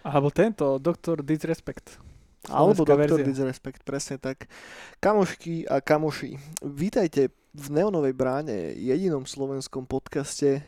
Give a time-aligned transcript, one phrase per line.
[0.00, 1.20] Alebo tento, Dr.
[1.20, 2.00] Disrespect.
[2.48, 3.24] Alebo Doktor verzia.
[3.24, 4.48] Disrespect, presne tak.
[4.96, 10.64] Kamošky a kamoši, vítajte v Neonovej bráne, jedinom slovenskom podcaste,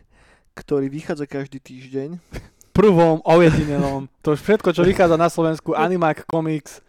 [0.53, 2.21] ktorý vychádza každý týždeň.
[2.77, 4.09] Prvom, ojedinelom.
[4.21, 6.85] To už všetko, čo vychádza na Slovensku, Animak, Comics,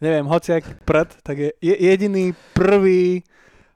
[0.00, 3.24] neviem, hociak prd, tak je jediný prvý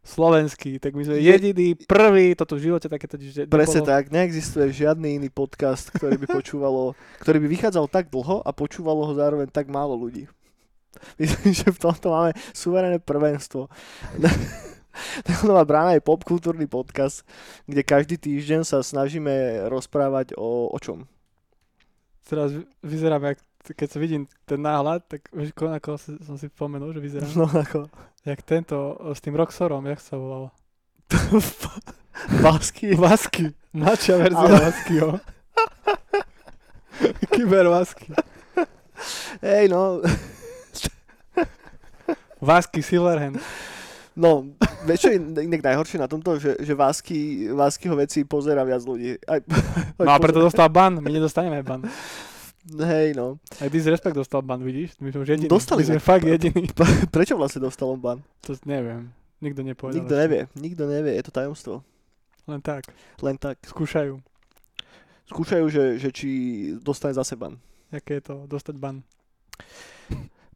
[0.06, 0.78] slovenský.
[0.78, 3.90] Tak my sme Je- jediný prvý, toto v živote takéto že Presne nebolo.
[3.90, 9.02] tak, neexistuje žiadny iný podcast, ktorý by počúvalo, ktorý by vychádzal tak dlho a počúvalo
[9.02, 10.30] ho zároveň tak málo ľudí.
[11.20, 13.68] Myslím, že v tomto máme suverénne prvenstvo.
[15.28, 17.20] Neonová brána je popkultúrny podcast,
[17.66, 19.28] kde každý týždeň sa snažíme
[19.68, 21.04] rozprávať o, o čom?
[22.24, 23.38] Teraz vy- vyzerám, jak,
[23.68, 27.30] keď sa vidím ten náhľad, tak vieš, ko- ako si, som si spomenul, že vyzerám.
[27.34, 27.90] No ako
[28.22, 28.76] Jak tento,
[29.08, 30.50] s tým Roxorom, jak sa volal?
[32.40, 32.94] Vasky.
[32.94, 33.54] Vasky.
[33.70, 35.10] Mladšia verzia Ale- Vaskyho.
[37.28, 38.08] Kyber Vasky.
[39.44, 40.00] Hej, no,
[42.38, 43.36] Vasky Silverhand.
[44.16, 44.48] no,
[44.82, 49.16] vieš čo je inak najhoršie na tomto, že, že Vásky, Váskyho veci pozera viac ľudí.
[49.22, 49.40] Aj,
[49.98, 51.84] No a preto dostal ban, my nedostaneme ban.
[52.66, 53.38] Hej, no.
[53.62, 54.98] Aj Disrespect dostal ban, vidíš?
[54.98, 55.46] My sme už jediní.
[55.46, 56.66] Dostali my sme fakt jediní.
[57.14, 58.18] Prečo vlastne dostal on ban?
[58.42, 59.14] To neviem.
[59.38, 60.02] Nikto nepovedal.
[60.02, 61.74] Nikto nevie, nikto nevie, je to tajomstvo.
[62.50, 62.90] Len tak.
[63.22, 63.62] Len tak.
[63.62, 64.18] Skúšajú.
[65.30, 66.28] Skúšajú, že, že či
[66.82, 67.58] dostane zase ban.
[67.94, 69.02] Aké je to dostať ban.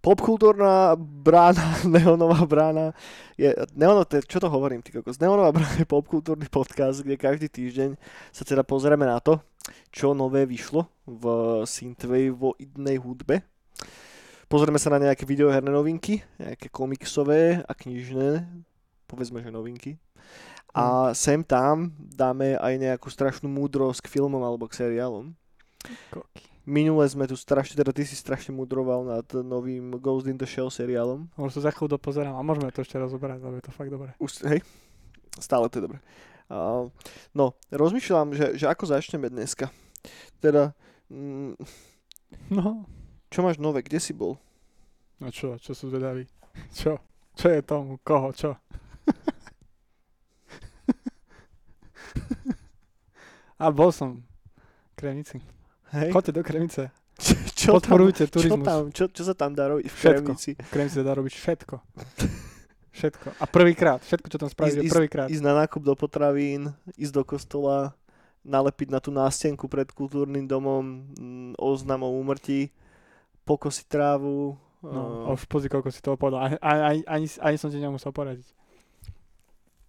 [0.01, 2.97] Popkultúrna brána, neonová brána
[3.37, 7.53] je, neono, te, čo to hovorím, ty kokos, neonová brána je popkultúrny podcast, kde každý
[7.53, 8.01] týždeň
[8.33, 9.37] sa teda pozrieme na to,
[9.93, 11.25] čo nové vyšlo v
[11.69, 13.45] synthwaveoidnej hudbe.
[14.51, 18.49] Pozrieme sa na nejaké videoherné novinky, nejaké komiksové a knižné,
[19.07, 20.01] povedzme, že novinky.
[20.75, 25.35] A sem tam dáme aj nejakú strašnú múdrosť k filmom alebo k seriálom.
[26.11, 26.50] Koky.
[26.71, 30.71] Minule sme tu strašne, teda ty si strašne mudroval nad novým Ghost in the Shell
[30.71, 31.27] seriálom.
[31.35, 34.15] Možno sa za chvíľu dopozerám a môžeme to ešte rozoberať, lebo je to fakt dobré.
[34.23, 34.63] Už, hej,
[35.43, 35.99] stále to je dobré.
[36.47, 36.87] Uh,
[37.35, 39.67] no, rozmýšľam, že, že ako začneme dneska.
[40.39, 40.79] Teda,
[41.11, 41.59] mm,
[42.51, 42.87] No.
[43.31, 44.39] čo máš nové, kde si bol?
[45.19, 46.31] No čo, čo sú zvedaví?
[46.79, 46.99] Čo?
[47.35, 47.99] Čo je tomu?
[48.03, 48.33] Koho?
[48.35, 48.59] Čo?
[53.63, 54.23] a bol som v
[54.99, 55.39] Kremnici.
[55.91, 56.11] Hej?
[56.15, 56.83] Choďte do Kremnice.
[57.21, 58.65] Čo, tam, Podporujte čo, turizmus.
[58.65, 60.33] tam, čo, čo sa tam dá robiť v Všetko.
[60.33, 60.51] Kremnici?
[60.57, 61.75] V Kremnici sa dá robiť všetko.
[62.91, 63.29] Všetko.
[63.39, 64.01] A prvýkrát.
[64.03, 65.31] Všetko, čo tam spravíš, je prvýkrát.
[65.31, 67.95] Ísť na nákup do potravín, ísť do kostola,
[68.43, 72.75] nalepiť na tú nástenku pred kultúrnym domom mm, oznam o úmrtí,
[73.47, 74.59] pokosiť trávu.
[74.81, 76.51] No, uh, už pozri, koľko si toho povedal.
[76.51, 78.49] Ani, ani, ani, ani som ti nemusel poradiť.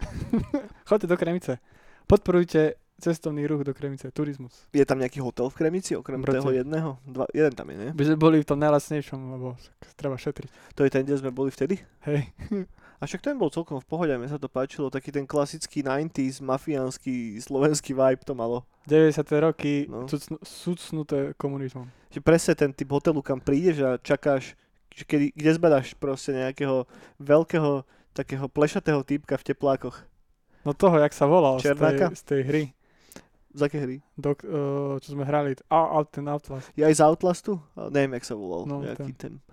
[0.89, 1.63] Choďte do Kremice.
[2.05, 4.69] Podporujte cestovný ruch do Kremice, turizmus.
[4.69, 6.37] Je tam nejaký hotel v Kremici, okrem Brate.
[6.39, 7.01] toho jedného?
[7.03, 7.89] Dva, jeden tam je, nie?
[7.91, 9.57] By sme boli v tom najlacnejšom, lebo
[9.97, 10.77] treba šetriť.
[10.77, 11.81] To je ten, kde sme boli vtedy?
[12.05, 12.29] Hej.
[13.01, 16.37] A však ten bol celkom v pohode, mne sa to páčilo, taký ten klasický 90s,
[16.37, 18.61] mafiánsky, slovenský vibe to malo.
[18.85, 19.25] 90.
[19.41, 20.05] roky No.
[20.05, 20.37] no.
[20.45, 21.89] sucnuté komunizmom.
[22.13, 24.53] Že presne ten typ hotelu, kam prídeš a čakáš,
[24.93, 26.85] že kedy, kde zbadaš proste nejakého
[27.17, 27.81] veľkého,
[28.13, 29.97] takého plešatého typka v teplákoch.
[30.61, 32.63] No toho, jak sa volal z tej, z tej hry,
[33.51, 33.97] Z aké hry?
[34.15, 36.71] do, uh, čo sme hrali, a, a ten Outlast.
[36.71, 37.59] Je aj z Outlastu?
[37.75, 38.63] A neviem, jak sa volal.
[38.63, 39.43] No, nejaký ten.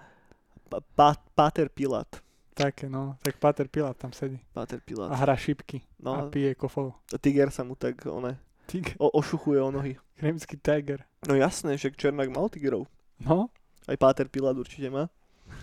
[0.71, 2.07] Pa, pa, Pater Pilát.
[2.55, 3.15] Také, no.
[3.23, 4.39] Tak Pater Pilát tam sedí.
[4.53, 5.09] Pater A Pilát.
[5.15, 5.83] hra šipky.
[5.99, 6.95] No, A pije kofolu.
[7.11, 8.95] a Tiger sa mu tak one, Tiger.
[8.99, 9.95] o, ošuchuje o nohy.
[10.19, 11.07] Kremský tiger.
[11.27, 12.91] No jasné, že Černák mal tigrov.
[13.23, 13.51] No,
[13.87, 15.07] Aj Páter Pilát určite má.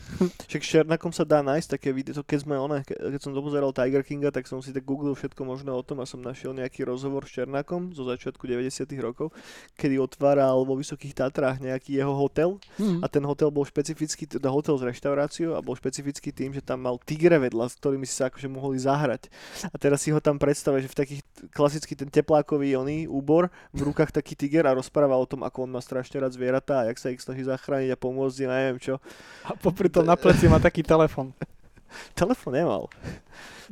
[0.50, 3.74] Však s Černakom sa dá nájsť také video, keď sme one, ke- keď som dopozeral
[3.74, 6.86] Tiger Kinga, tak som si tak googlil všetko možné o tom a som našiel nejaký
[6.86, 9.34] rozhovor s Černakom zo začiatku 90 rokov,
[9.76, 13.02] kedy otváral vo Vysokých Tatrách nejaký jeho hotel hm.
[13.02, 16.86] a ten hotel bol špecifický, teda hotel s reštauráciou a bol špecifický tým, že tam
[16.86, 19.28] mal tigre vedľa, s ktorými si sa akože mohli zahrať.
[19.74, 21.22] A teraz si ho tam predstavia, že v takých
[21.52, 25.72] klasický ten teplákový oný úbor, v rukách taký tiger a rozpráva o tom, ako on
[25.74, 29.02] má strašne rád zvieratá a jak sa ich snaží zachrániť a pomôcť, a neviem čo.
[29.46, 31.32] A popri tom na pleci má taký telefon.
[32.20, 32.84] Telefón nemal.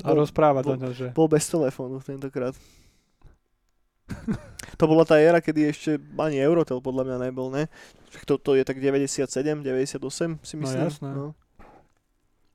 [0.01, 1.07] A Bol- rozpráva bol- do ňa, že...
[1.11, 2.55] Bol bez telefónu tentokrát.
[4.73, 7.69] To bola tá éra, kedy ešte ani Eurotel podľa mňa nebol, ne?
[8.25, 9.21] To, to je tak 97,
[9.61, 10.01] 98
[10.41, 10.81] si No myslím.
[10.81, 11.09] jasné.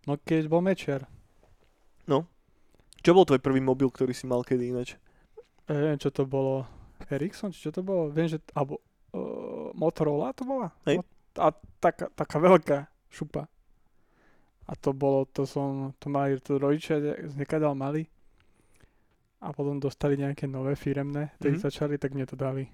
[0.03, 1.07] No keď bol Mečiar.
[2.99, 4.99] Čo bol tvoj prvý mobil, ktorý si mal kedy ináč?
[5.71, 6.67] Ja neviem, čo to bolo.
[7.09, 8.11] Ericsson, či čo to bolo?
[8.11, 8.39] Viem, že...
[8.53, 8.83] Alebo...
[9.15, 10.75] Uh, Motorola to bola?
[10.85, 11.01] Hej.
[11.39, 12.79] A taká, taká veľká
[13.09, 13.47] šupa.
[14.69, 18.05] A to bolo, to som, to mali to rodičia z nekadal mali.
[19.41, 21.63] A potom dostali nejaké nové firemné, ktorí Mhm.
[21.63, 22.69] začali, tak mne to dali.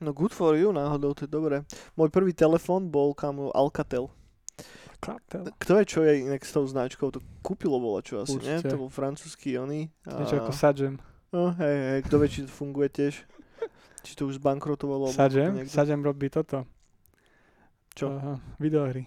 [0.00, 1.60] No good for you náhodou, to je dobré.
[1.92, 4.08] Môj prvý telefón bol kamo Alcatel.
[5.00, 5.48] Kaptel.
[5.60, 7.08] Kto je, čo je inak s tou značkou?
[7.08, 8.60] To kúpilo bola čo asi, nie?
[8.60, 8.68] Určite.
[8.68, 9.88] To bol francúzsky oný.
[10.04, 11.00] Niečo ako Sajem.
[11.32, 13.14] No, hej, hej, kto vie, či to funguje tiež.
[14.04, 15.12] Či to už zbankrotovalo.
[15.12, 15.68] Sajem?
[15.68, 16.64] Sajem robí toto.
[17.92, 18.08] Čo?
[18.08, 19.04] Uh, videohry.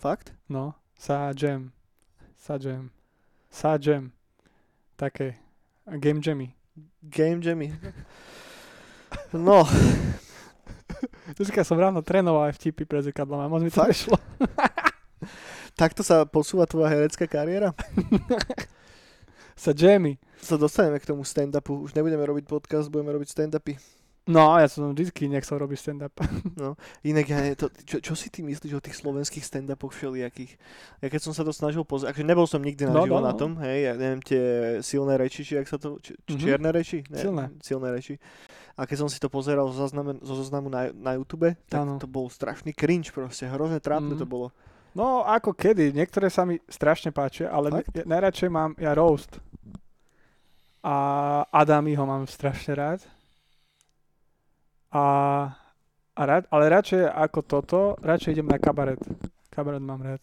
[0.00, 0.32] Fakt?
[0.48, 0.72] No.
[0.96, 1.76] Sajem.
[2.40, 2.88] Sajem.
[3.52, 4.12] Sajem.
[4.96, 5.36] Také.
[6.00, 6.56] Game jammy.
[7.04, 7.76] Game Jammy.
[9.32, 9.68] No,
[11.36, 14.16] Dneska som ráno trénoval aj vtipy pre zrkadlom a moc mi to Fakt?
[15.80, 17.76] takto sa posúva tvoja herecká kariéra?
[19.60, 20.16] Sa jammy.
[20.40, 21.84] Sa dostaneme k tomu stand-upu.
[21.84, 23.76] Už nebudeme robiť podcast, budeme robiť stand-upy.
[24.26, 26.12] No, ja som vždycky nechcel robiť stand-up.
[27.08, 30.54] Inak, ja, to, čo, čo si ty myslíš o tých slovenských stand-upoch všelijakých?
[31.00, 33.32] Ja keď som sa to snažil pozrieť, akože nebol som nikdy No, naživo no, na
[33.32, 33.38] no.
[33.38, 34.42] tom, hej, ja neviem, tie
[34.84, 36.36] silné reči, či jak sa to, či, Mhm.
[36.36, 36.98] čierne reči?
[37.08, 37.44] Ne, Silné.
[37.58, 38.20] Silné reči.
[38.76, 41.96] A keď som si to pozeral zo, zaznamen, zo zoznamu na, na YouTube, tak Áno.
[41.96, 44.20] to bol strašný cringe proste, hrozne trápne Mhm.
[44.20, 44.52] to bolo.
[44.90, 45.90] No, ako kedy.
[45.90, 49.38] Niektoré sa mi strašne páčia, ale ne, najradšej mám ja roast.
[50.80, 50.94] A
[51.46, 53.00] Adamiho mám strašne rád.
[54.90, 55.04] A,
[56.14, 58.98] a rád, ale radšej ako toto, radšej idem na kabaret.
[59.50, 60.22] Kabaret mám rád.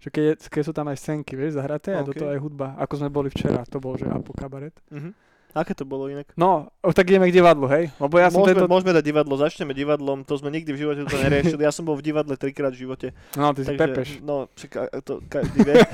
[0.00, 2.76] Že keď, keď sú tam aj scénky, vieš, zahraté a do toho aj hudba.
[2.80, 4.76] Ako sme boli včera, to bol, že Apo kabaret.
[4.92, 5.12] Mhm.
[5.56, 6.36] Aké to bolo inak?
[6.36, 7.88] No, tak ideme k divadlu, hej?
[7.96, 8.68] Lebo ja som môžeme, tento...
[8.68, 11.64] môžeme dať divadlo, začneme divadlom, to sme nikdy v živote to neriešili.
[11.64, 13.16] Ja som bol v divadle trikrát v živote.
[13.40, 14.08] No, ty si takže, pepeš.
[14.20, 15.80] No, a- to každý vie.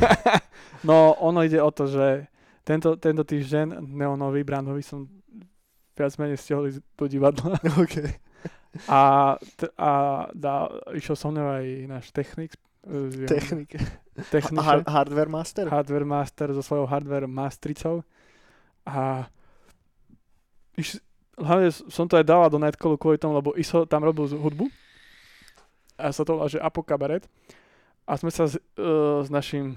[0.82, 2.26] No, ono ide o to, že
[2.66, 5.06] tento, tento týždeň neonový, bránový som
[5.92, 7.56] viac menej ísť do divadla.
[7.82, 7.96] OK.
[8.88, 9.00] A,
[9.36, 9.90] t- a
[10.32, 13.76] dá, išiel so mnou aj náš technik, jeho- Technik.
[14.32, 15.68] techniček, Har- hardware master?
[15.68, 18.00] hardware master so svojou hardware mastricou.
[18.82, 19.28] A
[20.74, 20.96] iš,
[21.36, 24.66] hlavne som to aj dával do Nightcallu kvôli tomu, lebo Iso tam robil z- hudbu.
[26.00, 27.28] A sa to volá, že Apo kabaret.
[28.02, 29.76] A sme sa s, uh, s našim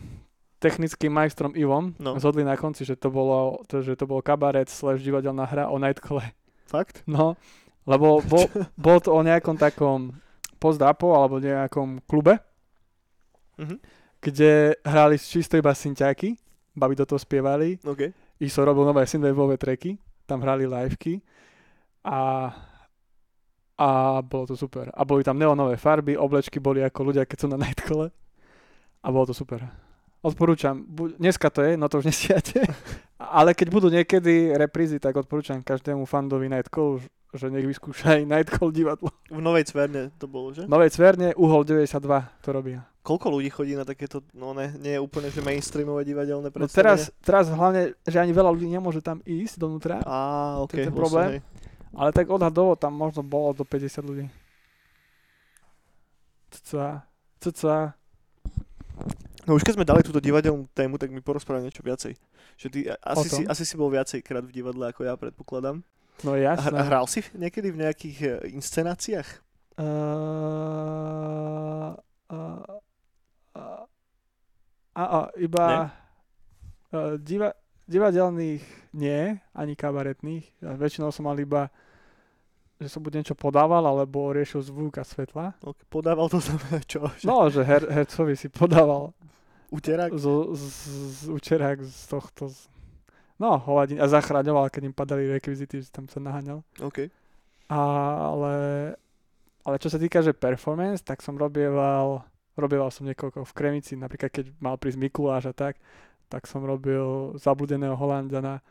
[0.66, 2.18] technickým majstrom Ivom No.
[2.18, 5.78] zhodli na konci, že to bolo, to, že to bol kabaret slash divadelná hra o
[5.78, 6.34] Nightcalle.
[6.66, 7.06] Fakt?
[7.06, 7.38] No,
[7.86, 10.18] lebo bol, bol to o nejakom takom
[10.58, 12.42] post-apo alebo nejakom klube,
[13.56, 13.78] Mhm.
[14.20, 14.52] kde
[14.82, 16.36] hrali čisto iba synťáky,
[16.74, 18.10] babi do toho spievali, OK.
[18.36, 19.96] Iso robil nové synthwaveové tracky,
[20.28, 21.24] tam hrali liveky
[22.04, 22.52] a,
[23.78, 23.88] a
[24.20, 24.92] bolo to super.
[24.92, 28.12] A boli tam neonové farby, oblečky boli ako ľudia, keď sú na Nightcole
[29.00, 29.64] a bolo to super.
[30.26, 32.66] Odporúčam, bu- dneska to je, no to už nestiate,
[33.16, 36.98] ale keď budú niekedy reprízy, tak odporúčam každému fandovi Nightcall,
[37.32, 39.14] že nech vyskúša aj Nightcall divadlo.
[39.30, 40.66] V Novej Cverne to bolo, že?
[40.66, 41.94] Novej Cverne, Uhol 92
[42.42, 42.74] to robí.
[43.00, 46.74] Koľko ľudí chodí na takéto, no ne, nie je úplne, že mainstreamové divadelné No predstavenie?
[46.74, 50.18] teraz, teraz hlavne, že ani veľa ľudí nemôže tam ísť donútra, Á,
[50.58, 50.74] OK.
[50.74, 51.30] To je ten problém.
[51.94, 54.26] ale tak odhadovo tam možno bolo do 50 ľudí.
[56.50, 57.06] Cca,
[57.40, 57.94] cca.
[59.46, 62.18] No už keď sme dali túto divadelnú tému, tak mi porozprávaj niečo viacej.
[62.58, 65.86] Že ty asi, si, asi si bol viacej krát v divadle, ako ja predpokladám.
[66.26, 66.74] No jasné.
[66.74, 68.28] a hral si niekedy v nejakých e,
[68.58, 69.44] inscenáciách?
[69.76, 69.84] Uh,
[72.32, 72.64] uh,
[73.60, 73.84] uh,
[74.96, 75.92] a, a, iba
[76.96, 77.52] uh, diva,
[77.86, 78.64] divadelných
[78.96, 80.48] nie, ani kabaretných.
[80.64, 81.70] Ja väčšinou som mal iba
[82.76, 85.56] že som buď niečo podával, alebo riešil zvuk a svetla.
[85.64, 87.08] Ok, podával to znamená čo?
[87.20, 89.16] Že No, že her, hercovi si podával
[89.76, 90.12] Uterák?
[90.16, 90.64] z, z,
[91.12, 92.72] z učerák z tohto z,
[93.36, 96.64] no, hovadín a zachraňoval, keď im padali rekvizity, že tam sa naháňal.
[96.80, 97.12] OK.
[97.68, 98.58] Ale,
[99.66, 102.24] ale čo sa týka, že performance, tak som robieval,
[102.56, 105.76] robieval som niekoľko v Kremici, napríklad keď mal prísť Mikuláš a tak,
[106.32, 108.62] tak som robil zabludeného Holandiana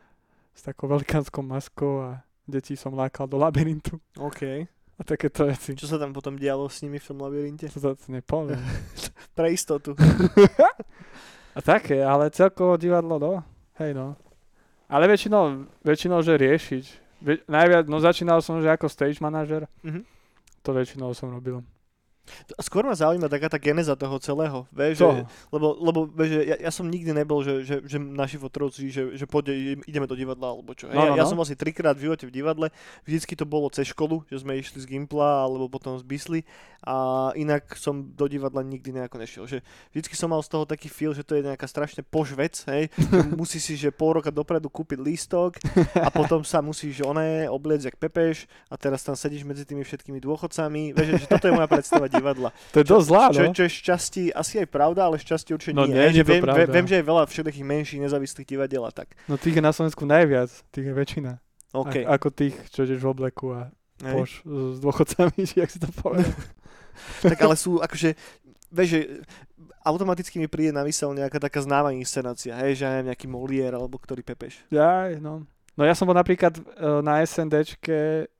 [0.55, 2.09] s takou velikánskou maskou a
[2.47, 4.67] deti som lákal do labyrintu OK.
[4.95, 5.75] A takéto veci.
[5.75, 7.67] Čo sa tam potom dialo s nimi v tom labyrinte?
[7.67, 8.59] Sa to nepoviem.
[9.37, 9.91] Pre istotu.
[11.55, 13.33] A také, ale celkovo divadlo, no,
[13.79, 14.19] hej no.
[14.91, 16.83] Ale väčšinou, väčšinou, že riešiť.
[17.23, 20.03] Ve, najviac, no začínal som, že ako stage manažer, Mhm.
[20.59, 21.63] to väčšinou som robil.
[22.61, 24.65] Skôr ma zaujíma taká tá geneza toho celého.
[24.73, 25.07] Vieš, že,
[25.53, 29.13] lebo, lebo vieš, že ja, ja, som nikdy nebol, že, že, že naši fotrovci, že,
[29.13, 30.89] že poďte, ideme do divadla, alebo čo.
[30.89, 31.29] No, ja, no, ja no.
[31.29, 32.67] som asi trikrát v živote v divadle,
[33.05, 36.41] vždycky to bolo cez školu, že sme išli z Gimpla, alebo potom z Bisly
[36.85, 39.43] a inak som do divadla nikdy nejako nešiel.
[39.49, 42.93] Že vždycky som mal z toho taký feel, že to je nejaká strašne požvec, hej,
[43.39, 45.57] musí si, že pol roka dopredu kúpiť lístok
[45.97, 50.21] a potom sa musíš oné obliecť jak pepeš a teraz tam sedíš medzi tými všetkými
[50.21, 50.93] dôchodcami.
[50.93, 52.49] Vieš, že toto je moja predstava divadla.
[52.73, 53.53] To je dosť zlá, Čo, no.
[53.55, 55.95] čo je šťastí asi aj pravda, ale šťastie určite No, nie.
[55.95, 56.67] nie je viem, pravda.
[56.71, 59.13] viem, že je veľa všetkých menších nezávislých divadiel a tak.
[59.27, 61.31] No tých je na Slovensku najviac, tých je väčšina.
[61.75, 62.07] OK.
[62.07, 63.67] A, ako tých, čo ideš v obleku a
[63.99, 64.13] Hej.
[64.15, 66.31] poš s dôchodcami, či jak si to povedal.
[67.27, 68.15] tak ale sú akože,
[68.71, 68.99] vieš, že
[69.85, 73.75] automaticky mi príde na mysel nejaká taká známa inscenácia, hej, že ja neviem, nejaký Molière
[73.77, 74.65] alebo ktorý pepeš.
[74.73, 75.45] Jaj, no.
[75.75, 78.31] No ja som bol napríklad uh, na SNDčke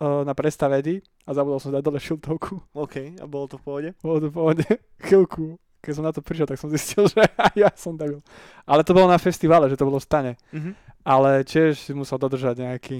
[0.00, 2.74] na prestavedi a zabudol som dať dole šiltovku.
[2.74, 3.90] OK, a bolo to v pohode?
[4.02, 4.66] Bolo to v pohode
[5.06, 5.58] chvíľku.
[5.84, 7.22] Keď som na to prišiel, tak som zistil, že
[7.54, 8.24] ja som debil.
[8.64, 10.32] Ale to bolo na festivale, že to bolo v stane.
[10.50, 10.72] Mhm.
[11.04, 12.98] Ale tiež si musel dodržať nejaký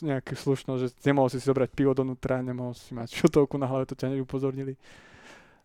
[0.00, 3.84] nejaký slušnosť, že nemohol si si zobrať pivo donútra, nemohol si mať šutovku na hlave,
[3.84, 4.80] to ťa neupozornili.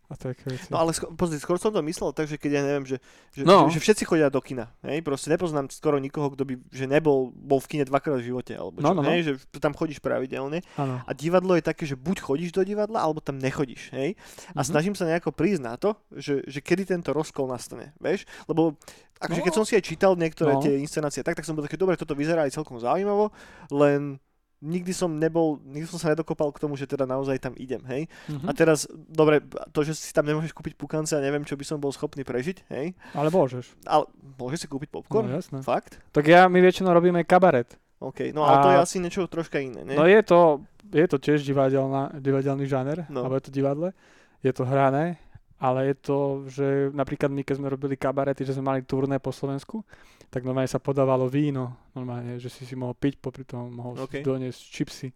[0.08, 0.72] A také veci.
[0.72, 2.96] No ale sko- pozri, skôr som to myslel tak, že keď ja neviem, že,
[3.30, 3.68] že, No.
[3.68, 7.28] že, že všetci chodia do kina, hej, proste nepoznám skoro nikoho, kto by, že nebol,
[7.30, 9.08] bol v kine dvakrát v živote, alebo čo, No, no, no.
[9.08, 10.98] hej, že tam chodíš pravidelne Áno.
[10.98, 14.16] a divadlo je také, že buď chodíš do divadla, alebo tam nechodíš, hej,
[14.50, 14.66] a Mhm.
[14.66, 18.80] snažím sa nejako prísť na to, že, že kedy tento rozkol nastane, vieš, lebo
[19.18, 19.44] akože No.
[19.44, 20.64] keď som si aj čítal niektoré No.
[20.64, 23.28] tie inscenácie, tak, tak som bol také, dobre, toto vyzerá aj celkom zaujímavo,
[23.68, 24.16] len
[24.60, 28.10] nikdy som nebol, nikdy som sa nedokopal k tomu, že teda naozaj tam idem, hej.
[28.26, 28.44] Mhm.
[28.44, 29.38] A teraz, dobre,
[29.68, 32.66] to, že si tam nemôžeš kúpiť pukance a neviem, čo by som bol schopný prežiť,
[32.68, 32.92] hej.
[33.12, 33.70] Ale môžeš.
[33.84, 35.30] Ale môžeš si kúpiť No popcorn?
[35.30, 35.62] jasné.
[35.62, 36.02] Fakt?
[36.10, 37.78] Tak ja, my väčšinou robíme kabaret.
[37.98, 39.94] OK, no ale to A- je asi niečo troška iné, ne?
[39.94, 43.22] No je to, je to tiež divadelná, divadelný žáner, No.
[43.22, 43.90] alebo je to divadle.
[44.38, 45.18] Je to hrané,
[45.58, 49.30] ale je to, že napríklad my, keď sme robili kabarety, že sme mali turné po
[49.30, 49.82] Slovensku,
[50.28, 54.10] tak normálne sa podávalo víno, normálne, že si si mohol piť, popri tom mohol OK.
[54.10, 55.08] si doniesť čipsy.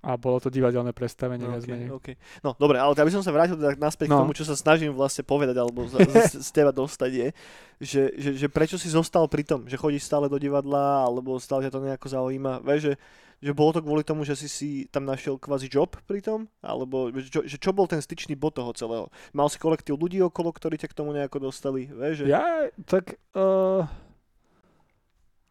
[0.00, 1.88] A bolo to divadelné predstavenie, viac OK, menej.
[1.92, 2.08] OK.
[2.40, 4.24] No dobre, ale aby som sa vrátil teda naspäť k No.
[4.24, 6.00] tomu, čo sa snažím vlastne povedať, alebo z,
[6.32, 7.28] z, z teba dostať je,
[7.76, 11.68] že, že, že prečo si zostal pri tom, že chodíš stále do divadla, alebo stále
[11.68, 12.94] ťa to nejako zaujíma, vieš, že,
[13.40, 17.08] že bolo to kvôli tomu, že si si tam našiel kvázi job pri tom, alebo
[17.24, 19.08] čo, že čo bol ten styčný bod toho celého?
[19.32, 22.36] Mal si kolektív ľudí okolo, ktorí ťa k tomu nejako dostali, vieš, že...
[22.36, 23.88] Ja, tak, uh,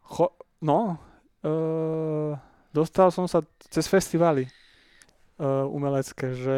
[0.06, 0.30] cho,
[0.62, 1.02] no,
[1.44, 2.38] uh,
[2.70, 3.42] dostal som sa
[3.74, 4.46] cez festivaly
[5.42, 6.58] uh, umelecké, že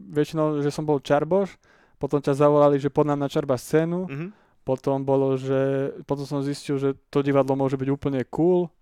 [0.00, 1.60] väčšinou, že som bol čarboš,
[2.00, 4.28] potom ťa zavolali, že pod nám na čarba scénu, Mhm.
[4.64, 8.72] potom bolo, že, potom som zistil, že to divadlo môže byť úplne cool,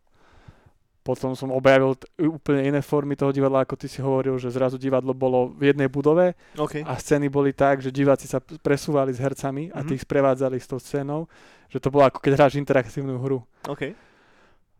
[1.08, 4.76] potom som objavil t- úplne iné formy toho divadla, ako ty si hovoril, že zrazu
[4.76, 6.84] divadlo bolo v jednej budove OK.
[6.84, 9.88] a scény boli tak, že diváci sa presúvali s hercami a Mhm.
[9.88, 11.24] tých sprevádzali s tou scénou,
[11.66, 13.40] že to bolo ako keď hráš interaktívnu hru.
[13.64, 13.96] OK.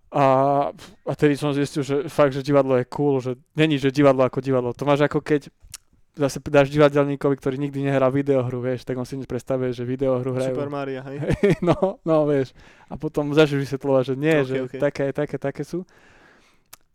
[0.08, 0.24] A,
[1.04, 4.40] a tedy som zistil, že fakt, že divadlo je cool, že není, že divadlo ako
[4.40, 4.72] divadlo.
[4.72, 5.52] To máš ako keď
[6.16, 10.50] zase dáš divadelníkovi, ktorý nikdy nehral videohru, vieš, tak on si predstavuje, že videohru hrajú.
[10.50, 11.22] Super Maria, hej.
[11.62, 12.56] no, no, vieš.
[12.88, 14.72] A potom začneš vysvetľovať, že nie, Ok, že ok.
[14.80, 15.86] také, také, také sú.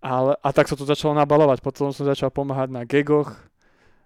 [0.04, 1.64] Ale, a tak sa to začalo nabalovať.
[1.64, 3.32] Potom som začal pomáhať na gegoch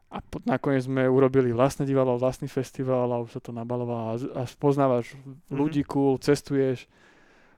[0.07, 4.15] a po, nakoniec sme urobili vlastné divadlo, vlastný festival a už sa to nabalovalo a,
[4.37, 5.33] a spoznávaš Mhm.
[5.51, 6.85] ľudí cool, cestuješ.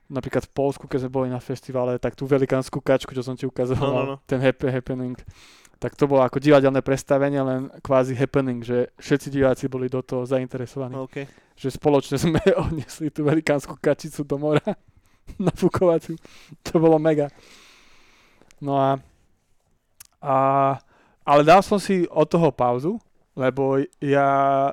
[0.07, 3.45] Napríklad v Polsku, keď sme boli na festivale, tak tú velikánsku kačku, čo som ti
[3.45, 4.15] ukazoval, No, no, no.
[4.25, 5.13] ten happy happening,
[5.77, 10.25] tak to bolo ako divadelné predstavenie, len kvázi happening, že všetci diváci boli do toho
[10.25, 11.29] zainteresovaní OK.
[11.53, 14.65] že spoločne sme odnesli tú velikánsku kačicu do mora
[15.37, 16.17] na fukovaciu.
[16.65, 17.29] To bolo mega.
[18.59, 18.99] No a,
[20.19, 20.35] a
[21.23, 22.97] ale dal som si od toho pauzu,
[23.37, 24.29] lebo ja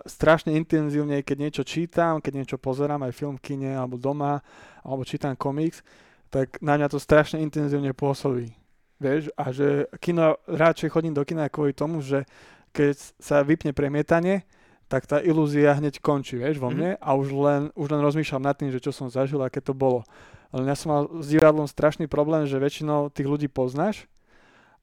[0.09, 4.40] strašne intenzívne, keď niečo čítam, keď niečo pozerám, aj film v kine, alebo doma,
[4.81, 5.85] alebo čítam komiks,
[6.33, 8.50] tak na mňa to strašne intenzívne pôsobí.
[8.97, 12.25] Vieš, a že kino, radšej chodím do kina kvôli tomu, že
[12.73, 14.49] keď sa vypne premietanie,
[14.88, 16.75] tak tá ilúzia hneď končí, vieš, vo Mhm.
[16.75, 19.76] mne a už len, už len rozmýšľam nad tým, že čo som zažil, aké to
[19.76, 20.02] bolo.
[20.49, 24.07] Ale ja som mal s divadlom strašný problém, že väčšinou tých ľudí poznáš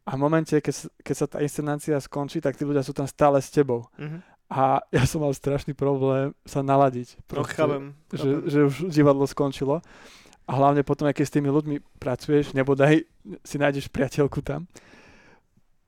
[0.03, 3.38] a v momente, keď, keď sa tá inscenácia skončí, tak tí ľudia sú tam stále
[3.38, 3.88] s tebou.
[3.96, 4.20] Mhm.
[4.48, 7.17] A ja som mal strašný problém sa naladiť.
[7.17, 7.84] No, Proste, chápem.
[8.08, 8.41] že, chápem.
[8.46, 9.82] že už divadlo skončilo.
[10.43, 13.08] A hlavne potom, keď s tými ľuďmi pracuješ, nebodaj
[13.41, 14.67] si nájdeš priateľku tam,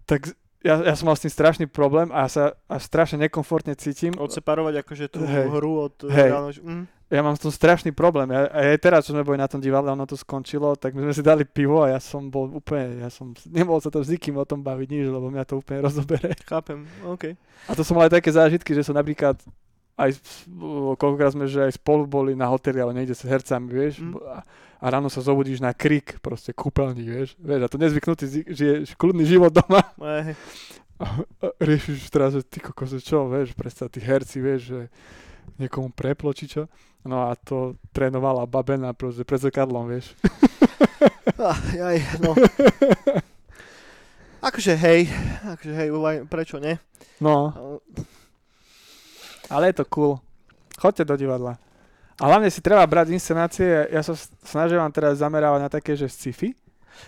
[0.05, 3.75] tak ja, ja som mal s tým strašný problém a ja sa a strašne nekomfortne
[3.75, 4.15] cítim.
[4.15, 5.45] Odseparovať akože tú Hej.
[5.51, 6.29] hru od Hej.
[6.51, 6.83] ži- Mhm.
[7.05, 8.33] Ja mám s tom strašný problém.
[8.33, 11.05] Ja, a aj teraz, čo sme boli na tom divadle, ono to skončilo, tak my
[11.05, 14.09] sme si dali pivo a ja som bol úplne, ja som, nemohol sa to s
[14.09, 16.33] nikým o tom baviť nič, lebo mňa to úplne rozobere.
[16.49, 17.37] Chápem, OK.
[17.69, 19.37] A to som mal aj také zážitky, že som napríklad
[19.95, 20.17] aj
[20.99, 24.19] koľkokrát sme, že aj spolu boli na hoteli, ale niekde s hercami, vieš, Mm.
[24.19, 24.43] a,
[24.91, 29.55] ráno sa zobudíš na krik, proste kúpeľník, vieš, vieš, a to nezvyknutý, žiješ kľudný život
[29.55, 30.35] doma Hej.
[30.99, 34.79] a, a riešiš teraz, že ty kokos, čo, vieš, predstav tí herci, vieš, že
[35.57, 36.67] niekomu preplo, či čo.
[37.05, 40.17] No a to trénovala babena proste pred zrkadlom, vieš.
[41.37, 42.31] Ah, jaj, no.
[44.45, 45.09] Akože hej,
[45.41, 45.89] akože hej,
[46.29, 46.77] prečo ne?
[47.17, 47.53] No,
[49.49, 50.13] Ale- je to cool.
[50.77, 51.57] Choďte do divadla.
[52.21, 56.07] A hlavne si treba brať inscenácie, ja sa snažím vám teraz zamerávať na také, že
[56.07, 56.55] sci-fi.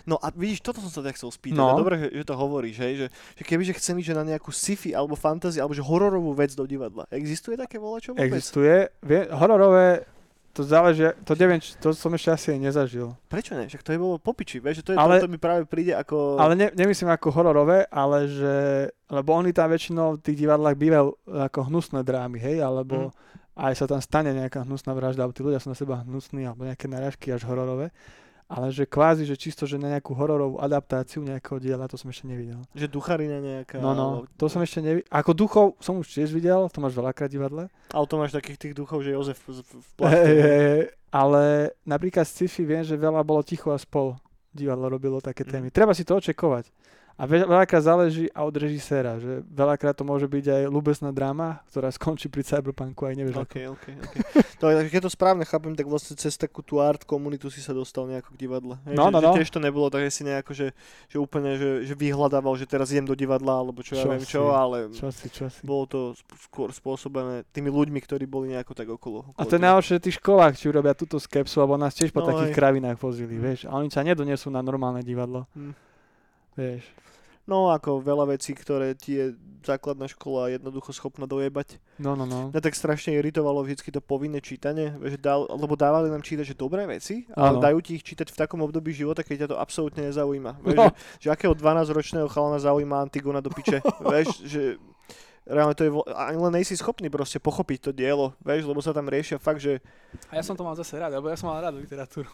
[0.06, 1.60] No a vidíš, toto som sa ťa chcel spýtať.
[1.60, 1.78] No.
[1.78, 5.60] Dobre, že, to hovoríš, hej, že, že kebyže chcem ísť na nejakú sci-fi alebo fantasy
[5.60, 7.08] alebo že hororovú vec do divadla.
[7.12, 8.28] Existuje také volačo vôbec?
[8.28, 8.92] Existuje.
[9.02, 10.06] Vie, hororové,
[10.58, 13.14] to záleží, to neviem, to som ešte asi nezažil.
[13.30, 13.70] Prečo ne?
[13.70, 15.94] Však to je bolo popiči, vieš, že to, je, Ale- to, to mi práve príde
[15.94, 16.42] ako...
[16.42, 18.56] Ale ne, nemyslím ako hororové, ale že,
[19.06, 21.08] lebo oni tam väčšinou v tých divadlách bývajú
[21.46, 23.14] ako hnusné drámy, hej, alebo
[23.54, 26.66] aj sa tam stane nejaká hnusná vražda, alebo tí ľudia sú na seba hnusní, alebo
[26.66, 27.94] nejaké narážky až hororové.
[28.48, 32.32] Ale že kvázi, že čisto, že na nejakú hororovú adaptáciu nejakého diela, to som ešte
[32.32, 32.64] nevidel.
[32.72, 33.76] Že ducharina nejaká...
[33.78, 34.08] No, no,
[34.40, 35.04] to som ešte nevidel.
[35.12, 37.68] Ako duchov som už tiež videl, to máš veľakrát divadle.
[37.92, 40.82] Ale to máš takých tých duchov, že Jozef v, v, hej.
[41.12, 41.44] Ale
[41.84, 44.16] napríklad z sci-fi viem, že veľa bolo ticho a spol.
[44.56, 45.52] Divadlo robilo také Mhm.
[45.52, 45.68] témy.
[45.68, 46.72] Treba si to očekovať.
[47.18, 51.66] A veľ- veľakrát záleží aj od režiséra, že veľakrát to môže byť aj ľubesná dráma,
[51.68, 53.44] ktorá skončí pri cyberpunku aj nevieš ako.
[53.44, 54.16] OK, OK, OK.
[54.56, 57.74] To, je- keď to správne chápem, tak vlastne cez takú tú art komunitu si sa
[57.74, 58.78] dostal nejako k divadle.
[58.84, 59.34] Hej, No, že, no, že no.
[59.34, 60.68] tiež to nebolo také si nejako, že,
[61.06, 64.22] že úplne, že, že vyhľadával, že teraz idem do divadla, alebo čo, ja Čo viem
[64.22, 65.62] si, čo, ale Čo si, čo si.
[65.62, 66.00] bolo to
[66.40, 69.26] skôr spôsobené tými ľuďmi, ktorí boli nejako tak okolo.
[69.28, 72.10] okolo A to je najhoršie, že tí školák ti urobia túto skepsu, alebo nás tiež
[72.10, 72.56] po No takých aj.
[72.56, 73.66] kravinách vozili, vieš.
[73.66, 75.50] A oni sa nedonesú na normálne divadlo.
[75.52, 75.87] Mm.
[76.58, 76.84] Vieš.
[77.48, 79.26] No ako veľa vecí, ktoré ti je
[79.64, 81.80] základná škola jednoducho schopná dojebať.
[81.96, 82.52] No, no, no.
[82.52, 86.56] Mňa tak strašne iritovalo vždycky to povinné čítanie, že dal, lebo dávali nám čítať, že
[86.56, 87.64] dobré veci, ale Áno.
[87.64, 90.60] dajú ti ich čítať v takom období života, keď ťa to absolútne nezaujíma.
[90.60, 90.92] Vieš, No.
[90.92, 90.92] že,
[91.24, 93.80] že akého 12-ročného chalana zaujíma Antigona do piče,
[94.12, 94.76] vieš, že
[95.48, 99.08] reálne to je, ani len nejsi schopný proste pochopiť to dielo, vieš, lebo sa tam
[99.08, 99.80] riešia fakt, že
[100.28, 102.28] A ja som to mal zase rád, lebo ja som mal rád literatúru.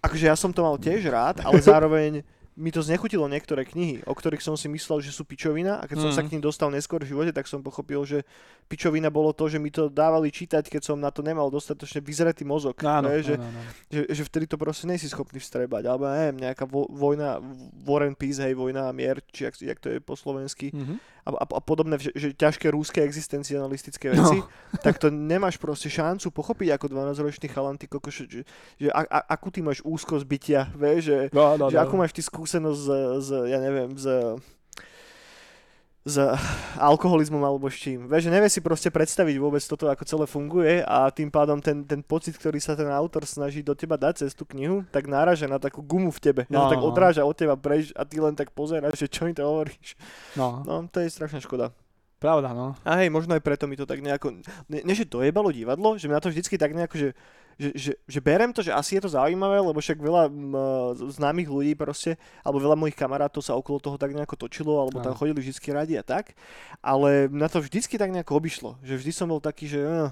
[0.00, 4.14] akože ja som to mal tiež rád, ale zároveň mi to znechutilo niektoré knihy, o
[4.14, 6.26] ktorých som si myslel, že sú pičovina a keď som sa Mm.
[6.26, 8.22] k ním dostal neskôr v živote, tak som pochopil, že
[8.70, 12.46] pičovina bolo to, že mi to dávali čítať, keď som na to nemal dostatočne vyzretý
[12.46, 12.78] mozog.
[12.86, 13.60] Áno, vieš, že, áno, áno.
[13.90, 15.82] že, že vtedy to proste nejsi schopný vstrebať.
[15.82, 17.42] Alebo neviem, nejaká vo, vojna,
[17.82, 20.70] War and Peace, hej, vojna a mier, či jak, jak to je po slovensky.
[20.70, 20.96] Mhm.
[21.24, 24.20] A, a, a podobné, že, že ťažké rúské existencialistické No.
[24.20, 24.38] veci,
[24.84, 28.44] tak to nemáš proste šancu pochopiť ako 12-ročný chalan, ty kokos, že,
[28.76, 31.82] že a, a, akú ty máš úzkosť bytia, vieš, že, No, no, že no.
[31.82, 32.88] akú máš ty skúsenosť z,
[33.24, 34.36] z ja neviem, z
[36.04, 36.20] s
[36.76, 38.04] alkoholizmom alebo s čím.
[38.04, 42.04] Vieš, nevie si proste predstaviť vôbec toto, ako celé funguje a tým pádom ten, ten
[42.04, 45.56] pocit, ktorý sa ten autor snaží do teba dať cez tú knihu, tak náraža na
[45.56, 46.42] takú gumu v tebe.
[46.52, 46.92] No, No, tak no.
[46.92, 49.96] odráža od teba preč a ty len tak pozeráš, že čo mi to hovoríš.
[50.36, 51.72] no, No, to je strašná škoda.
[52.20, 52.76] pravda, no.
[52.84, 56.08] A hej, možno aj preto mi to tak nejako, ne, ne že dojebalo divadlo, že
[56.08, 57.08] mňa to vždycky tak nejako, že,
[57.58, 60.54] že, že, že berem to, že asi je to zaujímavé, lebo však veľa m,
[61.12, 65.14] známych ľudí proste, alebo veľa mojich kamarátov sa okolo toho tak nejako točilo, alebo tam
[65.14, 66.34] chodili vždycky radi a tak,
[66.82, 69.82] ale mňa to vždycky tak nejako obišlo, že vždy som bol taký, že...
[69.82, 70.10] Uh,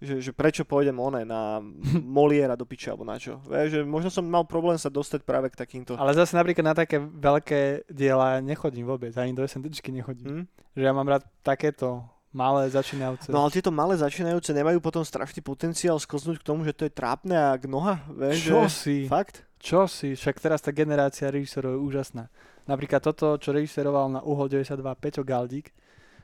[0.00, 1.60] že, že prečo pôjdem one na
[2.16, 3.36] Moliera do piče alebo na čo.
[3.44, 5.94] Vieš, že možno som mal problém sa dostať práve k takýmto.
[6.00, 10.26] Ale zase napríklad na také veľké diela nechodím vôbec, ani do SNDčky nechodím.
[10.26, 10.44] Hm?
[10.72, 13.28] Že ja mám rád takéto malé začínajúce.
[13.28, 16.92] No ale tieto malé začínajúce nemajú potom strašný potenciál sklznúť k tomu, že to je
[16.92, 18.70] trápne a k noha, vieš, Čo že...
[18.70, 18.96] si?
[19.06, 19.42] Fakt?
[19.58, 20.14] Čo si?
[20.14, 22.30] Však teraz tá generácia režisérov je úžasná.
[22.64, 25.74] Napríklad toto, čo režiséroval na Uhol 92 Peťo Galdík,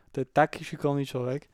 [0.09, 1.51] to je taký šikovný človek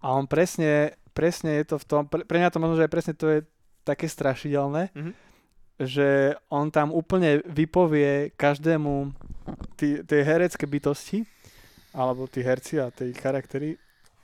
[0.00, 2.92] a on presne, presne je to v tom, pre, pre mňa to možno, že aj
[2.92, 3.38] presne to je
[3.82, 5.12] také strašidelné, Mhm.
[5.80, 6.08] že
[6.48, 9.12] on tam úplne vypovie každému
[9.76, 11.24] tie herecké bytosti,
[11.94, 13.78] alebo tí herci a tí charaktery,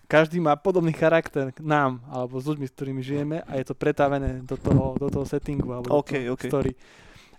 [0.07, 3.75] každý má podobný charakter k nám, alebo s ľuďmi, s ktorými žijeme a je to
[3.75, 6.47] pretavené do toho, do toho settingu, alebo do OK, toho OK.
[6.47, 6.73] story.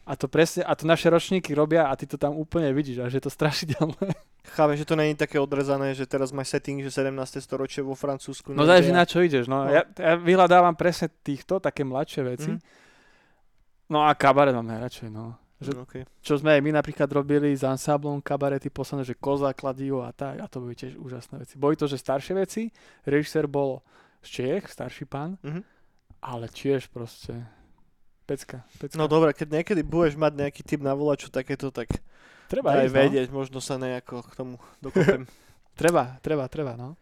[0.08, 3.12] A to presne, a to naše ročníky robia a ty to tam úplne vidíš, a
[3.12, 4.08] že je to strašidelné.
[4.56, 7.44] Chápem, že to není také odrezané, že teraz máš setting, že 17.
[7.44, 8.56] storočie vo Francúzsku.
[8.56, 9.48] No záleží na čo ideš.
[9.52, 9.72] No, No.
[9.72, 12.52] Ja, ja vyhľadávam presne týchto, také mladšie veci.
[12.56, 12.60] Mhm.
[13.88, 15.40] No a kabaret mám najradšej, no.
[15.58, 16.04] Že, Mm, okay.
[16.22, 20.38] čo sme aj my napríklad robili s ansáblom kabarety posledné, že koza, kladivo a tak,
[20.38, 21.58] a to boli tiež úžasné veci.
[21.58, 22.70] Boli to, že staršie veci,
[23.04, 23.82] režisér bol
[24.22, 25.62] z Čiech, starší pán, Mhm.
[26.22, 27.34] ale tiež proste
[28.26, 28.94] pecka, pecka.
[28.94, 31.90] No dobre, keď niekedy budeš mať nejaký typ na volaču takéto, tak
[32.46, 33.00] treba aj ísť, no.
[33.02, 35.26] vedieť, možno sa nejako k tomu dokopem.
[35.78, 36.98] Treba, treba, treba, no.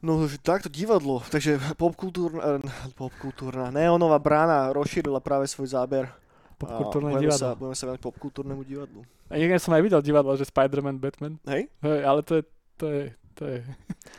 [0.00, 2.60] No, takto divadlo, takže popkultúrna,
[2.96, 6.08] popkultúrna, neonová brána rozšírila práve svoj záber.
[6.56, 7.44] Popkultúrne budeme divadlo.
[7.44, 9.00] Sa, budeme sa venovať popkultúrnemu divadlu.
[9.28, 11.68] A niekde som aj videl divadlo, že Spider-Man, Batman, Hej?
[11.84, 12.42] Hej, ale to je,
[12.80, 13.02] to je,
[13.36, 13.56] to je,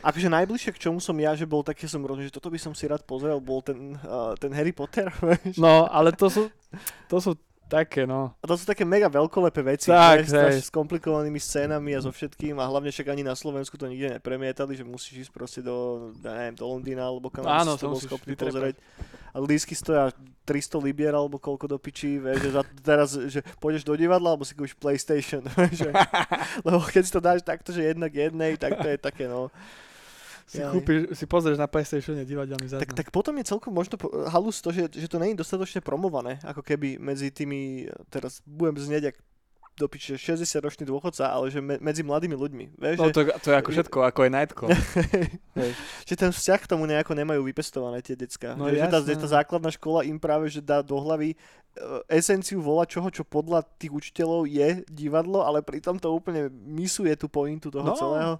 [0.05, 2.77] Akože najbližšie k čomu som ja, že bol taký som rozumel, že toto by som
[2.77, 5.57] si rád pozrel, bol ten, uh, ten Harry Potter, vieš?
[5.57, 6.43] no, ale to sú,
[7.09, 7.33] to sú
[7.67, 8.31] Také, no.
[8.39, 10.63] A to sú také mega veľkolepé veci, Tak, hej.
[10.63, 14.71] s komplikovanými scénami a so všetkým a hlavne však ani na Slovensku to nikde nepremietali,
[14.71, 18.39] že musíš ísť proste do, neviem, do Londýna alebo kam Áno, si to bol schopný
[18.39, 18.79] pozerať.
[19.35, 20.15] A lísky stoja
[20.47, 24.47] 300 libier alebo koľko do pičí, vieš, že za, teraz, že pôjdeš do divadla alebo
[24.47, 25.43] si kúpiš PlayStation,
[25.75, 25.91] že-
[26.67, 29.51] lebo keď si to dáš takto, že jednak jednej, tak to je také, no.
[30.47, 32.87] Si, kúpiš, si pozrieš na PlayStation divadelný záznam.
[32.87, 33.99] Tak, tak potom je celkom možno
[34.31, 39.03] halus to, že, že to je dostatočne promované, ako keby medzi tými, teraz budem znieť
[39.11, 39.17] jak
[39.77, 42.65] do piče 60-ročný dôchodca, ale že me, medzi mladými ľuďmi.
[42.81, 44.29] Vieš, No že, to, to je ako všetko, ako je.
[45.53, 45.75] Vieš.
[46.09, 48.57] že ten vzťah k tomu nejako nemajú vypestované tie decka.
[48.57, 51.37] No že, že, tá, tá základná škola im práve že dá do hlavy e,
[52.09, 57.29] esenciu vola čoho, čo podľa tých učiteľov je divadlo, ale pritom to úplne misuje tú
[57.29, 58.33] pointu toho No, celého.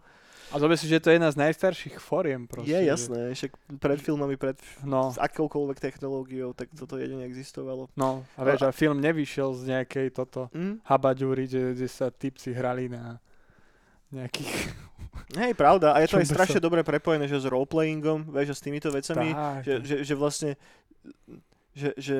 [0.48, 2.70] A zober si, že to je jedna z najstarších foriem proste.
[2.70, 7.92] je jasné, však pred filmami, pred No, s akoukoľvek technológiou, tak toto jedine existovalo.
[7.94, 8.24] no.
[8.34, 10.80] A vieš, a film nevyšiel z nejakej toto Hm?
[10.84, 13.20] habaďúry, kde, kde sa typci hrali na
[14.10, 14.72] nejakých...
[15.36, 15.92] Hej, pravda.
[15.92, 16.64] A je to aj strašne sa.
[16.64, 19.62] dobre prepojené, že s roleplayingom, vieš, a s týmito vecami, Tak.
[19.62, 20.52] že, že, že vlastne,
[21.74, 22.18] že, že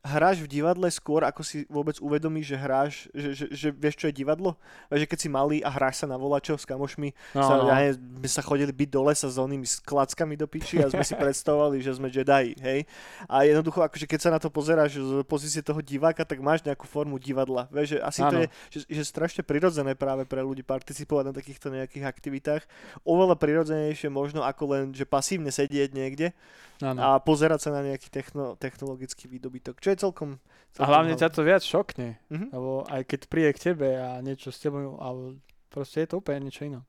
[0.00, 4.08] hráš v divadle skôr, ako si vôbec uvedomíš, že hráš, že, že, že vieš, čo
[4.08, 4.56] je divadlo?
[4.88, 7.68] Že keď si malý a hráš sa na volačov s kamošmi, No, sa, no.
[7.68, 11.04] ja my sa chodili byť do lesa s onými s klackami do piči a sme
[11.04, 12.88] si predstavovali, že sme Jedi, hej?
[13.28, 16.88] A jednoducho, akože keď sa na to pozeráš z pozície toho diváka, tak máš nejakú
[16.88, 17.68] formu divadla.
[17.68, 18.40] Vieš, že asi to Áno.
[18.40, 22.62] je že, že strašne prirodzené práve pre ľudí participovať na takýchto nejakých aktivitách.
[23.04, 26.32] Oveľa prirodzenejšie možno ako len, že pasívne sedieť niekde
[26.80, 26.96] Áno.
[26.98, 30.40] a pozerať sa na nejaký techno, technologický výdobytok, čo je celkom...
[30.80, 32.56] A hlavne ťa to viac šokne, Mhm.
[32.56, 35.36] lebo aj keď príde k tebe a niečo s tebou, alebo
[35.68, 36.80] proste je to úplne niečo iné.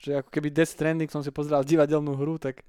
[0.00, 2.64] Že ako keby Death Stranding som si pozeral divadelnú hru, tak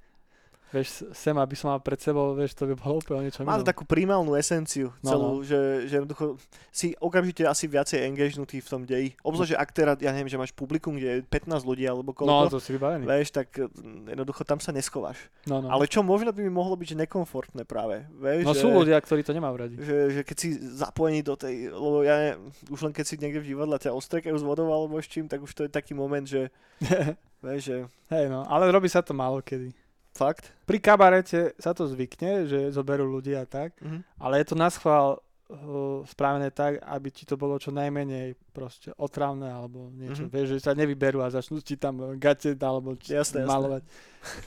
[0.69, 3.67] vieš, sem aby som mal pred sebou, vieš, to by bolo úplne niečo Má to
[3.67, 5.45] takú primálnu esenciu No, celú, no.
[5.45, 6.25] Že, že jednoducho
[6.71, 9.15] si okamžite asi viacej engagenutý v tom deji.
[9.23, 12.47] Obzvlášť, že ak teraz, ja neviem, že máš publikum, kde je 15 ľudí alebo No,
[12.47, 13.03] koľko, to si vybavený.
[13.07, 15.17] vieš, tak mm, jednoducho tam sa neschováš.
[15.47, 15.71] No, no.
[15.71, 18.99] Ale čo možno by mi mohlo byť, že nekomfortné práve, vieš, no že, sú ľudia,
[18.99, 19.75] ktorí to nemajú radi.
[19.79, 22.31] že, že keď si zapojený do tej, lebo ja ne,
[22.67, 25.39] už len keď si niekde v divadle ťa ostrekajú s vodou alebo s čím, tak
[25.39, 26.51] už to je taký moment, že,
[27.45, 27.77] vieš, že
[28.11, 29.71] Hej, no, ale robí sa to málo kedy.
[30.17, 30.49] Fakt.
[30.63, 34.01] Pri kabarete sa to zvykne, že zoberú ľudia a tak, Mhm.
[34.17, 38.91] ale je to na schvál uh, spravené tak, aby ti to bolo čo najmenej proste
[38.93, 40.25] otravné alebo niečo.
[40.25, 40.29] Mhm.
[40.29, 43.47] Vieš, že sa nevyberú a začnú ti tam gate alebo či Jasné, jasné.
[43.47, 43.81] malovať.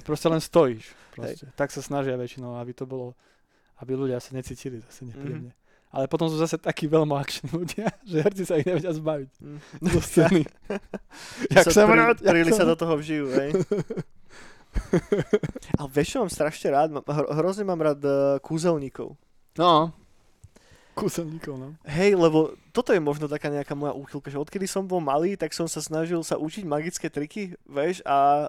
[0.02, 0.84] Proste len stojíš.
[1.10, 1.48] Proste.
[1.54, 3.16] Tak sa snažia väčšinou, aby to bolo,
[3.78, 5.56] aby ľudia sa necítili zase nepríjemne.
[5.88, 9.58] Ale potom sú zase takí veľmi akční ľudia, že herci sa ich nevedia zbaviť Mm.
[9.80, 10.42] do scény.
[11.48, 11.82] jak sa sa
[12.20, 13.50] jak sa sa do toho vžijú, hej.
[15.78, 16.88] Ale vieš, čo mám strašne rád?
[17.08, 19.18] Hrozne mám rád uh, kúzelníkov.
[19.58, 19.92] No.
[20.94, 21.68] Kúselníkov, no.
[21.86, 25.50] Hej, lebo toto je možno taká nejaká moja úchylka, že odkedy som bol malý, tak
[25.54, 28.48] som sa snažil sa učiť magické triky, vieš, a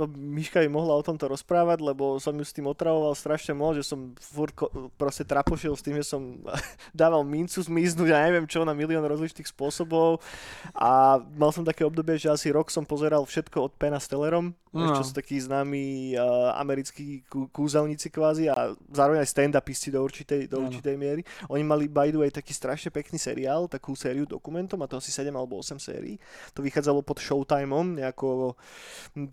[0.00, 3.76] to Miška by mohla o tomto rozprávať, lebo som ju s tým otravoval strašne moc,
[3.76, 6.40] že som furt ko- proste trapošil s tým, že som
[6.96, 10.24] dával mincu zmiznúť a neviem čo na milión rozličných spôsobov
[10.72, 14.94] a mal som také obdobie, že asi rok som pozeral všetko od Pena Stellerom, no.
[14.96, 20.46] Čo sú takí známi uh, americkí kú- kúzelníci kvázi a zároveň aj stand-upisti do určitej,
[20.46, 21.22] do určitej miery.
[21.50, 25.10] Oni mali by the way taký strašne pekný seriál, takú sériu dokumentom, a to asi
[25.12, 26.16] 7 alebo 8 sérií.
[26.54, 28.54] To vychádzalo pod Showtimeom, nejako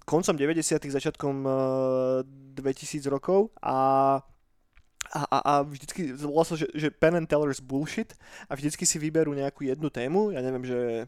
[0.04, 3.54] koncom 90 začiatkom uh, 2000 rokov.
[3.62, 4.20] A
[5.08, 8.12] a, a, a vždycky, volá sa, že, že Penn and Teller's Bullshit.
[8.52, 11.08] A vždycky si vyberú nejakú jednu tému, ja neviem, že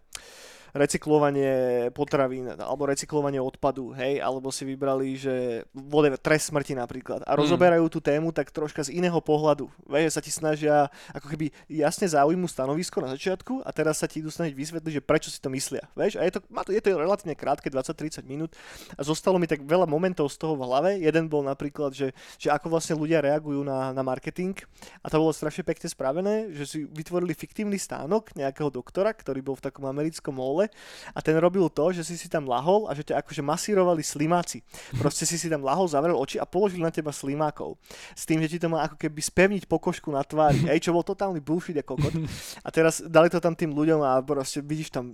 [0.74, 7.34] recyklovanie potravín alebo recyklovanie odpadu, hej, alebo si vybrali, že whatever, trest smrti napríklad a
[7.34, 7.40] Mm.
[7.46, 9.72] rozoberajú tú tému tak troška z iného pohľadu.
[9.88, 10.76] Vieš, že sa ti snažia
[11.16, 15.02] ako keby jasne zaujmu stanovisko na začiatku a teraz sa ti idú snažiť vysvetliť, že
[15.02, 15.88] prečo si to myslia.
[15.96, 18.52] Vieš, a je to, má to, je to relatívne krátke, 20-30 minút
[19.00, 20.90] a zostalo mi tak veľa momentov z toho v hlave.
[21.00, 24.58] Jeden bol napríklad, že, že ako vlastne ľudia reagujú na, na marketing
[25.00, 29.56] a to bolo strašne pekne spravené, že si vytvorili fiktívny stánok nejakého doktora, ktorý bol
[29.56, 30.59] v takom americkom mole
[31.14, 34.66] a ten robil to, že si si tam lahol a že ťa akože masírovali slimáci.
[35.00, 37.80] Proste si si tam lahol, zavrel oči a položili na teba slimákov.
[38.18, 40.66] S tým, že ti to má ako keby spevniť pokožku na tvári.
[40.68, 42.14] Hej, čo bol totálny bullshit ako kokot.
[42.66, 45.14] A teraz dali to tam tým ľuďom a proste vidíš tam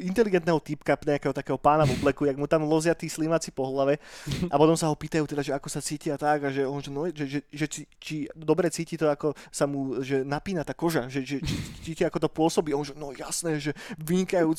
[0.00, 4.00] inteligentného typka, nejakého takého pána v obleku, jak mu tam lozia tí slimáci po hlave
[4.48, 6.80] a potom sa ho pýtajú teda, že ako sa cíti a tak a že on,
[6.80, 10.64] že, no, že, že, že či, či, dobre cíti to, ako sa mu že napína
[10.64, 11.54] tá koža, že, že či,
[11.84, 12.72] cíti, ako to pôsobí.
[12.72, 13.76] On, že no jasné, že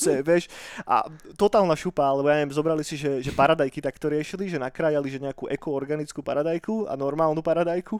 [0.04, 0.44] vynikajúce, vieš.
[0.84, 5.08] A totálna šupa, alebo ja neviem, zobrali si, že, že paradajky takto riešili, že nakrájali,
[5.08, 7.96] že nejakú ekoorganickú paradajku a normálnu paradajku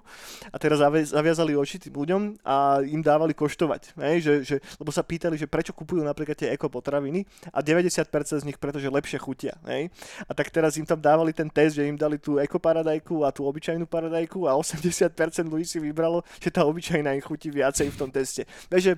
[0.52, 3.96] a teraz zaviazali oči tým ľuďom a im dávali koštovať.
[4.00, 8.44] Hej, že, že, lebo sa pýtali, že prečo kupujú napríklad tie ekopotraviny a 90% z
[8.44, 9.54] nich pretože lepšie chutia.
[9.68, 9.88] Hej?
[10.28, 13.46] A tak teraz im tam dávali ten test, že im dali tú ekoparadajku a tú
[13.46, 15.14] obyčajnú paradajku a 80%
[15.48, 18.44] ľudí si vybralo, že tá obyčajná im chutí viacej v tom teste.
[18.68, 18.94] Vieš, že,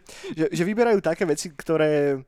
[0.50, 2.20] že, vyberajú také veci, ktoré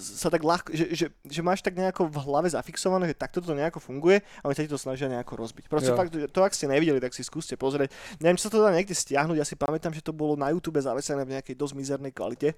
[0.00, 3.54] sa tak ľahko, že, že, že máš tak nejako v hlave zafixované, že takto to
[3.54, 5.66] nejako funguje a oni sa ti to snažia nejako rozbiť.
[5.66, 7.90] Proste fakt, to ak ste nevideli, tak si skúste pozrieť.
[8.22, 10.78] Neviem, či sa to dá niekde stiahnuť, ja si pamätám, že to bolo na YouTube
[10.78, 12.54] zavesené v nejakej dosť mizernej kvalite.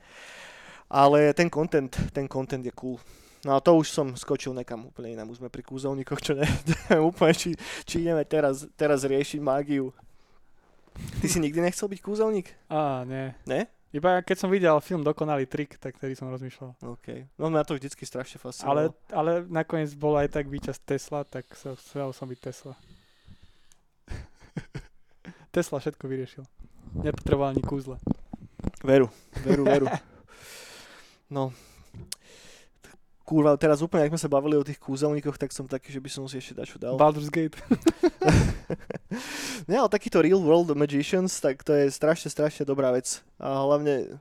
[0.93, 3.01] Ale ten content, ten content je cool.
[3.43, 5.35] No a to už som skočil nekam úplne inám.
[5.35, 6.47] Už sme pri kúzelníkoch, čo ne,
[7.11, 9.91] úplne, či, či ideme teraz, teraz riešiť mágiu.
[10.93, 12.53] Ty si nikdy nechcel byť kúzelník?
[12.71, 13.35] Á, nie.
[13.49, 13.67] Ne?
[13.93, 16.81] Iba keď som videl film Dokonalý trik, tak tedy som rozmýšľal.
[16.97, 17.29] OK.
[17.37, 18.73] No mňa to vždycky strašne fascinovalo.
[18.73, 22.75] Ale, ale nakoniec bol aj tak víťaz Tesla, tak sa, chcel som byť Tesla.
[25.55, 26.45] Tesla všetko vyriešil.
[27.05, 28.01] Nepotreboval ani kúzle.
[28.81, 29.13] Veru,
[29.47, 29.87] veru, veru.
[31.29, 31.53] No,
[33.33, 36.11] kurva, teraz úplne, ak sme sa bavili o tých kúzelníkoch, tak som taký, že by
[36.13, 37.01] som si ešte dačo dal.
[37.01, 37.57] Baldur's Gate.
[39.69, 43.25] Nie, ale takýto Real World Magicians, tak to je strašne, strašne dobrá vec.
[43.41, 44.21] A hlavne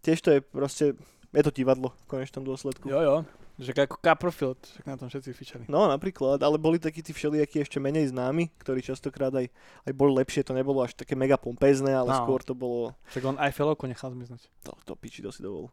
[0.00, 0.96] tiež to je proste,
[1.36, 2.88] je to divadlo v konečnom dôsledku.
[2.88, 3.16] Jo, jo.
[3.60, 5.64] Že ako Copperfield, však na tom všetci fičali.
[5.68, 9.52] No napríklad, ale boli takí tí všelijakí ešte menej známi, ktorí častokrát aj,
[9.84, 12.16] aj boli lepšie, to nebolo až také mega pompezné, ale no.
[12.24, 12.96] skôr to bolo...
[13.12, 14.48] Však on Eiffelovku nechal zmiznúť.
[14.64, 15.68] To, to piči, to si dovol.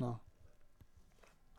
[0.00, 0.16] No.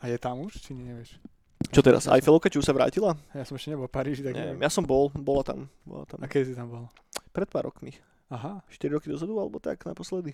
[0.02, 1.22] A je tam už, či nie, nevieš?
[1.70, 3.14] Čo teraz, Eiffelovka, či už sa vrátila?
[3.38, 4.58] Ja som ešte nebol v Paríži, tak neviem.
[4.58, 6.18] Ja som bol, bola tam, bola tam.
[6.18, 6.90] A kedy si tam bol?
[7.30, 7.94] Pred pár rokmi.
[8.34, 8.66] Aha.
[8.74, 10.34] 4 roky dozadu, alebo tak, naposledy.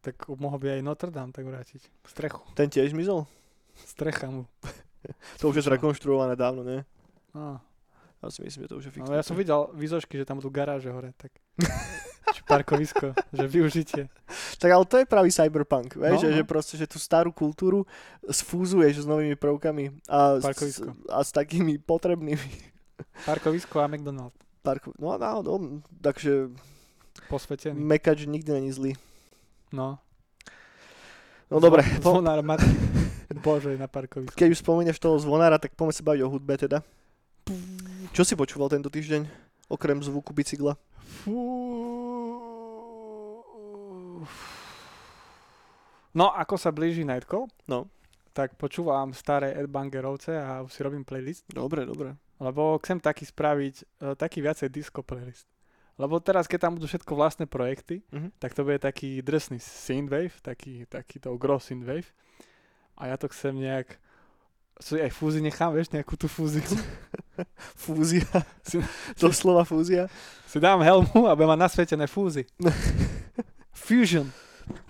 [0.00, 1.84] Tak mohol by aj Notre Dame tak vrátiť.
[2.08, 2.40] Strechu.
[2.56, 3.28] Ten tiež zmizol?
[3.76, 4.48] Strecha mu.
[5.40, 6.80] to už je zrekonštruované dávno, nie?
[7.36, 7.60] No.
[8.24, 9.12] Ja si myslím, že to už je fixné.
[9.12, 11.28] No, ja som videl výzožky, že tam budú garáže hore, tak...
[12.44, 14.02] Parkovisko, že využitie.
[14.60, 16.36] Tak ale to je pravý cyberpunk, vieš, no, že, no.
[16.36, 17.88] že proste, že tú starú kultúru
[18.24, 22.48] sfúzuješ s novými prvkami a, s, a s takými potrebnými.
[23.24, 24.36] Parkovisko a McDonald.
[24.64, 25.54] Parko, no, no, no,
[26.00, 26.48] takže
[27.28, 27.78] Posvetený.
[27.78, 28.92] Mekač nikdy není zlý.
[29.72, 29.98] No.
[31.50, 31.82] No dobre.
[32.02, 32.74] Zvonár matky.
[33.34, 34.36] Bože, na parkovisku.
[34.36, 36.78] Keď už spomenieš toho zvonára, tak poďme sa baviť o hudbe teda.
[38.14, 39.26] Čo si počúval tento týždeň,
[39.68, 40.78] okrem zvuku bicykla?
[41.24, 41.63] Fú.
[46.14, 47.90] No, ako sa blíži Nightcall, no.
[48.30, 51.42] tak počúvam staré Ed Bangerovce a už si robím playlist.
[51.50, 52.14] Dobre, dobre.
[52.38, 55.50] Lebo chcem taký spraviť, uh, taký viacej disco playlist.
[55.94, 58.30] Lebo teraz, keď tam budú všetko vlastné projekty, uh-huh.
[58.42, 62.10] tak to bude taký drsný synthwave, taký, taký to gro synthwave.
[62.98, 63.98] A ja to chcem nejak
[64.82, 66.62] si aj fúzi nechám, vieš, nejakú tú fúziu.
[67.86, 68.26] fúzia.
[68.66, 68.82] Si,
[69.30, 70.10] slova fúzia.
[70.50, 72.42] Si dám helmu a budem mať nasvietené fúzy.
[73.84, 74.32] Fusion.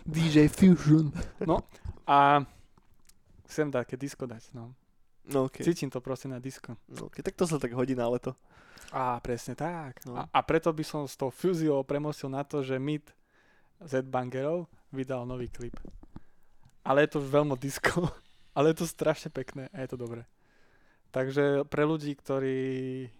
[0.06, 1.10] DJ Fusion.
[1.42, 1.66] No
[2.06, 2.46] a
[3.50, 4.70] chcem také disco dať, no.
[5.26, 5.66] No, okay.
[5.66, 6.78] Cítim to proste na disco.
[6.86, 7.26] No, okay.
[7.26, 8.38] tak to sa tak hodí na leto.
[8.94, 9.98] Á, presne tak.
[10.06, 10.14] No.
[10.14, 13.02] A, a preto by som s tou fúziou premostil na to, že Mid
[13.82, 15.74] Z Bangerov vydal nový klip.
[16.86, 18.14] Ale je to veľmi disco.
[18.54, 20.22] Ale je to strašne pekné a je to dobré.
[21.10, 23.10] Takže pre ľudí, ktorí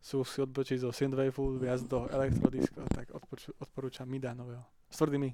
[0.00, 4.64] sú si odbočiť zo synthwaveu viac do elektrodisco, tak odporúčam, odporúčam Mida nového.
[4.88, 5.30] S tvrdými.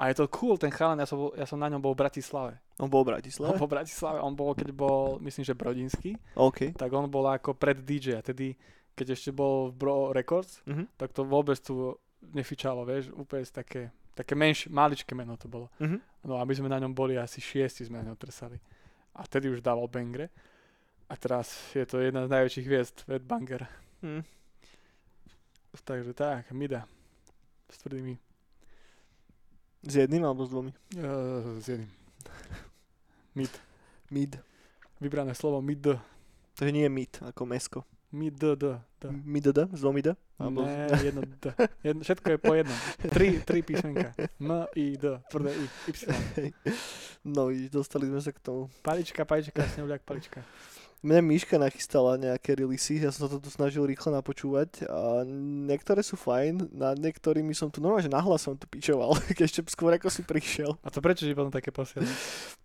[0.00, 2.00] A je to cool, ten chalan, ja som, bol, ja som na ňom bol v
[2.02, 2.56] Bratislave.
[2.80, 3.52] On bol v Bratislave?
[3.52, 6.16] On bol v Bratislave, on bol, keď bol, myslím, že Brodinský.
[6.40, 6.72] OK.
[6.72, 8.56] Tak on bol ako pred DJ a tedy,
[8.96, 10.88] keď ešte bol v Bro Records, uh-huh.
[10.96, 11.92] tak to vôbec tu
[12.32, 15.70] nefičalo, vieš, úplne také Také menšie, maličké meno to bolo.
[15.80, 15.96] Uh-huh.
[16.26, 18.58] No a my sme na ňom boli asi šiesti sme na ňom trsali.
[19.16, 20.28] A vtedy už dával bangre.
[21.10, 23.66] A teraz je to jedna z najväčších hviezd, Ed Banger.
[23.98, 24.22] Hmm.
[25.82, 26.86] Takže tak, Mida.
[27.66, 28.14] S tvrdými.
[29.82, 30.70] S jedným alebo s dvomi?
[30.94, 31.90] Uh, s jedným.
[33.38, 33.50] Mid.
[34.10, 34.38] Mid.
[35.00, 35.82] Vybrané slovo mid.
[36.54, 37.80] Takže nie mid, ako mesko.
[38.12, 39.04] Mi d, d, d.
[39.10, 40.12] Mi d, d, z domi d?
[40.38, 40.66] Alebo...
[40.66, 41.54] Ne, jedno d.
[41.86, 42.78] Jedno, všetko je po jednom.
[43.06, 44.12] Tri, tri písmenka.
[44.42, 46.52] M, I, D, tvrdé I, Y.
[47.22, 48.66] No, dostali sme sa k tomu.
[48.82, 50.42] Palička, palička, snehuľak, palička.
[51.00, 55.24] Mne Miška nachystala nejaké releasy, ja som sa to tu snažil rýchlo napočúvať a
[55.64, 59.96] niektoré sú fajn, na niektorými som tu normálne, že nahlas som tu pičoval, ešte skôr
[59.96, 60.76] ako si prišiel.
[60.84, 62.12] A to prečo si potom také posielaš?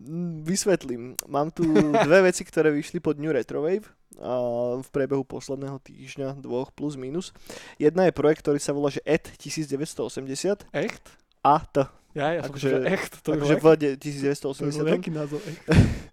[0.04, 1.15] Mm, Vysvetlím.
[1.26, 3.88] Mám tu dve veci, ktoré vyšli pod New Retrowave
[4.19, 4.32] a
[4.80, 7.32] v priebehu posledného týždňa, dvoch plus minus.
[7.80, 11.04] Jedna je projekt, ktorý sa volá, že ET 1980 Echt?
[11.39, 11.88] a T.
[12.15, 15.12] Ja, ja som Akože- že echt, to Akože v de- to je 1980.
[15.12, 15.39] názov.
[15.43, 15.63] Echt.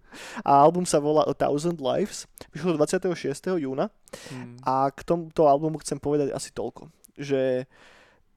[0.45, 2.25] A album sa volá A Thousand Lives.
[2.53, 3.13] Vyšlo 26.
[3.59, 3.89] júna.
[4.29, 4.57] Hmm.
[4.63, 7.65] A k tomuto albumu chcem povedať asi toľko, že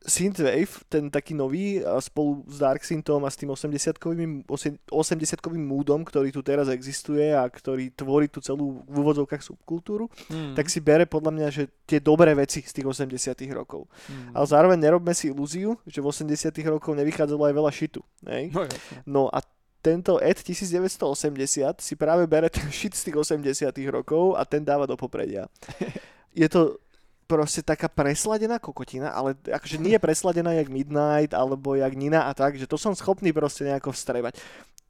[0.06, 4.46] Synthwave, ten taký nový, spolu s Dark Synthm a s tým 80-kovým,
[4.86, 10.54] 80-kovým múdom, ktorý tu teraz existuje a ktorý tvorí tú celú v úvodzovkách subkultúru, Hmm.
[10.54, 13.90] tak si bere podľa mňa, že tie dobré veci z tých 80 rokov.
[14.06, 14.30] Hmm.
[14.30, 18.00] Ale zároveň nerobme si ilúziu, že v 80 rokov nevychádzalo aj veľa šitu.
[18.30, 18.54] Hej?
[18.54, 18.62] No.
[19.10, 19.42] No a
[19.86, 24.82] tento Ed 1980 si práve bere ten shit z tých 80 rokov a ten dáva
[24.82, 25.46] do popredia.
[26.34, 26.82] Je to
[27.30, 32.32] proste taká presladená kokotina, ale akože nie je presladená jak Midnight alebo jak Nina a
[32.34, 34.38] tak, že to som schopný proste nejako vstrebať.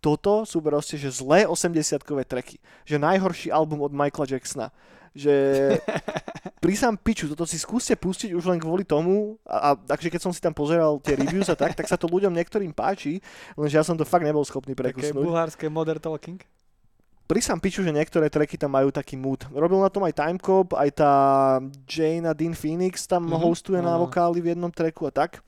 [0.05, 2.61] Toto sú proste, že zlé 80-kové treky.
[2.85, 4.69] Že najhorší album od Michaela Jacksona.
[5.17, 5.35] Že
[6.61, 10.21] pri sám piču, toto si skúste pustiť už len kvôli tomu, a, a takže keď
[10.21, 13.25] som si tam pozeral tie reviews a tak, tak sa to ľuďom niektorým páči,
[13.55, 15.25] lenže ja som to fakt nebol schopný Také prekusnúť.
[15.25, 16.37] bulhárske modern talking.
[17.25, 19.43] Pri sám piču, že niektoré tracky tam majú taký mood.
[19.49, 21.13] Robil na tom aj Timecop, aj tá
[21.83, 24.07] Jane a Dean Phoenix tam Mhm, hostuje na áno.
[24.07, 25.43] vokály v jednom tracku a tak.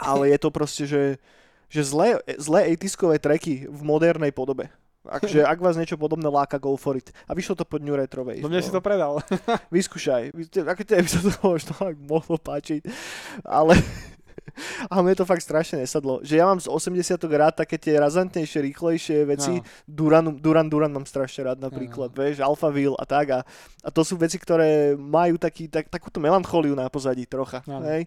[0.00, 1.20] Ale je to proste, že,
[1.68, 4.72] že zlé, zlé 80 tracky v modernej podobe.
[5.02, 7.10] Akže, ak vás niečo podobné láka, go for it.
[7.26, 8.38] A vyšlo to pod New Retro Wave.
[8.38, 9.18] No mne si to predal.
[9.74, 10.30] Vyskúšaj.
[10.30, 11.72] Vy- Ako by sa to možno
[12.06, 12.86] mohlo páčiť.
[13.42, 13.74] Ale...
[14.92, 16.20] A mne to fakt strašne nesadlo.
[16.20, 19.60] Že ja mám z 80 rád také tie razantnejšie, rýchlejšie veci.
[19.60, 19.64] No.
[19.88, 23.26] Duran, Duran, Duran mám strašne rád napríklad, vieš, Alphaville a tak.
[23.32, 23.40] A,
[23.82, 27.64] a to sú veci, ktoré majú taký, tak, takúto melanchóliu na pozadí trocha.
[27.64, 27.84] Áno.
[27.88, 28.06] Hej?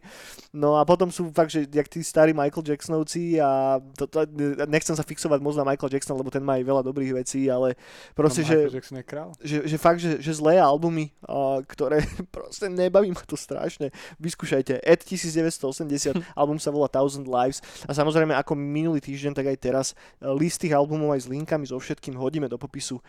[0.54, 4.24] No a potom sú fakt, že jak tí starí Michael Jacksonovci a to, to,
[4.70, 7.76] nechcem sa fixovať moc na Michael Jackson, lebo ten má aj veľa dobrých vecí, ale
[8.14, 9.30] proste, že, Michael Jackson je král.
[9.42, 13.92] že, že fakt, že, že zlé albumy, a, ktoré proste nebaví ma to strašne.
[14.22, 14.80] Vyskúšajte.
[14.80, 19.88] Ed 1980, album sa volá Thousand Lives a samozrejme ako minulý týždeň, tak aj teraz
[19.92, 19.96] e,
[20.34, 23.04] list tých albumov aj s linkami so všetkým hodíme do popisu, e,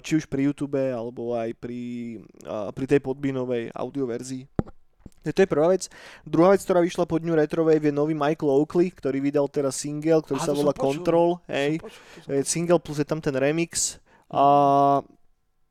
[0.00, 1.80] či už pri YouTube alebo aj pri,
[2.20, 4.44] e, pri tej podbinovej audioverzii.
[5.24, 5.88] To je prvá vec.
[6.20, 9.80] Druhá vec, ktorá vyšla pod New Retro Wave, je nový Michael Oakley, ktorý vydal teraz
[9.80, 10.76] single, ktorý Á, sa volá.
[10.76, 11.40] Control.
[11.48, 11.80] Hej.
[12.44, 13.96] Single plus je tam ten remix.
[14.28, 14.44] A
[15.00, 15.08] Mhm.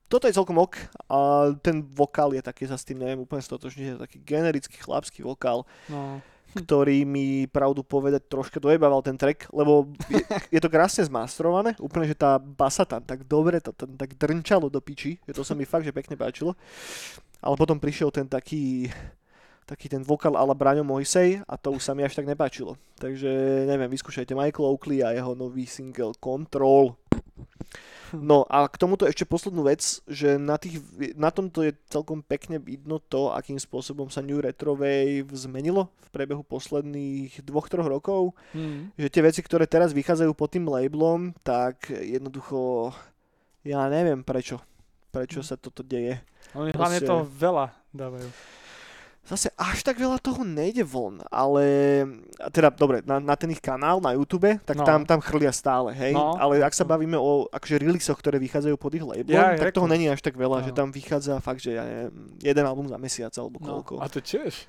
[0.10, 0.74] toto je celkom ok.
[1.06, 1.18] A
[1.62, 5.70] ten vokál je taký, sa s tým neviem úplne stotožniť, je taký generický chlapský vokál,
[5.86, 6.18] No.
[6.64, 10.22] ktorý mi pravdu povedať troška dojebával ten track, lebo je,
[10.54, 14.70] je to krásne zmastrované, úplne, že tá basa tam tak dobre, to tam tak drnčalo
[14.70, 16.54] do piči, že to sa mi fakt, že pekne páčilo.
[17.44, 18.88] Ale potom prišiel ten taký
[19.64, 22.76] taký ten vokál ala Braňo Mojsej a to už sa mi až tak nepáčilo.
[23.00, 27.00] Takže neviem, vyskúšajte Michael Oakley a jeho nový single Control.
[28.14, 30.78] No a k tomuto ešte poslednú vec, že na, tých,
[31.18, 36.08] na tomto je celkom pekne vidno to, akým spôsobom sa New Retro Wave zmenilo v
[36.14, 38.38] priebehu posledných dvoch, troch rokov.
[38.54, 38.94] Hmm.
[39.02, 42.94] Že tie veci, ktoré teraz vychádzajú pod tým labelom, tak jednoducho
[43.66, 44.62] ja neviem prečo.
[45.10, 46.22] Prečo sa toto deje.
[46.54, 48.30] Oni hlavne Proste- toho veľa dávajú.
[49.24, 51.64] Zase až tak veľa toho nejde von, ale
[52.52, 54.84] teda dobre, na, na ten ich kanál na YouTube, tak No.
[54.84, 56.36] tam, tam chrlia stále, hej, No.
[56.36, 59.88] ale ak sa bavíme o akože releaseoch, ktoré vychádzajú pod ich labelom, Ja, tak toho
[59.88, 60.66] není až tak veľa, No.
[60.68, 62.12] že tam vychádza fakt, že ja neviem,
[62.44, 63.80] jeden album za mesiac alebo No.
[63.80, 64.04] koľko.
[64.04, 64.68] A to tiež.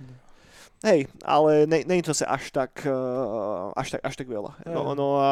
[0.86, 4.54] Hej, ale ne, není to sa až tak, uh, až tak, až tak veľa.
[4.70, 4.94] No, Hej.
[4.94, 5.30] no a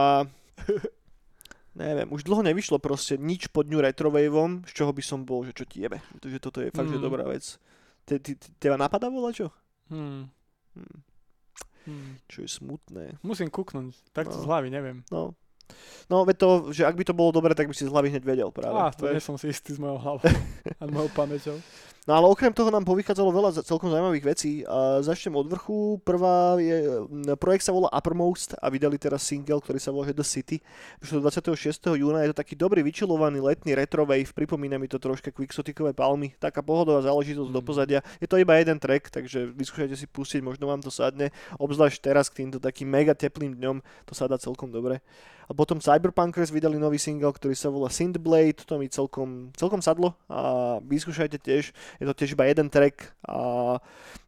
[1.78, 5.54] neviem, už dlho nevyšlo proste nič pod New Retrowaveom, z čoho by som bol, že
[5.54, 7.06] čo ti jebe, že toto je fakt, že Mm.
[7.06, 7.56] dobrá vec.
[8.02, 9.48] Te, te, te, teba napadá volať čo?
[9.88, 10.26] Hmm.
[10.74, 10.98] Hm,
[11.82, 12.14] Hmm.
[12.26, 13.18] čo je smutné.
[13.20, 13.90] Musím kúknúť.
[14.12, 14.42] Takto No.
[14.42, 15.02] z hlavy, neviem.
[15.10, 15.34] No.
[16.06, 18.22] No, veď to, že ak by to bolo dobre, tak by si z hlavy hneď
[18.22, 18.70] vedel práve.
[18.72, 20.22] Á, to nie som si istý s mojou hlavou
[20.78, 21.58] a mojou pamäťou.
[22.02, 24.66] No ale okrem toho nám povychádzalo veľa celkom zaujímavých vecí.
[24.66, 26.02] A začnem od vrchu.
[26.02, 26.98] Prvá je,
[27.38, 30.58] projekt sa volá Uppermost a vydali teraz single, ktorý sa volá The City.
[30.98, 31.94] Vyšlo 26.
[31.94, 36.58] júna, je to taký dobrý vyčilovaný letný retrowave, pripomína mi to troška Quixotikové palmy, taká
[36.58, 37.68] pohodová záležitosť do Mm.
[37.70, 38.00] pozadia.
[38.18, 41.30] Je to iba jeden track, takže vyskúšajte si pustiť, možno vám to sadne,
[41.62, 43.78] obzvlášť teraz k týmto takým mega teplým dňom,
[44.10, 44.98] to sa dá celkom dobre.
[45.46, 50.14] A potom Cyberpunkers vydali nový single, ktorý sa volá Synthblade, to mi celkom, celkom sadlo
[50.30, 53.78] a vyskúšajte tiež, je to tiež iba jeden track a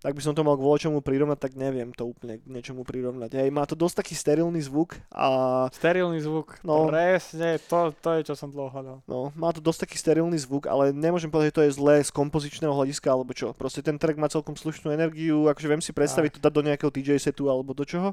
[0.05, 3.41] ak by som to mal k čomu prirovnať, tak neviem to úplne k niečomu prirovnať.
[3.41, 5.65] Hej, má to dosť taký sterilný zvuk a...
[5.73, 9.01] Sterilný zvuk, no, presne, to, to je čo som dlho hľadal.
[9.09, 12.13] No, má to dosť taký sterilný zvuk, ale nemôžem povedať, že to je zlé z
[12.13, 13.57] kompozičného hľadiska alebo čo.
[13.57, 16.93] Proste ten track má celkom slušnú energiu, akože viem si predstaviť to dať do nejakého
[16.93, 18.13] DJ setu alebo do čoho,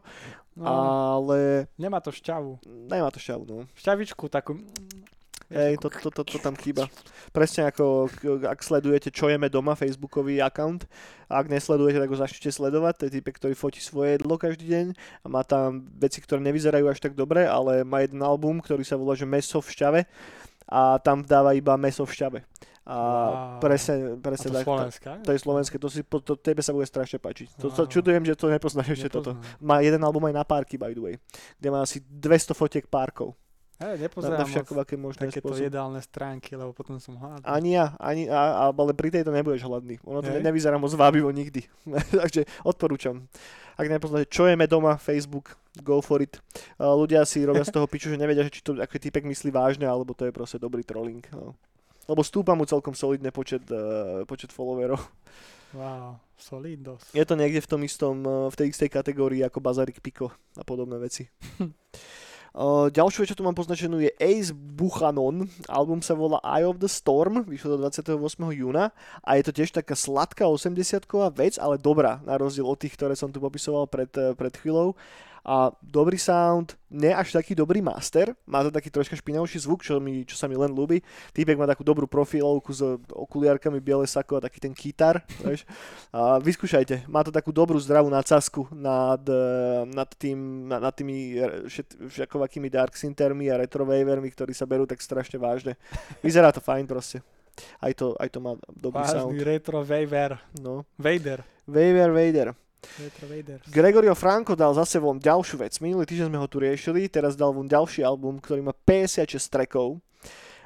[0.56, 1.68] no, ale...
[1.76, 2.64] Nemá to šťavu.
[2.92, 3.64] Nemá to šťavu, no.
[3.80, 4.60] Šťavičku takú...
[5.52, 6.88] Hej, to, to, to, to tam chýba.
[7.36, 8.08] Presne ako
[8.48, 10.88] ak sledujete Čo jeme doma, Facebookový account,
[11.28, 12.94] a ak nesledujete, tak ho začnite sledovať.
[12.96, 16.88] To je typek, ktorý fotí svoje jedlo každý deň a má tam veci, ktoré nevyzerajú
[16.88, 20.02] až tak dobre, ale má jeden album, ktorý sa volá že Meso v šťave
[20.72, 22.40] a tam dáva iba meso v šťave.
[22.82, 23.62] A wow.
[23.62, 24.66] presne, presne a to tak.
[24.66, 25.10] Slovenska?
[25.22, 27.62] To, to je slovenské, to, si, to tebe sa bude strašne páčiť.
[27.62, 29.38] To, to, čudujem, že to nepoznáš ešte toto.
[29.62, 31.16] Má jeden album aj na párky, by the way,
[31.62, 33.38] kde má asi 200 fotiek párkov.
[33.82, 35.66] Hej, nepozerám na, na aké možné takéto spôsob.
[35.66, 37.42] jedálne stránky, lebo potom som hladný.
[37.42, 39.98] Ani ja, ani, a, ale pri tejto nebudeš hladný.
[40.06, 40.46] Ono to Hej.
[40.46, 41.66] nevyzerá moc vábivo nikdy.
[42.22, 43.26] Takže odporúčam.
[43.74, 46.38] Ak nepoznáte, čo jeme doma, Facebook, go for it.
[46.78, 50.14] Ľudia si robia z toho piču, že nevedia, či to aký typek myslí vážne, alebo
[50.14, 51.26] to je proste dobrý trolling.
[51.34, 51.58] No.
[52.12, 55.00] Lebo stúpa mu celkom solidne počet, uh, počet followerov.
[55.72, 57.08] Wow, solidos.
[57.16, 60.28] Je to niekde v tom istom, v tej istej kategórii ako Bazarik Pico
[60.60, 61.32] a podobné veci.
[62.52, 65.48] Uh, ďalšiu vec, čo tu mám poznačenú, je Ace Buchanon.
[65.72, 68.20] Album sa volá Eye of the Storm, vyšlo do 28.
[68.52, 68.92] júna
[69.24, 73.16] a je to tiež taká sladká 80-ková vec, ale dobrá, na rozdiel od tých, ktoré
[73.16, 75.00] som tu popisoval pred, eh, pred chvíľou
[75.42, 79.98] a dobrý sound, ne až taký dobrý master, má to taký troška špinavší zvuk, čo,
[79.98, 81.02] mi, čo sa mi len ľúbi.
[81.34, 85.26] Týpek má takú dobrú profilovku s okuliarkami, biele sako a taký ten kytar.
[86.14, 89.22] A vyskúšajte, má to takú dobrú zdravú nadsazku nad,
[89.90, 91.42] nad, tým, nad, nad tými
[92.06, 95.74] všakovakými dark syntermi a retrowavermi, ktorí sa berú tak strašne vážne.
[96.22, 97.26] Vyzerá to fajn proste.
[97.82, 99.42] Aj to, aj to má dobrý Vážny sound.
[99.44, 100.40] retro waver.
[100.62, 100.88] No.
[100.96, 101.44] Vader.
[101.68, 102.54] Vader,
[103.70, 105.78] Gregorio Franco dal zase von ďalšiu vec.
[105.80, 110.02] Minulý týždeň sme ho tu riešili, teraz dal von ďalší album, ktorý má 56 trackov.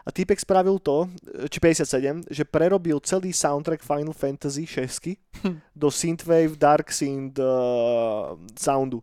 [0.06, 1.10] A týpek spravil to,
[1.50, 5.18] či 57, že prerobil celý soundtrack Final Fantasy 6
[5.82, 9.02] do synthwave, dark synth uh, soundu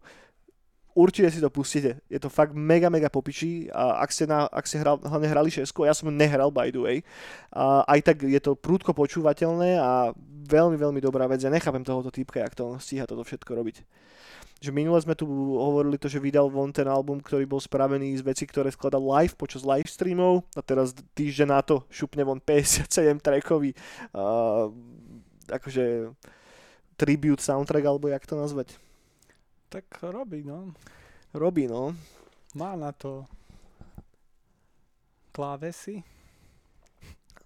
[0.95, 2.01] určite si to pustíte.
[2.07, 5.51] Je to fakt mega, mega popičí a ak ste, na, ak ste hral, hlavne hrali
[5.51, 6.97] šesku, ja som nehral by the way,
[7.53, 10.13] a aj tak je to prúdko počúvateľné a
[10.47, 11.41] veľmi, veľmi dobrá vec.
[11.41, 13.77] Ja nechápem tohoto týpka, jak to stíha toto všetko robiť.
[14.63, 15.27] Že minule sme tu
[15.59, 19.35] hovorili to, že vydal von ten album, ktorý bol spravený z veci, ktoré skladal live
[19.35, 22.87] počas live streamov a teraz týždeň na to šupne von 57
[23.19, 23.75] trackový
[24.15, 24.71] uh,
[25.51, 26.15] akože
[26.95, 28.79] tribute soundtrack, alebo jak to nazvať.
[29.73, 30.77] Tak robí, no.
[31.33, 31.97] Robí, no.
[32.55, 33.25] Má na to
[35.33, 36.05] klávesy.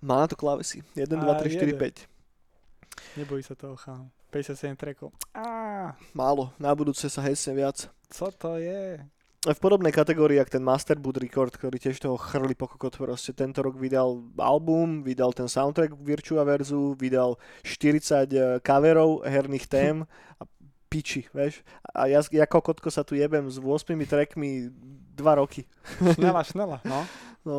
[0.02, 0.82] Má na to klávesy.
[0.98, 3.22] 1, 2, 3, 4, 5.
[3.22, 4.10] Nebojí sa toho chám.
[4.34, 5.14] 57 trackov.
[5.38, 5.94] Á.
[6.18, 6.50] Málo.
[6.58, 7.86] Na budúce sa hecne viac.
[8.10, 9.06] Co to je?
[9.54, 13.30] v podobnej kategórii, jak ten Master Boot Record, ktorý tiež toho chrli pokokot proste.
[13.30, 20.02] Tento rok vydal album, vydal ten soundtrack Virtua Verzu, vydal 40 eh, coverov herných tém
[20.40, 20.44] a
[20.86, 21.60] piči, vieš.
[21.92, 24.70] A ja, ja kokotko sa tu jebem s 8 trackmi
[25.16, 25.66] 2 roky.
[26.00, 27.00] Šnela, šnela, no.
[27.46, 27.58] No.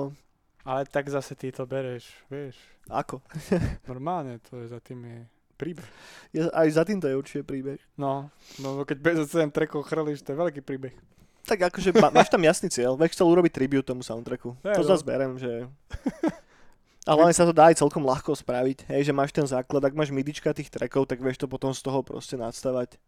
[0.68, 2.60] Ale tak zase ty to bereš, vieš.
[2.92, 3.24] Ako?
[3.92, 5.20] Normálne, to je za tým je
[5.56, 5.88] príbeh.
[6.36, 7.80] Ja, aj za týmto je určite príbeh.
[7.96, 10.94] No, no keď bez 7 trackov chrliš, to je veľký príbeh.
[11.48, 14.60] Tak akože má, máš tam jasný cieľ, vieš chcel urobiť tribute tomu soundtracku.
[14.68, 14.92] Je, to no.
[14.92, 15.64] zase berem, že...
[17.08, 19.96] A hlavne sa to dá aj celkom ľahko spraviť, hej, že máš ten základ, ak
[19.96, 23.00] máš midička tých trackov, tak vieš to potom z toho proste nadstavať.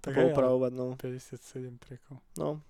[0.00, 0.96] Tak upravovať, no.
[0.96, 2.16] 57 trackov.
[2.40, 2.60] No.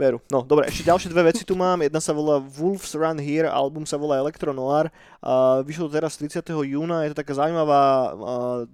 [0.00, 0.18] Veru.
[0.32, 1.84] No, dobre, ešte ďalšie dve veci tu mám.
[1.84, 4.88] Jedna sa volá Wolves Run Here, album sa volá Electro Noir.
[5.20, 6.40] Uh, vyšlo teraz 30.
[6.64, 7.84] júna, je to taká zaujímavá
[8.16, 8.64] uh,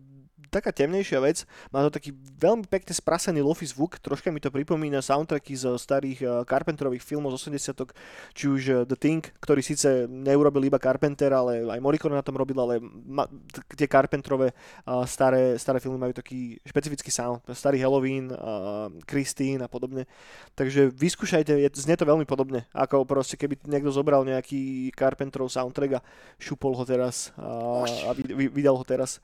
[0.57, 1.45] taká temnejšia vec.
[1.69, 6.19] Má to taký veľmi pekne sprasený lofi zvuk, troška mi to pripomína soundtracky z starých
[6.25, 7.93] uh, Carpenterových filmov z 80
[8.33, 12.41] či už uh, The Thing, ktorý síce neurobil iba Carpenter, ale aj Morricone na tom
[12.41, 13.29] robil, ale ma,
[13.77, 14.57] tie Carpenterové
[14.89, 17.45] uh, staré, staré filmy majú taký špecifický sound.
[17.53, 20.09] Starý Halloween, uh, Christine a podobne.
[20.57, 26.01] Takže vyskúšajte, je, znie to veľmi podobne, ako proste keby niekto zobral nejaký Carpenterov soundtrack
[26.01, 26.05] a
[26.41, 29.19] šupol ho teraz uh, a vydal ho teraz.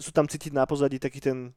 [0.00, 1.50] Sú tam cítiť na na pozadí taký ten,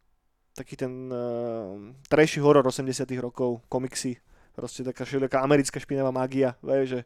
[0.58, 1.78] taký ten uh,
[2.10, 4.18] trashy horor 80 rokov, komiksy,
[4.58, 7.00] proste taká všelijaká americká špinavá magia, vie, že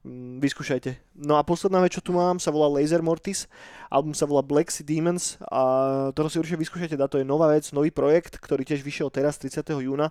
[0.00, 0.96] um, vyskúšajte.
[1.20, 3.44] No a posledná vec, čo tu mám, sa volá Laser Mortis,
[3.92, 5.60] album sa volá Black Sea Demons a
[6.16, 9.60] toto si určite vyskúšajte, to je nová vec, nový projekt, ktorý tiež vyšiel teraz 30.
[9.84, 10.08] júna.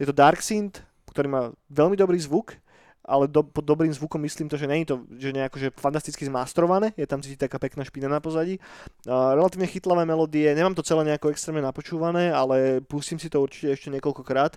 [0.00, 0.80] Je to Dark Synth,
[1.12, 2.56] ktorý má veľmi dobrý zvuk,
[3.02, 6.94] ale do, pod dobrým zvukom myslím to, že je to že nejako, že fantasticky zmastrované,
[6.94, 8.62] je tam cítiť taká pekná špina na pozadí.
[9.06, 13.90] Relatívne chytlavé melódie, nemám to celé nejako extrémne napočúvané, ale pustím si to určite ešte
[13.90, 14.54] niekoľkokrát.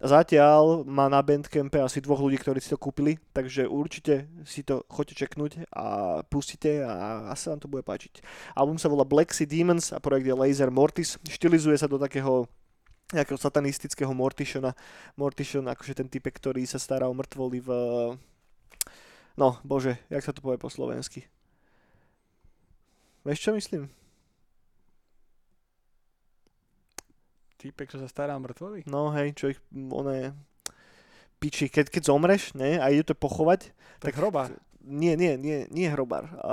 [0.00, 4.82] Zatiaľ má na Bandcampe asi dvoch ľudí, ktorí si to kúpili, takže určite si to
[4.88, 8.24] choďte čeknúť a pustite a asi vám to bude páčiť.
[8.56, 11.20] Album sa volá Black Sea Demons a projekt je Laser Mortis.
[11.28, 12.48] Štilizuje sa do takého
[13.12, 14.72] nejakého satanistického Mortishona.
[15.14, 17.70] Mortishon, akože ten typek, ktorý sa stará o mŕtvoly v...
[19.32, 21.24] No, bože, jak sa to povie po slovensky?
[23.22, 23.88] Vieš, čo myslím?
[27.62, 28.82] Týpek, čo sa stará o mŕtvoly?
[28.90, 30.34] No hej, čo ich, one
[31.38, 34.54] piči, keď, keď zomreš, ne, a idú to pochovať, Tak hrobár.
[34.82, 36.30] nie, nie, nie, nie hrobár.
[36.38, 36.52] A,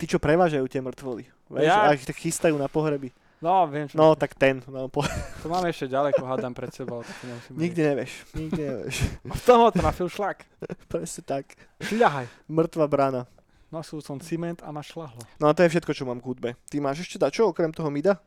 [0.00, 1.28] tí, čo prevážajú tie mŕtvoly.
[1.52, 3.12] Vieš, Ja- a ich tak chystajú na pohreby.
[3.40, 4.60] No, viem, čo No, tak ten.
[4.68, 5.00] No, po...
[5.40, 7.00] To máme ešte ďaleko, hádam pred sebou.
[7.00, 7.16] Tak
[7.56, 8.12] Nikdy nevieš.
[8.36, 8.96] Nikdy nevieš.
[9.40, 10.44] V tom ho trafil šlak.
[10.92, 11.56] Presne tak.
[11.80, 12.28] Šľahaj.
[12.52, 13.24] Mŕtva brána.
[13.72, 15.24] Nosil som cement a ma šľahlo.
[15.40, 16.50] No a to je všetko, čo mám k hudbe.
[16.68, 18.20] Ty máš ešte dačo okrem toho mida?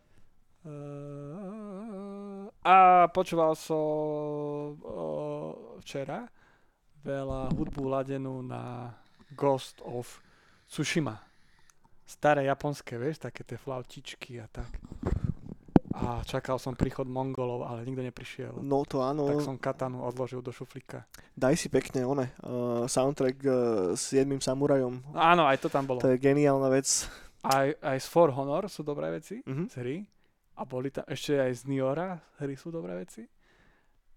[0.64, 6.26] Uh, a počúval som uh, včera
[7.04, 8.96] veľa hudbu ladenú na
[9.36, 10.24] Ghost of
[10.72, 11.33] Tsushima.
[12.04, 14.68] Staré japonské, vieš, také tie flautičky a tak.
[15.94, 18.60] A čakal som príchod Mongolov, ale nikto neprišiel.
[18.60, 19.30] No to áno.
[19.30, 21.06] Tak som katanu odložil do šuflíka.
[21.38, 22.34] Daj si pekne, one.
[22.42, 23.54] Uh, soundtrack uh,
[23.94, 25.00] s jedným samurajom.
[25.14, 26.02] No áno, aj to tam bolo.
[26.02, 26.90] To je geniálna vec.
[27.46, 29.64] Aj, aj z For Honor sú dobré veci Mhm.
[29.70, 29.98] z hry.
[30.58, 33.26] A boli tam ešte aj z Niora hry sú dobré veci.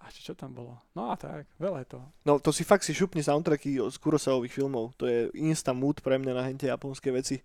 [0.00, 0.80] A ešte čo tam bolo?
[0.92, 2.06] No a tak, veľa je toho.
[2.24, 4.96] No to si fakt si šupni soundtracky z Kurosawových filmov.
[4.96, 7.40] To je insta mood pre mňa na hente japonské veci.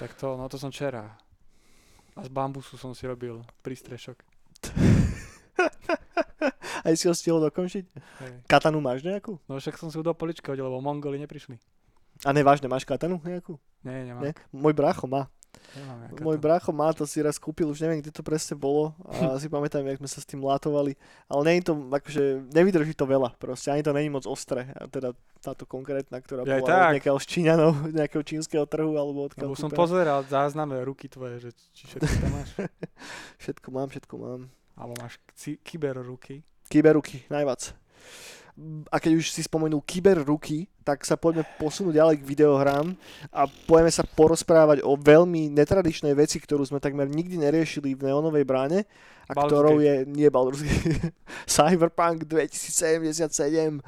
[0.00, 1.12] Tak to, no to som včera.
[2.16, 4.16] A z bambusu som si robil prístrešok.
[6.88, 7.84] Aj si ho stihol dokončiť?
[8.24, 8.32] Hej.
[8.48, 9.36] Katanu máš nejakú?
[9.44, 11.60] No však som si ju do poličky hodil, lebo Mongoli neprišli.
[12.24, 13.60] A nevážne, máš katanu nejakú?
[13.84, 14.24] Nie, nemám.
[14.24, 14.32] Nie?
[14.48, 15.28] Môj brácho má.
[15.72, 16.42] Nemám Môj katanu.
[16.42, 18.92] brácho má, to si raz kúpil, už neviem, kde to presne bolo.
[19.06, 20.94] A si pamätám, jak sme sa s tým látovali.
[21.26, 23.34] Ale je to, akože, nevydrží to veľa.
[23.36, 24.70] Proste ani to není moc ostré.
[24.74, 26.80] A teda táto konkrétna, ktorá Ja aj bola tak.
[26.80, 31.38] od nejakého z Číňanov, nejakého čínskeho trhu, alebo od Lebo som pozeral zázname ruky tvoje,
[31.38, 32.50] že či všetko tam máš.
[33.42, 34.40] Všetko mám, všetko mám.
[34.76, 37.24] Alebo máš ci- kyber ruky.
[37.28, 37.72] Najviac.
[38.92, 42.92] A keď už si spomenul kyberruky, tak sa poďme posunúť ďalej k videohrám
[43.30, 48.44] a poďme sa porozprávať o veľmi netradičnej veci, ktorú sme takmer nikdy neriešili v Neonovej
[48.44, 48.84] bráne
[49.30, 50.60] a Baldur's ktorou je, nie Baldur's
[51.54, 53.78] Cyberpunk 2077.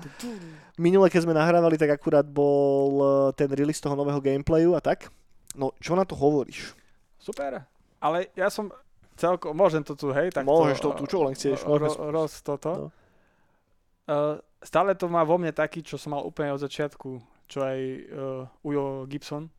[0.78, 5.10] Minule, keď sme nahrávali, tak akurát bol eh, ten release toho nového gameplayu a tak.
[5.58, 6.72] No, čo na to hovoríš?
[7.18, 7.66] Super.
[7.98, 8.70] Ale ja som
[9.18, 10.32] celko, môžem to tu, hej?
[10.32, 11.78] Tak Môžeš to tu, čo len chceš, Ro,
[12.10, 12.70] roz toto.
[12.70, 12.86] No.
[14.10, 17.08] Uh, stále to má vo mne taký, čo som mal úplne od začiatku,
[17.46, 19.50] čo aj uh, Ujo Gibson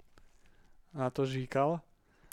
[0.92, 1.82] na to žíkal.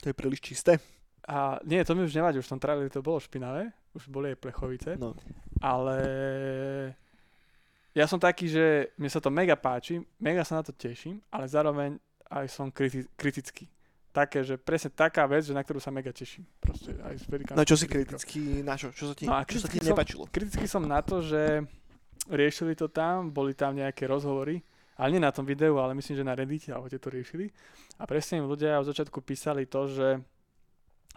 [0.01, 0.81] To je príliš čisté.
[1.25, 4.31] A nie, to mi už nevadí, už v tom traileri to bolo špinavé, už boli
[4.31, 5.13] aj plechovice, No.
[5.61, 5.97] ale
[7.93, 8.65] ja som taký, že
[8.97, 11.99] mne sa to mega páči, mega sa na to teším, ale zároveň
[12.29, 13.67] aj som kriti- kritický.
[14.11, 16.43] Také, že presne taká vec, že na ktorú sa mega teším.
[16.59, 18.91] Proste aj veľkou No čo si kritický, na čo?
[18.91, 20.27] Čo sa ti, No a čo sa ti som- nepačilo?
[20.27, 21.63] Kritický som na to, že
[22.31, 24.63] riešili to tam, boli tam nejaké rozhovory,
[24.97, 27.51] ale nie na tom videu, ale myslím, že na Reddite, alebo to riešili.
[27.99, 30.23] A presne im ľudia od začiatku písali to, že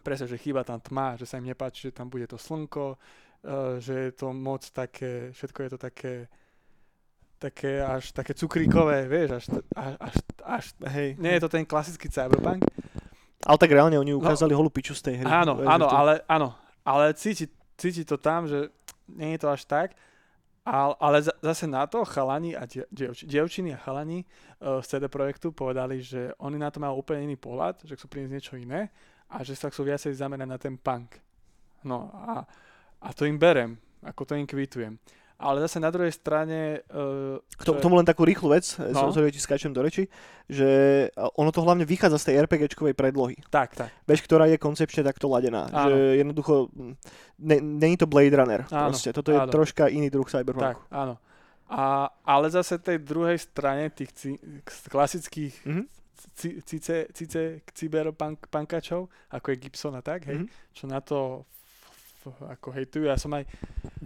[0.01, 3.80] presne, že chýba tam tma, že sa im nepáči, že tam bude to slnko, eh,
[3.80, 6.14] že je to moc také, všetko je to také
[7.43, 10.16] také až také cukríkové, vieš, až, až, až,
[10.47, 10.64] až
[10.95, 11.20] Hej.
[11.20, 12.64] nie je to ten klasický cyberpunk,
[13.43, 15.28] Ale tak reálne oni ukázali holú piču z tej hry.
[15.28, 15.36] No.
[15.36, 16.49] Áno, Vieš, áno, to- ale, áno,
[16.88, 18.72] ale cíti, cíti to tam, že
[19.11, 19.91] nie je to až tak.
[20.64, 24.95] Ale, ale za- zase na to chalani a die, dievč, dievčiny a chalani uh, z
[24.95, 28.53] CD Projektu povedali, že oni na to majú úplne iný pohľad, že chcú priniesť niečo
[28.55, 28.88] iné
[29.28, 31.20] a že sa chcú viacej zamerať na ten punk.
[31.84, 32.47] No a,
[33.03, 33.76] a to im berem,
[34.07, 34.95] ako to im kvitujem.
[35.39, 36.79] Ale zase na druhej strane...
[36.88, 39.07] Uh, K to- k tomu len takú rýchlu vec, No.
[39.07, 39.11] no.
[39.11, 40.07] sorry, ti skáčem do reči,
[40.45, 40.67] že
[41.36, 43.36] ono to hlavne vychádza z tej RPGčkovej predlohy.
[43.49, 43.89] Tak, tak.
[44.03, 45.67] Bež, ktorá je koncepčne takto ladená.
[45.67, 45.89] Áno.
[45.89, 46.53] Že jednoducho,
[47.38, 48.61] ne, není to Blade Runner.
[48.65, 49.11] Áno, Proste.
[49.11, 49.49] Toto je áno.
[49.49, 50.79] troška iný druh Tak, cyberpunku.
[50.89, 51.19] áno.
[51.65, 54.29] A, ale zase tej druhej strane tých ci,
[54.88, 55.84] klasických Mhm.
[56.34, 60.47] ci- cice, cice cyberpunkačov, ako je Gibson a tak, hej, Mhm.
[60.71, 61.43] čo na to
[62.21, 63.05] f- f- ako hejtujú.
[63.05, 63.43] Ja som aj,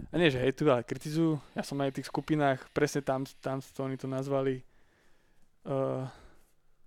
[0.08, 1.36] a nie že hejtujú, ale kritizujú.
[1.52, 4.64] Ja som aj v tých skupinách, presne tam, tam to oni to nazvali
[5.64, 6.08] uh,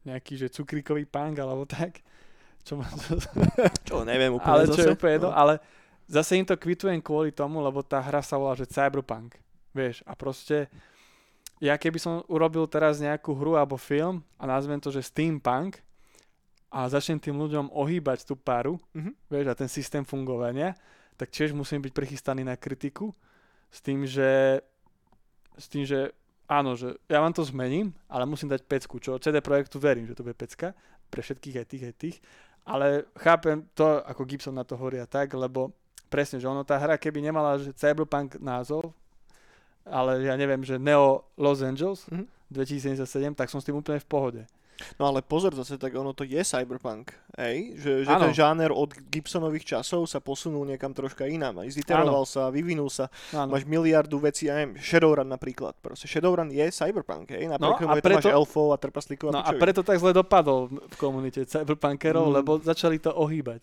[0.03, 2.01] nejaký, že cukríkový punk, alebo tak.
[2.61, 2.85] Čo ma,
[3.87, 4.75] Čo neviem úplne ale zase.
[4.77, 5.37] čo je úplne jedno, no.
[5.37, 5.57] ale
[6.05, 9.37] zase im to kvitujem kvôli tomu, lebo tá hra sa volá, že Cyberpunk.
[9.71, 10.69] Vieš, a proste
[11.61, 15.77] ja keby som urobil teraz nejakú hru alebo film a nazvem to, že steampunk
[16.73, 19.11] a začnem tým ľuďom ohýbať tú paru, Mhm.
[19.29, 20.73] vieš, a ten systém fungovania,
[21.17, 23.15] tak tiež musím byť prichystaný na kritiku
[23.71, 24.61] s tým, že
[25.57, 26.11] s tým, že
[26.49, 30.15] áno, že ja vám to zmením, ale musím dať pecku, čo CD Projektu verím, že
[30.15, 30.75] to bude pecka
[31.11, 32.17] pre všetkých aj tých, aj tých,
[32.65, 35.71] ale chápem to, ako Gibson na to hovorí a tak, lebo
[36.11, 38.91] presne, že ono tá hra, keby nemala že Cyberpunk názov,
[39.87, 42.27] ale ja neviem, že Neo Los Angeles Mhm.
[42.51, 44.41] 2077, tak som s tým úplne v pohode.
[44.95, 47.75] No ale pozor zase, tak ono to je cyberpunk, hej?
[47.75, 51.63] Že, že ten žáner od Gibsonových časov sa posunul niekam troška inám.
[51.63, 53.51] Ziteroval sa, vyvinul sa, Áno.
[53.51, 55.73] máš miliardu vecí, ja neviem, Shadowrun napríklad.
[55.77, 57.47] Proste Shadowrun je cyberpunk, hej?
[57.47, 60.11] Napriek No, a je to máš preto- elfov a trpaslíkov No a preto tak zle
[60.11, 62.33] dopadol v komunite cyberpunkerov, Mm.
[62.33, 63.61] lebo začali to ohýbať.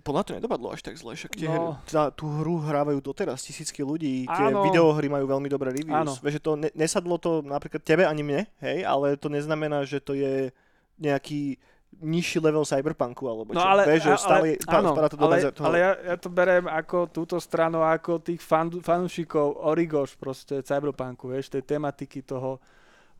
[0.00, 1.76] Podľa to nedopadlo až tak zle, však tie No.
[1.76, 1.84] no.
[1.84, 4.64] tá, tú hru hrávajú doteraz tisícky ľudí, tie Áno.
[4.64, 5.92] videohry majú veľmi dobré reviews.
[5.92, 6.16] Áno.
[6.16, 10.00] Vieš, že to ne, nesadlo to napríklad tebe ani mne, hej, ale to neznamená, že
[10.00, 10.48] to je
[10.96, 11.60] nejaký
[12.00, 13.60] nižší level cyberpunku, alebo čo.
[13.60, 15.66] No ale, Vieš, že ale, stále, stále áno, to do ale, toho.
[15.68, 21.28] ale ja, ja to berem ako túto stranu, ako tých fan, fanúšikov Origoš proste cyberpunku,
[21.28, 22.56] vieš, tej tematiky toho,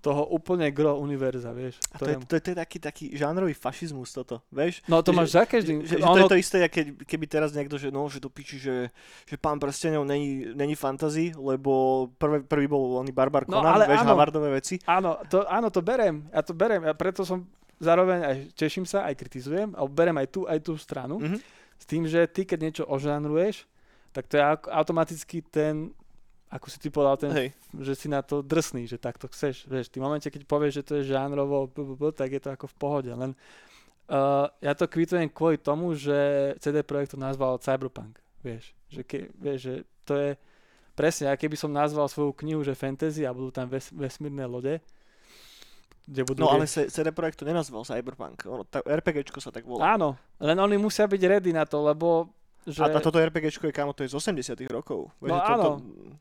[0.03, 1.79] toho úplne gro univerza, vieš.
[1.95, 4.83] A to, je, to, je, to je taký, taký žánrový fašizmus toto, vieš?
[4.91, 5.87] No to že- máš za každým.
[5.87, 8.27] Že, že to ono, je to isté, keď, keby teraz niekto, že no, že do
[8.27, 8.91] piči, že,
[9.25, 13.87] že pán prstenov není, není fantasy, lebo prvý, prvý bol oný Barbar No, Conan, ale
[13.87, 14.11] vieš, áno.
[14.11, 14.75] Havardové veci.
[14.85, 16.27] áno, to, áno, to berem.
[16.35, 16.83] Ja to berem.
[16.83, 17.47] Ja preto som
[17.79, 21.23] zároveň aj teším sa, aj kritizujem, ale berem aj tú, aj tú stranu.
[21.23, 21.39] Mhm.
[21.79, 23.71] S tým, že ty keď niečo ožanruješ,
[24.11, 25.95] tak to je automaticky ten,
[26.53, 27.49] ako si ty povedal, ten Hej.
[27.81, 29.65] že si na to drsný, že tak to chceš.
[29.65, 32.53] Vieš, v momente, keď povieš, že to je žánrovo, b, b, b, tak je to
[32.53, 33.09] ako v pohode.
[33.09, 33.33] Len
[34.13, 38.21] uh, ja to kvitujem kvôli tomu, že CD Projekt to nazval Cyberpunk.
[38.45, 39.75] Vieš, že, ke, vieš, že
[40.05, 40.31] to je
[40.93, 44.77] presne, a keby som nazval svoju knihu, že fantasy a budú tam ves, vesmírne lode,
[46.05, 46.45] kde budú...
[46.45, 49.97] No ale CD Projekt to nenazval Cyberpunk, ono, tá, RPGčko sa tak volá.
[49.97, 52.29] Áno, len oni musia byť ready na to, lebo
[52.63, 52.79] že...
[52.79, 55.11] A, a toto RPGčko je, kámo, to je z 80 rokov.
[55.19, 55.63] No že áno.
[55.63, 55.71] To,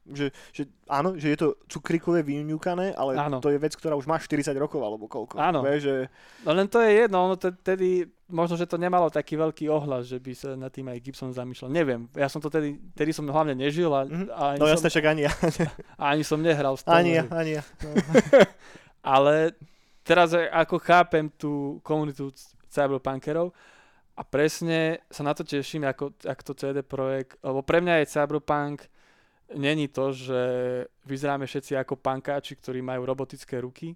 [0.10, 3.38] že, že, áno, že je to cukrikové vyňukané, ale Áno.
[3.38, 5.38] to je vec, ktorá už má 40 rokov alebo koľko.
[5.38, 5.62] Áno.
[5.62, 5.96] Vieš, že,
[6.42, 10.06] No len to je jedno, ono te- tedy, možno, že to nemalo taký veľký ohlas,
[10.06, 11.70] že by sa nad tým aj Gibson zamýšľal.
[11.70, 14.26] Neviem, ja som to tedy, tedy som hlavne nežil a, Mhm.
[14.28, 15.34] a, no jasne, však ani ja.
[16.10, 16.94] ani som nehral s tom.
[16.94, 17.64] Ani ja, ani ja.
[19.02, 19.54] Ale
[20.02, 22.34] teraz ako chápem tú komunitu
[22.68, 23.54] cyberpunkerov
[24.18, 28.12] a presne sa na to teším, ako, ako to CD Projekt, lebo pre mňa je
[28.12, 28.91] cyberpunk
[29.55, 30.41] není to, že
[31.05, 33.95] vyzeráme všetci ako pankáči, ktorí majú robotické ruky,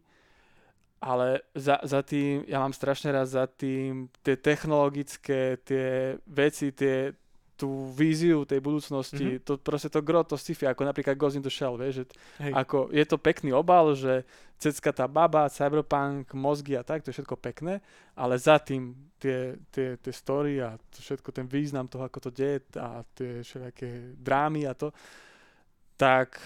[0.99, 7.13] ale za, za tým, ja mám strašne rád za tým tie technologické, tie veci, tie,
[7.56, 9.47] tú víziu tej budúcnosti, mm-hmm.
[9.47, 12.06] to proste to gro, to sci-fi, ako napríklad Ghost in the Shell, vieš, že
[12.43, 12.51] Hej.
[12.51, 14.28] ako je to pekný obal, že
[14.60, 17.80] cecka tá baba, cyberpunk, mozgy a tak, to je všetko pekné,
[18.16, 22.30] ale za tým tie, tie, tie story a to všetko, ten význam toho, ako to
[22.32, 24.91] deje a tie všetké drámy a to,
[25.95, 26.39] tak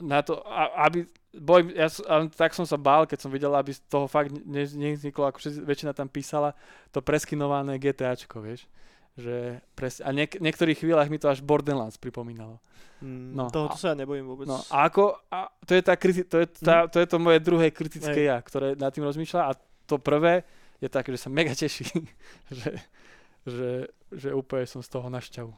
[0.00, 0.40] na- to,
[0.80, 1.04] aby,
[1.36, 1.92] boj, ja,
[2.32, 5.92] tak som sa bál, keď som videl, aby z toho fakt ne, nevzniklo, ako väčšina
[5.92, 6.56] tam písala,
[6.88, 8.64] to preskinované GTAčko, vieš.
[9.18, 9.36] Že
[9.74, 12.62] pres, a niek- niektorých chvíľach mi to až Borderlands pripomínalo.
[12.98, 14.46] Mm, No, Tohoto a- sa ja nebojím vôbec.
[14.46, 17.38] No a ako, a to je, tá kriti- to, je tá, to je to moje
[17.38, 18.30] druhé kritické Hej.
[18.30, 19.52] ja, ktoré nad tým rozmýšľa a
[19.84, 20.46] to prvé
[20.78, 21.86] je také, že sa mega teší,
[22.50, 22.70] že,
[23.42, 23.70] že,
[24.08, 25.50] že úplne som z toho našťavu.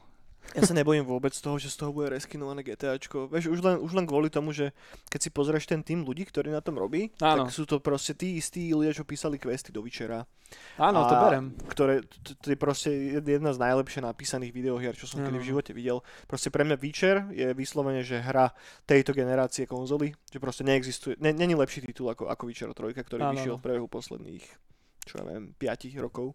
[0.51, 3.31] Ja sa nebojím vôbec toho, že z toho bude reskinované GTAčko.
[3.31, 4.75] Vieš, už len, už len kvôli tomu, že
[5.07, 7.47] keď si pozrieš ten tým ľudí, ktorý na tom robí, Áno.
[7.47, 10.27] tak sú to proste tí istí ľudia, čo písali questy do Vyčera.
[10.75, 11.45] Áno, to berem.
[11.71, 12.91] Ktoré, to, je proste
[13.23, 16.03] jedna z najlepšie napísaných videohier, čo som kedy v živote videl.
[16.27, 18.51] Proste pre mňa Witcher je vyslovene, že hra
[18.83, 23.21] tejto generácie konzoly, že proste neexistuje, ne, není lepší titul ako, ako Witcher 3, ktorý
[23.31, 23.59] vyšiel áno.
[23.59, 24.70] v priebehu posledných
[25.11, 26.31] čo ja neviem, 5 rokov.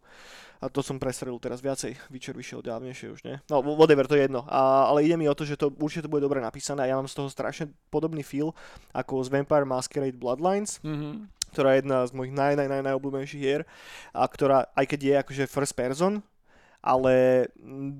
[0.60, 1.96] A to som prestrelil teraz viacej.
[2.08, 3.36] Witcher vyšiel dávnejšie už, nie?
[3.48, 4.44] No, whatever, to je jedno.
[4.44, 6.96] A, ale ide mi o to, že to určite to bude dobre napísané a ja
[6.96, 8.52] mám z toho strašne podobný feel
[8.92, 11.32] ako z Vampire Masquerade Bloodlines, Mhm.
[11.56, 13.64] ktorá je jedna z mojich naj, naj, naj, najobľúbenejších hier
[14.12, 16.20] a ktorá, aj keď je akože first person,
[16.86, 17.48] ale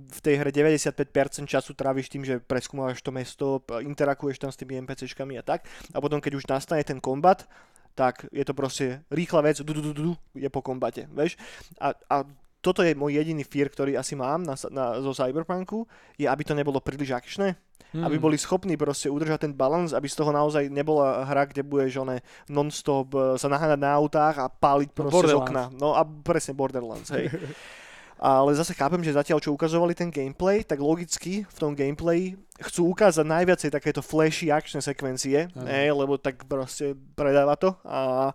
[0.07, 4.79] v tej hre 95% času tráviš tým, že preskúmaš to mesto, interakuješ tam s tými
[4.79, 5.67] NPCčkami a tak.
[5.91, 7.51] A potom, keď už nastane ten kombat,
[7.97, 11.41] tak je to proste rýchla vec, du, du, du, du, je po kombate, vieš.
[11.81, 12.17] A, a
[12.61, 15.89] toto je môj jediný fear, ktorý asi mám na, na, zo Cyberpunku,
[16.21, 17.57] je, aby to nebolo príliš akčné,
[17.95, 18.05] Mhm.
[18.05, 22.03] aby boli schopní proste udržať ten balans, aby z toho naozaj nebola hra, kde budeš
[22.03, 22.21] one
[22.51, 25.71] non-stop e, sa naháňať na autách a páliť proste z okna.
[25.73, 27.31] No a presne Borderlands, hej.
[28.17, 32.33] Ale zase chápem, že zatiaľ čo ukazovali ten gameplay, tak logicky v tom gameplay
[32.65, 38.33] chcú ukázať najviacej takéto flashy akčné sekvencie, ne, lebo tak proste predáva to a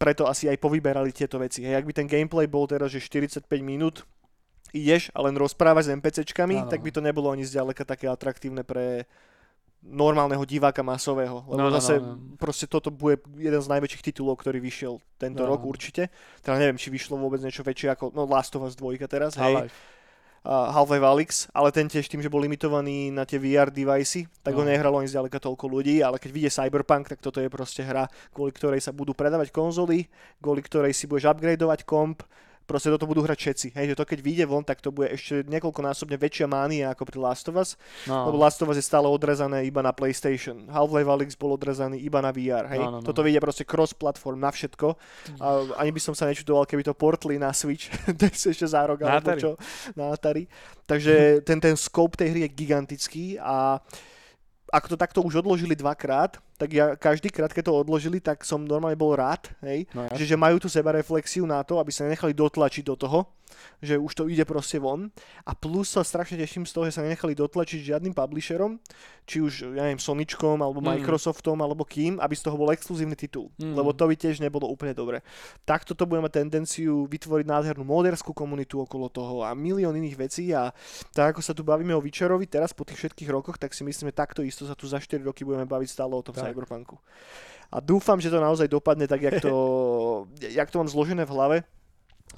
[0.00, 1.62] preto asi aj povyberali tieto veci.
[1.62, 4.02] Hej, ak by ten gameplay bol teraz, že 45 minút
[4.72, 6.70] ideš a len rozprávaš s NPCčkami, Áno.
[6.70, 9.06] tak by to nebolo ani zďaleka také atraktívne pre
[9.80, 11.42] normálneho diváka masového.
[11.48, 12.36] Lebo No, no, zase no, no.
[12.36, 15.56] proste toto bude jeden z najväčších titulov, ktorý vyšiel tento No.
[15.56, 16.12] rok určite.
[16.44, 19.56] Teda neviem, či vyšlo vôbec niečo väčšie ako no, Last of Us 2 teraz, hej.
[19.56, 19.78] Half-Life.
[20.40, 24.56] Uh, Half-Life Alyx, ale ten tiež tým, že bol limitovaný na tie VR devicey, tak
[24.56, 24.72] ho No.
[24.72, 28.48] nehralo ani zďaleka toľko ľudí, ale keď vyjde Cyberpunk, tak toto je proste hra, kvôli
[28.48, 30.08] ktorej sa budú predávať konzoly,
[30.40, 32.24] kvôli ktorej si budeš upgradeovať komp,
[32.70, 33.66] proste toto budú hrať všetci.
[33.74, 37.18] Hej, že to keď vyjde von, tak to bude ešte niekoľkonásobne väčšia mánia ako pri
[37.18, 37.74] Last of Us,
[38.06, 38.30] No.
[38.30, 40.70] lebo Last of Us je stále odrezané iba na PlayStation.
[40.70, 42.78] Half-Life Alyx bol odrezaný iba na VR, hej.
[42.78, 43.04] No, no, no.
[43.04, 44.94] Toto vyjde proste cross-platform na všetko.
[45.42, 45.46] A
[45.82, 49.02] ani by som sa nečudoval, keby to portli na Switch, to je ešte za rok,
[49.02, 49.40] Na alebo Atari.
[49.42, 49.50] čo,
[49.98, 50.44] na Atari.
[50.86, 53.82] Takže ten, ten scope tej hry je gigantický a
[54.70, 58.62] ak to takto už odložili dvakrát, tak ja každý krát, keď to odložili, tak som
[58.62, 59.90] normálne bol rád, hej.
[59.90, 60.18] No, jasne.
[60.22, 63.26] Že, že majú tú sebareflexiu na to, aby sa nenechali dotlačiť do toho,
[63.80, 65.08] že už to ide proste von.
[65.46, 68.76] A plus sa strašne teším z toho, že sa nenechali dotlačiť žiadnym publisherom,
[69.24, 71.00] či už, ja neviem, Soničkom, alebo Mm.
[71.00, 73.52] Microsoftom, alebo kým, aby z toho bol exkluzívny titul.
[73.60, 73.76] Mm.
[73.78, 75.22] Lebo to by tiež nebolo úplne dobre.
[75.62, 80.50] Takto to bude mať tendenciu vytvoriť nádhernú moderskú komunitu okolo toho a milión iných vecí
[80.50, 80.74] a
[81.14, 84.10] tak ako sa tu bavíme o Witcherovi teraz po tých všetkých rokoch, tak si myslíme
[84.10, 86.50] takto isto sa tu za 4 roky budeme baviť stále o tom Tak.
[86.50, 86.98] Cyberpunku.
[87.70, 89.54] A dúfam, že to naozaj dopadne tak, jak to,
[90.58, 91.56] jak to mám zložené v hlave.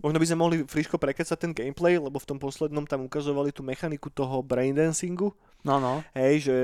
[0.01, 3.61] Možno by sme mohli friško prekecať ten gameplay, lebo v tom poslednom tam ukazovali tú
[3.61, 5.37] mechaniku toho braindancingu.
[5.63, 6.03] No, no.
[6.11, 6.57] Hej, že...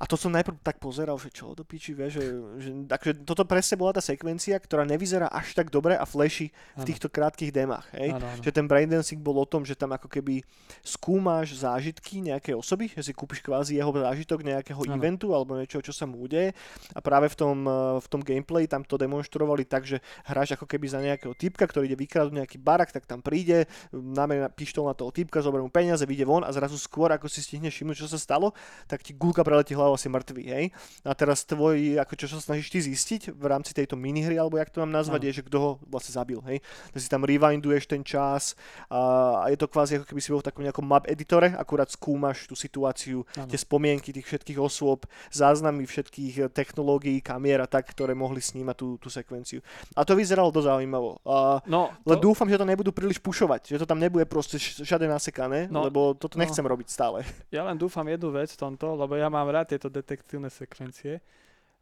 [0.00, 2.24] A to som najprv tak pozeral, že čo do piči, vieš, že,
[2.58, 2.68] že...
[2.90, 7.06] Takže toto presne bola tá sekvencia, ktorá nevyzerá až tak dobre a flashy v týchto
[7.06, 8.18] krátkých demách, hej.
[8.18, 8.42] Áno, áno.
[8.42, 10.42] Že ten braindancing bol o tom, že tam ako keby
[10.82, 14.98] skúmaš zážitky nejakej osoby, že si kúpiš kvázi jeho zážitok nejakého Áno.
[14.98, 16.50] eventu alebo niečo, čo sa mu udeje.
[16.92, 20.66] A práve v tom, eh, v tom gameplay tam to demonstrovali tak, že hráš ako
[20.66, 24.94] keby za nejakého typka, ktorý ide vykradnúť nejaký barak, tak tam príde, náme pištol na
[24.94, 28.08] toho typka, zoberie mu peniaze, vyjde von a zrazu skôr, ako si stihneš všimnúť, čo
[28.08, 28.54] sa stalo,
[28.86, 30.64] tak ti gulka preletí hlavou asi mŕtvý, hej.
[31.02, 34.70] A teraz tvoj, ako čo sa snažíš ty zistiť v rámci tejto minihry, alebo jak
[34.70, 35.28] to mám nazvať, Áno.
[35.28, 36.62] je, že kto ho vlastne zabil, hej.
[36.94, 38.54] Tak si tam rewinduješ ten čas
[38.86, 41.90] a, a je to kvázi ako keby si bol v takom nejakom map editore, akurát
[41.90, 43.50] skúmaš tú situáciu, Áno.
[43.50, 48.76] tie spomienky tých všetkých osôb, záznamy všetkých eh, technológií, kamier a tak, ktoré mohli snímať
[48.76, 49.64] tú, tú sekvenciu.
[49.96, 51.18] A to vyzeralo dosť zaujímavo.
[51.24, 55.08] A, No, to, dúfam, že to nebudú príliš pušovať, že to tam nebude proste všade
[55.08, 56.44] nasekané, No, lebo toto no.
[56.44, 57.24] nechcem robiť stále.
[57.56, 61.24] ja len dúfam jednu vec v tomto, lebo ja mám rád tieto detektívne sekvencie.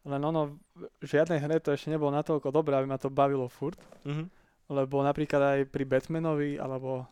[0.06, 3.82] Len ono, v žiadnej hre to ešte nebolo natoľko dobré, aby ma to bavilo furt.
[4.06, 4.30] Mhm.
[4.70, 7.02] Lebo napríklad aj pri Batmanovi, alebo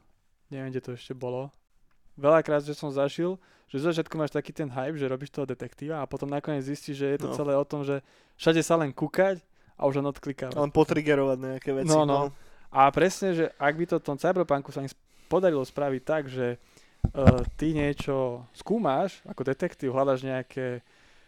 [0.48, 1.50] neviem, kde to ešte bolo,
[2.14, 5.98] veľakrát, že som zažil, že zo začiatku máš taký ten hype, že robíš toho detektíva
[5.98, 7.36] a potom nakoniec zistíš, že je to No.
[7.36, 8.04] celé o tom, že
[8.38, 9.40] všade sa len kúkať
[9.80, 10.54] a už len odklikávať.
[10.54, 11.90] Len potriggerovať nejaké veci.
[11.90, 12.30] No, no.
[12.72, 14.88] A presne, že ak by to v tom Cyberpunku sa im
[15.28, 20.80] podarilo spraviť tak, že uh, ty niečo skúmaš, ako detektív, hľadaš nejaké,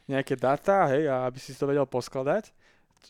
[0.09, 2.49] nejaké dáta, hej, a aby si to vedel poskladať,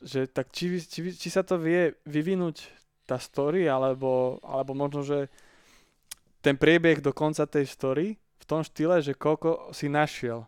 [0.03, 2.66] že tak či, či, či sa to vie vyvinúť
[3.07, 5.30] tá story, alebo, alebo možno, že
[6.43, 10.45] ten priebeh do konca tej story v tom štýle, že koľko si našiel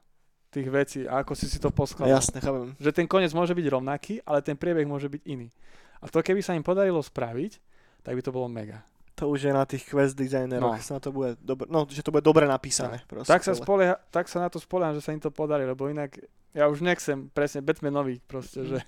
[0.50, 2.18] tých vecí a ako si si to poskladal.
[2.18, 2.72] Jasne, chápem.
[2.80, 5.48] Že ten koniec môže byť rovnaký, ale ten priebeh môže byť iný.
[6.00, 7.60] A to keby sa im podarilo spraviť,
[8.06, 8.86] tak by to bolo mega.
[9.16, 10.78] To už je na tých quest designeroch, No.
[10.78, 13.02] sa to bude dobre, no, že to bude dobre napísané.
[13.02, 15.88] Proste, Tak sa, spolieha, tak sa na to spolieham, že sa im to podarí, lebo
[15.88, 16.20] inak
[16.52, 18.68] ja už nechcem presne Batmanový proste, Mhm.
[18.68, 18.78] že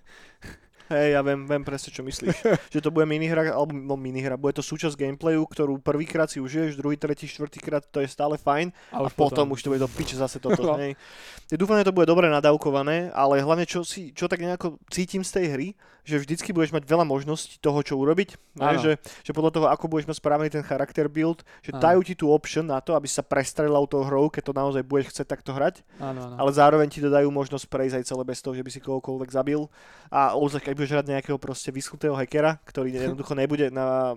[0.88, 2.36] Hej, ja viem, viem presne, čo myslíš.
[2.74, 6.80] že to bude minihra, alebo no, minihra, bude to súčasť gameplayu, ktorú prvýkrát si užiješ,
[6.80, 9.88] druhý, tretí, štvrtýkrát to je stále fajn a, a už potom, už to bude do
[9.88, 10.60] piče zase toto.
[10.68, 10.76] No.
[10.76, 11.00] hej.
[11.48, 15.24] Ja dúfam, že to bude dobre nadávkované, ale hlavne čo, si, čo tak nejako cítim
[15.24, 15.68] z tej hry,
[16.08, 18.56] že vždycky budeš mať veľa možností toho, čo urobiť.
[18.56, 18.80] Ne?
[18.80, 21.84] Že, že podľa toho, ako budeš mať správny ten charakter build, že Áno.
[21.84, 25.12] dajú ti tú option na to, aby sa prestrelal tou hrou, keď to naozaj budeš
[25.12, 26.36] chcieť takto hrať, áno, áno.
[26.40, 29.68] ale zároveň ti dodajú možnosť prejsť aj celé bez toho, že by si kohokoľvek zabil.
[30.08, 34.14] A ozaj, keď budeš hrať nejakého proste vyschutého hackera, ktorý jednoducho nebude na,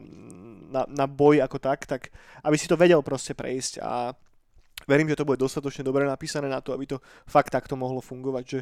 [0.69, 2.13] na, na boj ako tak, tak
[2.45, 4.13] aby si to vedel proste prejsť a
[4.85, 8.43] verím, že to bude dostatočne dobre napísané na to, aby to fakt takto mohlo fungovať,
[8.45, 8.59] že,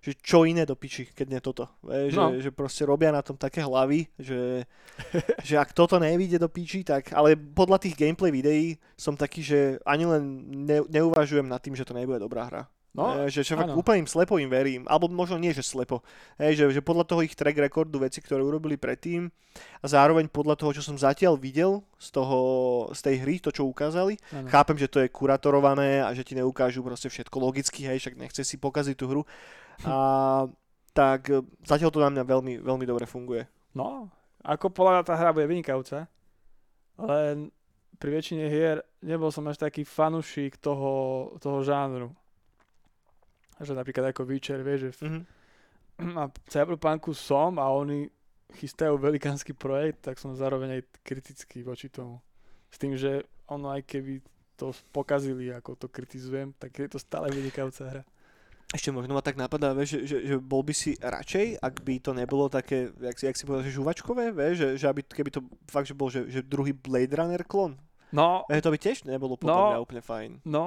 [0.00, 1.68] že čo iné do piči, keď nie toto.
[1.84, 2.32] Že, No.
[2.40, 4.64] že proste robia na tom také hlavy, že,
[5.52, 9.76] že ak toto nevíde do piči, tak, ale podľa tých gameplay videí som taký, že
[9.84, 10.22] ani len
[10.64, 12.64] ne, neuvažujem nad tým, že to nebude dobrá hra.
[12.92, 13.80] No, E, že, fakt áno.
[13.80, 16.04] úplne im slepo im verím, alebo možno nie, že slepo.
[16.36, 19.32] Hej, že, že podľa toho ich track recordu veci, ktoré urobili predtým
[19.80, 22.38] a zároveň podľa toho, čo som zatiaľ videl z, toho,
[22.92, 24.48] z tej hry, to čo ukázali, áno.
[24.52, 28.44] chápem, že to je kuratorované a že ti neukážu proste všetko logicky, hej, však nechce
[28.44, 29.22] si pokaziť tú hru.
[29.88, 29.96] A
[30.92, 33.48] tak e, zatiaľ to na mňa veľmi, veľmi dobre funguje.
[33.72, 34.12] No,
[34.44, 36.12] ako podľa mňa tá hra bude vynikajúca,
[37.00, 37.48] len
[37.96, 42.12] pri väčšine hier nebol som až taký fanúšik toho, toho žánru.
[43.62, 45.22] Že napríklad ako Witcher, vieš, že v, Mhm.
[46.18, 48.10] a Cyberpunku som a oni
[48.52, 52.20] chystajú velikánsky projekt, tak som zároveň aj kritický voči tomu.
[52.66, 54.20] S tým, že ono aj keby
[54.54, 58.02] to pokazili, ako to kritizujem, tak je to stále vynikajúca hra.
[58.68, 61.94] Ešte možno ma tak napadá, vieš, že, že, že bol by si radšej, ak by
[61.98, 65.30] to nebolo také, jak, si- jak si povedal, že žuvačkové, vieš, že, že aby, keby
[65.30, 67.76] to fakt, že bol, že, že druhý Blade Runner klon.
[68.10, 69.68] No, E, to by tiež nebolo podľa No.
[69.70, 70.30] mňa úplne fajn.
[70.46, 70.64] no,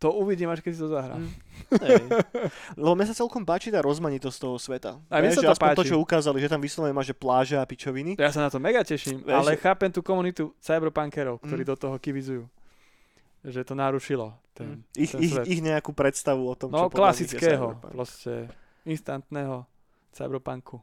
[0.00, 1.20] to uvidím, až keď si to zahrám.
[1.20, 1.30] Mm.
[1.78, 2.02] Hej.
[2.80, 4.96] Lebo mne sa celkom páči tá rozmanitosť toho sveta.
[5.06, 5.90] A mne sa to aspoň to, páči.
[5.90, 8.16] čo ukázali, že tam vyslovene má, že pláže a pičoviny.
[8.16, 11.68] Ja sa na to mega teším, Vieš, ale že- chápem tú komunitu cyberpunkerov, ktorí Mm.
[11.68, 12.48] do toho kivizujú.
[13.42, 14.98] Že to narušilo ten, Mm.
[14.98, 15.44] ich, ten ich, svet.
[15.46, 18.32] ich nejakú predstavu o tom, čo no nich je klasického, proste
[18.82, 19.68] instantného
[20.10, 20.80] cyberpunku.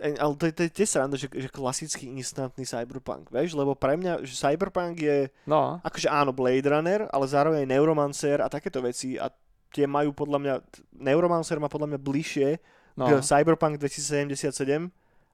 [0.00, 3.94] Ale to, je- to je tiež sranda, že, že klasický instantný cyberpunk, vieš, lebo pre
[3.94, 8.80] mňa, že cyberpunk je, No, akože áno, Blade Runner, ale zároveň aj Neuromancer a takéto
[8.80, 9.28] veci a
[9.70, 10.54] tie majú podľa mňa,
[10.96, 12.48] Neuromancer má podľa mňa bližšie
[12.96, 14.88] no, k Cyberpunk 2077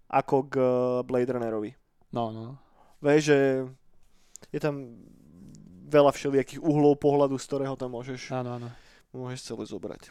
[0.06, 0.54] ako k
[1.02, 1.70] Blade Runnerovi.
[2.10, 2.46] no, no.
[2.98, 3.38] Vieš, že
[4.48, 4.98] je tam
[5.86, 8.68] veľa všelijakých uhlov pohľadu, z ktorého tam môžeš, Áno, áno.
[9.12, 10.10] môžeš celé zobrať.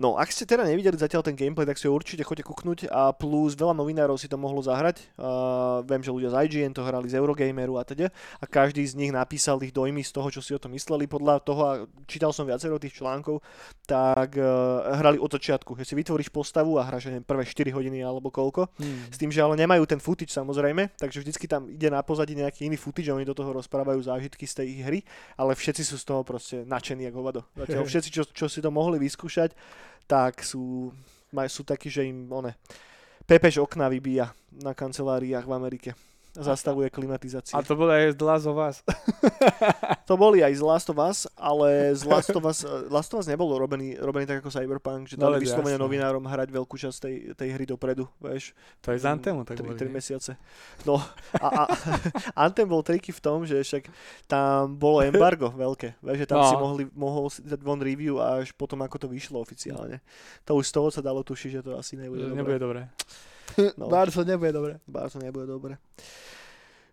[0.00, 3.12] No, ak ste teda nevideli zatiaľ ten gameplay, tak si ho určite choďte kuknúť a
[3.12, 5.12] plus veľa novinárov si to mohlo zahrať.
[5.14, 8.08] Uh, viem, že ľudia z IGN to hrali z Eurogameru a teda
[8.40, 11.06] a každý z nich napísal ich dojmy z toho, čo si o tom mysleli.
[11.06, 11.72] Podľa toho, a
[12.08, 13.44] čítal som viacero tých článkov,
[13.84, 18.02] tak uh, hrali od začiatku, že si vytvoríš postavu a hráš neviem, prvé 4 hodiny
[18.02, 18.72] alebo koľko.
[18.80, 19.12] Hmm.
[19.12, 22.66] S tým, že ale nemajú ten footage samozrejme, takže vždycky tam ide na pozadí nejaký
[22.66, 24.98] iný footage oni do toho rozprávajú zážitky z tej hry,
[25.36, 27.40] ale všetci sú z toho proste nadšení ako hovado.
[27.54, 29.49] Zatiaľ všetci, čo, čo si to mohli vyskúšať,
[30.10, 30.90] tak sú,
[31.30, 32.58] maj, sú takí, že im one,
[33.24, 35.90] pepež okna vybíja na kanceláriách v Amerike.
[36.30, 37.58] Zastavuje klimatizáciu.
[37.58, 38.76] A to bolo aj z Last of Us.
[40.10, 43.22] To boli aj z Last of Us, ale z Last of Us, eh, Last of
[43.22, 46.74] Us nebol robený, robený tak ako Cyberpunk, že No dali veď vyslovene novinárom hrať veľkú
[46.74, 48.50] časť tej, tej hry dopredu, vieš.
[48.82, 49.78] To je z Antemu, tak 3, boli.
[49.78, 49.94] 3 nie?
[49.94, 50.34] mesiace.
[50.82, 50.98] No
[51.38, 51.62] a, a
[52.46, 53.86] Anthem bol triky v tom, že však
[54.26, 56.02] tam bolo embargo veľké.
[56.02, 56.50] Vieš, že tam No.
[56.50, 60.02] si mohli, mohol si dať von review až potom, ako to vyšlo oficiálne.
[60.42, 62.38] To už z toho sa dalo tušiť, že to asi nebude Že dobré.
[62.42, 62.80] Nebude dobre.
[63.80, 63.88] No.
[63.88, 64.72] Barso nebude dobre.
[64.86, 65.76] Bár to nebude dobre.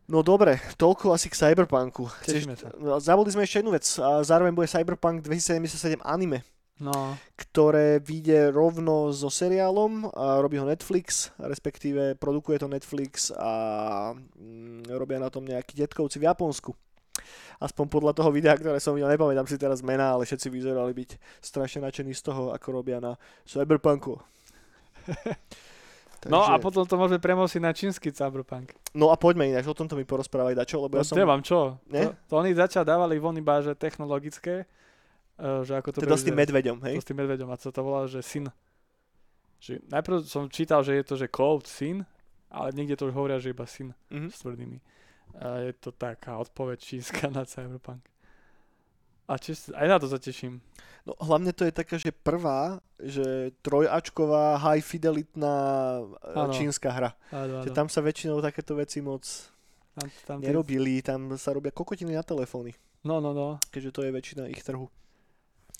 [0.07, 2.07] No dobre, toľko asi k Cyberpunku.
[2.23, 2.71] Sa.
[2.79, 3.83] No, zabudli sme ešte jednu vec.
[3.99, 6.47] A zároveň bude Cyberpunk 2077 anime,
[6.77, 10.07] No, ktoré vyjde rovno so seriálom.
[10.13, 16.21] A robí ho Netflix, respektíve produkuje to Netflix a mm, robia na tom nejakí detkovci
[16.21, 16.71] v Japonsku.
[17.57, 21.09] Aspoň podľa toho videa, ktoré som videl, nepamätám si teraz mená, ale všetci vyzerali byť
[21.41, 23.17] strašne nadšení z toho, ako robia na
[23.49, 24.21] Cyberpunku.
[26.25, 28.73] no a Takže- potom to môžeme premosiť na čínsky cyberpunk.
[28.91, 31.13] No a poďme ináč, o tomto mi porozprávaj dačo, lebo No, ja som...
[31.15, 31.77] nemám čo.
[31.85, 32.07] Nie?
[32.07, 34.65] To, to oni začal dávali von iba, že technologické,
[35.35, 36.97] eh, že ako to Teda s tým medveďom, hej?
[36.97, 37.47] To s tým medveďom.
[37.47, 38.49] A sa to volá, že syn.
[39.59, 42.05] Že najprv som čítal, že je to, že code syn,
[42.47, 44.27] ale niekde to už hovoria, že iba syn Mhm.
[44.27, 44.77] s tvrdými.
[45.37, 48.01] A je to taká odpoveď čínska na cyberpunk.
[49.27, 50.63] A čiž, aj na to sa teším.
[51.03, 55.55] No hlavne to je taká, že prvá, že trojačková, high fidelitná
[55.99, 56.51] e, Áno.
[56.51, 57.11] čínska hra.
[57.29, 57.75] Áno, Že áno.
[57.75, 59.23] tam sa väčšinou takéto veci moc
[59.93, 63.59] tam, tam nerobili, tam sa robia kokotiny na telefóny, No, no, no.
[63.67, 64.91] keďže to je väčšina ich trhu.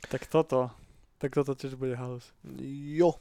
[0.08, 0.72] Tak toto.
[1.18, 2.30] Tak toto tiež bude halus.
[2.94, 3.18] Jo.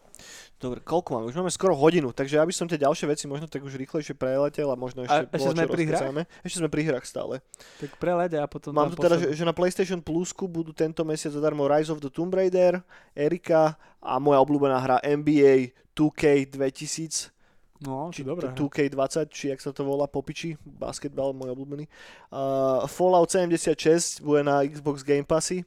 [0.61, 1.33] Dobre, koľko máme?
[1.33, 4.69] Už máme skoro hodinu, takže aby som tie ďalšie veci možno tak už rýchlejšie preletel
[4.69, 6.29] a možno ešte, A ešte bolo, sme pri hrách?
[6.45, 7.41] Ešte sme pri hrách stále.
[7.81, 8.77] Tak preleď a potom...
[8.77, 12.13] Mám tu teda, že, že na PlayStation Plusku budú tento mesiac zadarmo Rise of the
[12.13, 12.85] Tomb Raider,
[13.17, 17.33] Erika a moja obľúbená hra NBA 2K 2000
[17.77, 18.49] No, či dobré.
[18.53, 21.85] t- 2K20, či jak sa to volá, popiči, basketbal, môj obľúbený.
[22.33, 25.61] Uh, Fallout 76 bude na Xbox Game Passy,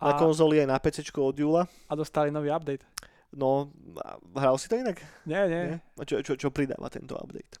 [0.00, 1.62] na konzoli aj na PC od júla.
[1.88, 2.84] a dostali nový update.
[3.32, 3.68] No,
[4.32, 4.96] hral si to inak?
[5.26, 5.62] Nie, nie.
[5.76, 5.78] Nie?
[5.98, 7.58] A čo, čo, čo pridáva tento update?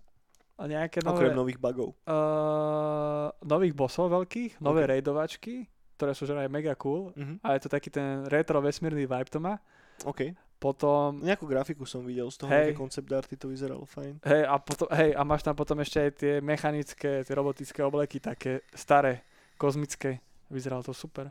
[0.56, 1.52] A nejaké Okrem nové...
[1.52, 1.92] nových bugov.
[2.08, 4.90] Uh, nových bossov veľkých, nové Ok.
[4.96, 5.54] raidovačky,
[5.96, 7.12] ktoré sú že aj mega cool.
[7.12, 7.44] Mhm.
[7.44, 9.60] A je to taký ten retro vesmírny vibe to má.
[10.08, 10.32] OK.
[10.56, 12.72] Potom, Nejakú grafiku som videl, z toho Hej.
[12.72, 14.24] nejaké concept arty to vyzeralo fajn.
[14.24, 18.24] hej, a potom, hej, a máš tam potom ešte aj tie mechanické, tie robotické obleky,
[18.24, 19.20] také staré,
[19.60, 20.24] kozmické.
[20.48, 21.28] Vyzeralo to super.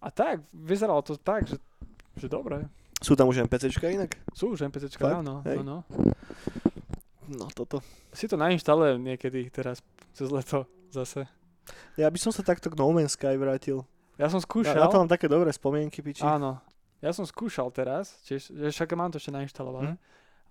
[0.00, 1.60] A tak, vyzeralo to tak, že,
[2.16, 2.64] že dobre.
[3.00, 4.16] Sú tam už NPCčka inak?
[4.32, 5.20] Sú už NPCčka, Fakt?
[5.24, 5.60] áno, Hej.
[5.64, 5.84] áno.
[7.30, 7.80] No toto.
[8.10, 11.24] Si to nainštalujem niekedy teraz cez leto zase.
[11.94, 13.86] Ja by som sa takto k No Man's Sky vrátil.
[14.18, 14.76] Ja som skúšal.
[14.76, 16.26] na to mám také dobré spomienky, piči.
[16.26, 16.58] Áno.
[17.00, 19.96] Ja som skúšal teraz, tiež, že však mám to ešte nainštalované.
[19.96, 20.00] Hm.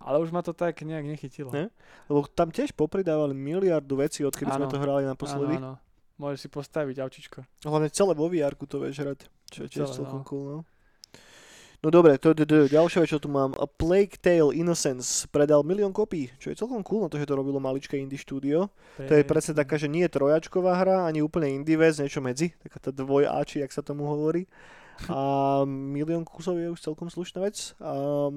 [0.00, 1.52] Ale už ma to tak nejak nechytilo.
[1.52, 1.68] Ne?
[2.08, 4.72] Lebo tam tiež popridávali miliardu vecí, odkedy sme Áno.
[4.72, 5.60] to hrali naposledy.
[5.60, 5.88] Áno, áno.
[6.16, 7.38] Môžeš si postaviť aučičko.
[7.68, 9.20] Hlavne celé vo vr to vieš hrať,
[9.50, 10.26] čo je tiež celkom no.
[10.26, 10.60] cool, no.
[11.80, 13.56] No dobre, to, to, to, ďalšia vec, čo tu mám.
[13.56, 17.40] A Plague Tale Innocence predal milión kopí, čo je celkom cool na to, že to
[17.40, 18.68] robilo maličké indie štúdio.
[19.00, 22.52] To je presne taká, že nie je trojačková hra, ani úplne indie vec, niečo medzi,
[22.60, 24.44] taká tá dvojáči, jak sa tomu hovorí.
[25.08, 27.72] A milión kusov je už celkom slušná vec.
[27.80, 28.28] A,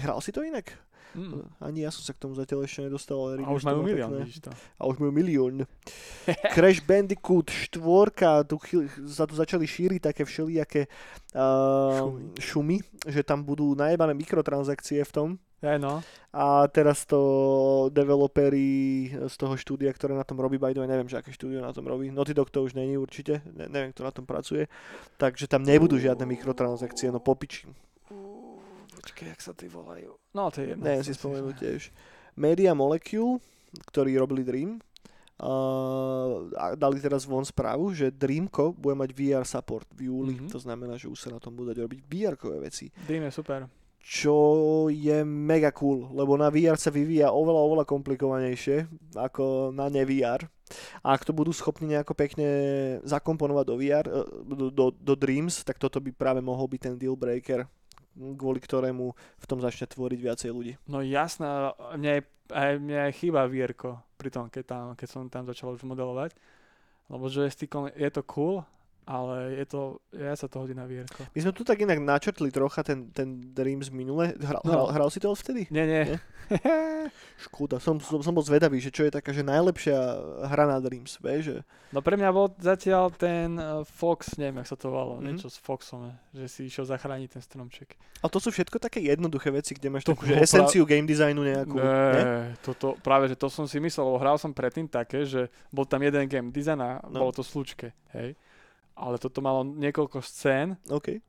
[0.00, 0.72] hral si to inak?
[1.16, 1.48] Mm.
[1.64, 4.52] Ani ja som sa k tomu zatiaľ ešte nedostal, ale A už majú milión, to.
[4.52, 5.64] A už majú milión.
[6.54, 10.84] Crash Bandicoot 4, tu chy- za to začali šíriť také všelijaké
[11.32, 12.20] uh, Šumy.
[12.36, 12.76] šumy,
[13.08, 15.28] že tam budú najebané mikrotransakcie v tom.
[15.64, 16.04] Ja, no.
[16.36, 21.08] A teraz to developeri z toho štúdia, ktoré na tom robí, by the way, neviem,
[21.08, 22.12] že aké štúdio na tom robí.
[22.12, 24.68] Naughty Dog to už není určite, ne, neviem, kto na tom pracuje.
[25.16, 27.64] Takže tam nebudú žiadne mikrotransakcie, no popiči.
[29.00, 30.12] Počkej, jak sa ty volajú.
[30.36, 30.84] No, to je jedno.
[30.84, 31.80] Neviem si spomenúť tiež.
[32.36, 33.40] Media Molecule,
[33.88, 34.76] ktorí robili Dream,
[35.40, 40.36] uh, dali teraz von správu, že Dreamco bude mať VR support v júli.
[40.36, 40.52] Mhm.
[40.52, 42.92] To znamená, že už sa na tom budú dať robiť VR-kové veci.
[43.08, 43.85] Dream je super.
[44.06, 48.86] Čo je mega cool, lebo na VR sa vyvíja oveľa, oveľa komplikovanejšie
[49.18, 50.46] ako na ne-VR.
[51.02, 52.46] A ak to budú schopní nejako pekne
[53.02, 56.94] zakomponovať do VR, eh, do, do, do Dreams, tak toto by práve mohol byť ten
[56.94, 57.66] deal breaker,
[58.14, 59.10] kvôli ktorému
[59.42, 60.78] v tom začne tvoriť viacej ľudí.
[60.86, 62.22] No jasné, mne,
[62.54, 66.30] aj, mne aj chýba vierko pri tom, keď, tam, keď som tam začal už modelovať.
[67.06, 68.62] Lebo joystickom je to cool,
[69.06, 69.80] ale je to,
[70.10, 71.22] ja sa to hodí na vierko.
[71.30, 74.34] My sme tu tak inak načrtli trocha ten, ten Dreams minule.
[74.36, 74.70] Hral, No.
[74.84, 75.70] hral, hral si to vtedy?
[75.70, 76.02] Nie, nie.
[77.38, 79.94] Škoda, som, som, som bol zvedavý, že čo je taká, že najlepšia
[80.44, 84.68] hra na Dreams, vieš, že No pre mňa bol zatiaľ ten eh, Fox, neviem, jak
[84.68, 85.24] sa to volalo, Mhm.
[85.24, 87.94] niečo s Foxom, eh, že si išiel zachrániť ten stromček.
[88.18, 91.04] A to sú všetko také jednoduché veci, kde máš To takú, že bolo esenciu game
[91.04, 91.76] designu nejakú.
[91.76, 91.86] Ne?
[91.86, 92.24] Ne,
[92.58, 96.00] toto, práve, že to som si myslel, lebo hral som predtým také, že bol tam
[96.00, 97.22] jeden game design a No.
[97.22, 98.34] bolo to slučke, hej.
[98.96, 101.20] Ale toto malo niekoľko scén, OK.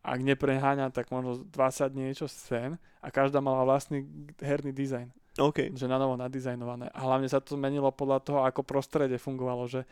[0.00, 4.06] ak nepreháňam, tak možno 20 niečo scén a každá mala vlastný
[4.38, 5.74] herný dizajn, OK.
[5.74, 6.86] že na novo nadizajnované.
[6.94, 9.82] A hlavne sa to zmenilo podľa toho, ako prostredie fungovalo, že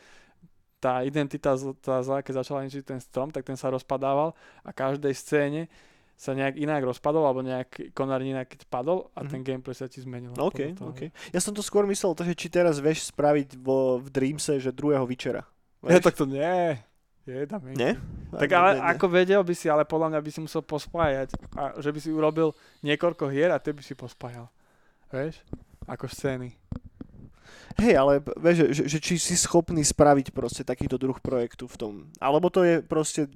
[0.78, 4.30] tá identita tá zlá, keď začala ničiť ten strom, tak ten sa rozpadával
[4.62, 5.62] a každej scéne
[6.14, 9.30] sa nejak inak rozpadol, alebo nejak konár inak padol a Mhm.
[9.30, 10.34] ten gameplay sa ti zmenil.
[10.34, 10.90] OK, toho.
[10.94, 11.10] OK.
[11.30, 14.70] Ja som to skôr myslel, to, že či teraz vieš spraviť vo, v Dreamse, že
[14.70, 15.42] druhého Vyčera.
[15.82, 16.78] Ja, tak to nie.
[17.28, 17.74] Je tam je.
[17.76, 17.92] Nie?
[18.32, 18.88] Tak ale ne, ne.
[18.96, 21.36] ako vedel by si, ale podľa mňa by si musel pospájať.
[21.52, 24.48] A že by si urobil niekoľko hier a ty by si pospájal.
[25.12, 25.44] Vieš?
[25.84, 26.56] Ako scény.
[27.78, 31.92] Hej, ale vieš, že, že, či si schopný spraviť proste takýto druh projektu v tom.
[32.18, 33.30] Alebo to je proste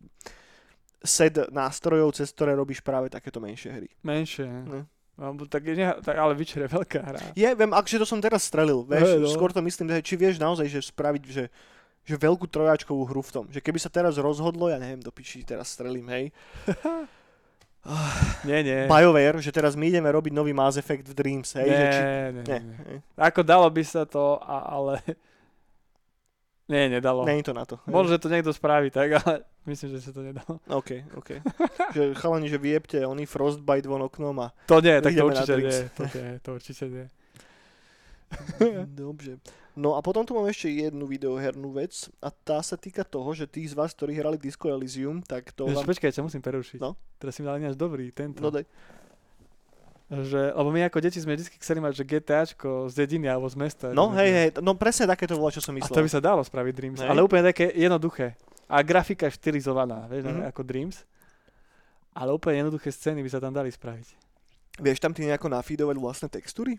[1.05, 3.89] set nástrojov, cez ktoré robíš práve takéto menšie hry.
[4.03, 4.49] Menšie.
[4.49, 4.83] Ne.
[5.21, 7.21] Alebo tak, je, ne- tak, ale Witcher je veľká hra.
[7.37, 9.29] Je, viem, akže to som teraz strelil, vieš, no.
[9.29, 11.45] skôr to myslím, že či vieš naozaj, že spraviť, že,
[12.03, 13.45] že veľkú trojáčkovú hru v tom.
[13.51, 16.25] Že keby sa teraz rozhodlo, ja neviem, do piči teraz strelím, hej.
[18.47, 18.87] Nie, nie.
[18.87, 21.67] BioWare, že teraz my ideme robiť nový Mass Effect v Dreams, hej.
[21.67, 22.97] nie, že či, nie, nie, nie, hej.
[23.19, 25.03] Ako dalo by sa to, a, ale...
[26.71, 27.27] Nie, nedalo.
[27.27, 27.83] nie je to na to.
[27.91, 30.63] Možno, že to niekto spraví tak, ale myslím, že sa to nedalo.
[30.71, 31.43] OK, OK.
[31.99, 34.55] že chalani, že vyjebte oný Frostbite von oknom a...
[34.71, 35.79] To nie, tak to určite nie.
[35.99, 37.07] To nie, to určite nie.
[38.87, 39.39] Dobře.
[39.73, 43.49] No a potom tu mám ešte jednu videohernú vec a tá sa týka toho, že
[43.49, 45.89] tí z vás, ktorí hrali Disco Elysium, tak to Ježiš, vám...
[45.89, 46.79] počkaj, ťa musím prerušiť.
[46.79, 46.93] No.
[47.17, 48.39] Teraz si mi dal ináč dobrý, tento.
[48.39, 48.69] No daj.
[50.13, 53.57] Že, lebo my ako deti sme vždy chceli mať, že GTAčko z dediny alebo z
[53.57, 53.97] mesta.
[53.97, 55.97] No hej, hej, no presne také to bolo, čo som A myslel.
[55.97, 57.09] to by sa dalo spraviť Dreams, Hej.
[57.09, 58.37] ale úplne také jednoduché.
[58.69, 60.33] A grafika je štilizovaná, vieš, Mhm.
[60.37, 60.51] mm-hmm.
[60.53, 60.97] ako Dreams.
[62.13, 64.09] Ale úplne jednoduché scény by sa tam dali spraviť.
[64.85, 66.77] Vieš tam ty nejako nafeedovať vlastné textúry?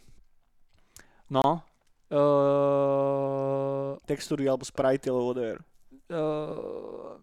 [1.26, 1.66] No.
[2.12, 5.60] Uh, Textúry alebo sprite alebo whatever.
[6.12, 7.16] uh,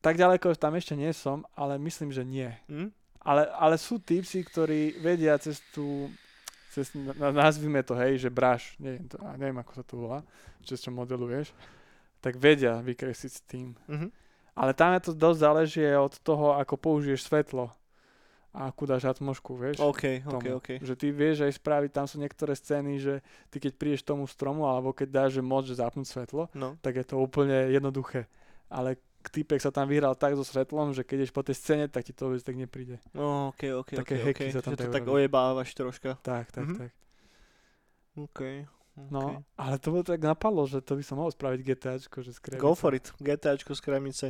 [0.00, 2.48] tak ďaleko tam ešte nie som, ale myslím, že nie.
[2.72, 2.88] Hm?
[3.20, 6.08] Ale, ale sú typci, ktorí vedia cez tú,
[6.72, 10.18] cez, na, nazvime to, hej, že braš, neviem, to, neviem, ako sa to volá,
[10.64, 11.52] cez čo modeluješ,
[12.24, 13.76] tak vedia vykresliť s tým.
[13.88, 14.08] Mhm.
[14.56, 17.72] Ale tam je to dosť záleží od toho, ako použiješ svetlo
[18.50, 19.78] a akú dáš atmošku, vieš.
[19.78, 20.58] OK, OK, tomu.
[20.58, 20.68] OK.
[20.78, 23.14] Že ty vieš aj spraviť, tam sú niektoré scény, že
[23.46, 26.74] ty keď prídeš tomu stromu, alebo keď dáš že že zapnúť svetlo, No.
[26.78, 28.26] tak je to úplne jednoduché.
[28.66, 32.02] Ale týpek sa tam vyhral tak so svetlom, že keď ješ po tej scéne, tak
[32.02, 32.98] ti to vôbec tak nepríde.
[33.12, 34.52] No, ok, ok, Také ok, hacky ok.
[34.52, 36.10] sa tam Že to tak ojebávaš troška.
[36.20, 36.76] Tak, tak, Mhm.
[36.76, 36.90] tak.
[38.16, 38.40] OK.
[39.08, 39.36] No, okay.
[39.56, 42.74] ale to bolo tak napadlo, že to by som mohol spraviť GTAčko, že skrývať Go
[42.74, 43.14] for it.
[43.16, 44.26] GTAčko z kremice.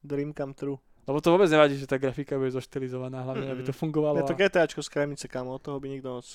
[0.00, 0.78] Dream come true.
[1.04, 4.16] Lebo to vôbec nevadí, že tá grafika bude zoštilizovaná, hlavne aby to fungovalo.
[4.18, 5.52] Je to a- GTAčko z kremice, kamo.
[5.52, 6.26] Od toho by nikto moc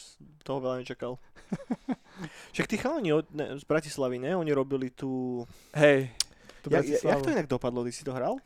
[0.45, 1.17] toho veľa nečakal.
[2.53, 4.37] Však tí chalani od, ne, z Bratislavy, ne?
[4.37, 5.41] Oni robili tú...
[5.73, 6.13] Hej,
[6.61, 7.81] to Ja, ja, jak to inak dopadlo?
[7.81, 8.37] Ty si to hral?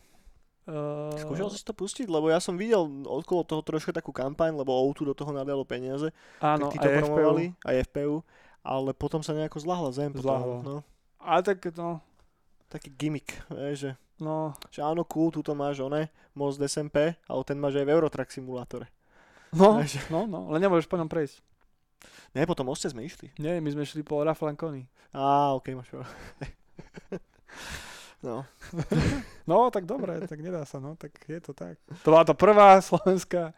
[0.64, 2.08] Uh, Skúšal si to pustiť?
[2.08, 6.16] Lebo ja som videl okolo toho trošku takú kampaň, lebo O2 do toho nadalo peniaze.
[6.40, 7.00] Áno, tak tí aj to FPU.
[7.04, 8.16] promovali, aj FPU.
[8.64, 10.16] Ale potom sa nejako zlahla zem.
[10.16, 10.56] Potom, Zľahlo.
[10.64, 10.76] no,
[11.20, 12.00] Ale tak, no,
[12.72, 17.58] taký gimmick, vieš, že, no, že áno, cool, tuto máš one, most SMP, ale ten
[17.58, 18.90] máš aj v Eurotrack simulátore.
[19.54, 21.42] no, Vieš, no, no, ale nemôžeš po ňom prejsť.
[22.36, 23.32] Ne, po tom moste sme išli.
[23.40, 24.90] Nie, my sme šli po Raflankoni.
[25.14, 26.12] Á, ok, máš pravdu.
[28.24, 28.48] No,
[29.52, 31.76] No, tak dobre, tak nedá sa, no, tak je to tak.
[32.08, 33.52] To bola to prvá slovenská,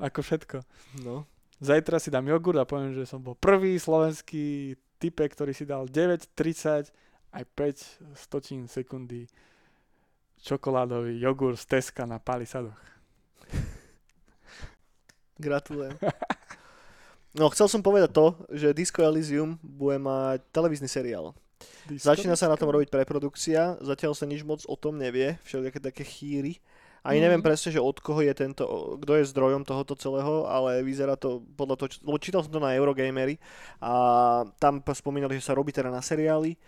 [0.00, 0.56] ako všetko.
[1.04, 1.28] no.
[1.60, 5.90] Zajtra si dám jogurt a poviem, že som bol prvý slovenský typek, ktorý si dal
[5.90, 6.88] 9,30
[7.34, 9.26] aj 5 stotín sekundy
[10.40, 12.78] čokoládový jogurt z Teska na palisadoch.
[15.38, 15.94] Gratulujem.
[17.38, 21.36] No, chcel som povedať to, že Disco Elysium bude mať televízny seriál.
[21.88, 26.02] Začína sa na tom robiť preprodukcia, zatiaľ sa nič moc o tom nevie, všelijaké také
[26.02, 26.58] chýry.
[27.06, 27.24] Ani Mhm.
[27.24, 28.66] neviem presne, že od koho je tento,
[28.98, 32.74] kto je zdrojom tohoto celého, ale vyzerá to podľa toho, lebo čítal som to na
[32.74, 33.38] Eurogamery
[33.78, 33.92] a
[34.58, 36.58] tam spomínali, že sa robí teda na seriály,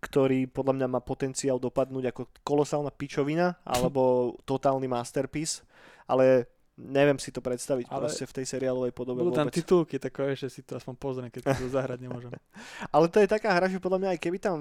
[0.00, 5.62] ktorý podľa mňa má potenciál dopadnúť ako kolosálna pičovina alebo totálny masterpiece,
[6.08, 6.48] ale
[6.80, 9.60] neviem si to predstaviť Ale proste v tej seriálovej podobe Budú tam vôbec.
[9.60, 12.32] titulky, tak že si to aspoň pozriem, keď to zahrať nemôžem.
[12.94, 14.58] Ale to je taká hra, že podľa mňa aj keby tam,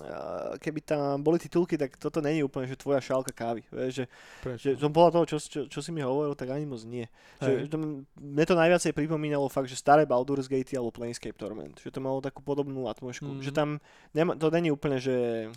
[0.00, 3.66] eh, keby tam boli titulky, tak toto není úplne, že tvoja šálka kávy.
[3.68, 4.04] Vieš, že,
[4.46, 4.64] Prečo?
[4.70, 7.10] že som podľa toho, čo, čo, čo, si mi hovoril, tak ani moc nie.
[7.42, 7.66] Hej.
[7.66, 7.78] že to,
[8.20, 11.82] mne to najviacej pripomínalo fakt, že staré Baldur's Gate alebo Planescape Torment.
[11.82, 13.40] Že to malo takú podobnú atmosféru.
[13.40, 13.42] Mhm.
[13.42, 13.68] Že tam,
[14.14, 15.48] nema, to není úplne, že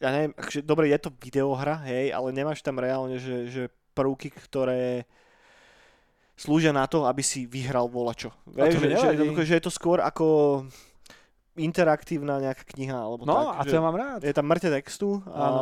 [0.00, 3.62] ja neviem, že dobre, je to videohra, hej, ale nemáš tam reálne, že, že
[3.94, 5.04] prvky, ktoré
[6.40, 8.32] slúžia na to, aby si vyhral volačo.
[8.48, 10.64] Vieš, že, že, že je to skôr ako
[11.56, 13.58] interaktívna nejaká kniha, alebo No, tak.
[13.58, 14.22] a to ja mám rád.
[14.22, 15.60] je tam mŕte textu a Áno.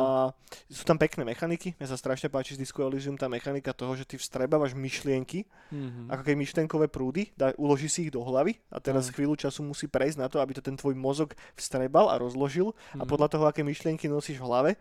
[0.69, 1.73] sú tam pekné mechaniky.
[1.75, 6.09] Mne sa strašne páči z Disco Elysium tá mechanika toho, že ty vstrebávaš myšlienky, Mhm.
[6.09, 9.13] ako keď myšlenkové prúdy, dá, uloží si ich do hlavy a teraz Áno.
[9.13, 13.03] chvíľu času musí prejsť na to, aby to ten tvoj mozog vstrebal a rozložil a
[13.03, 13.09] Mhm.
[13.09, 14.71] podľa toho, aké myšlienky nosíš v hlave,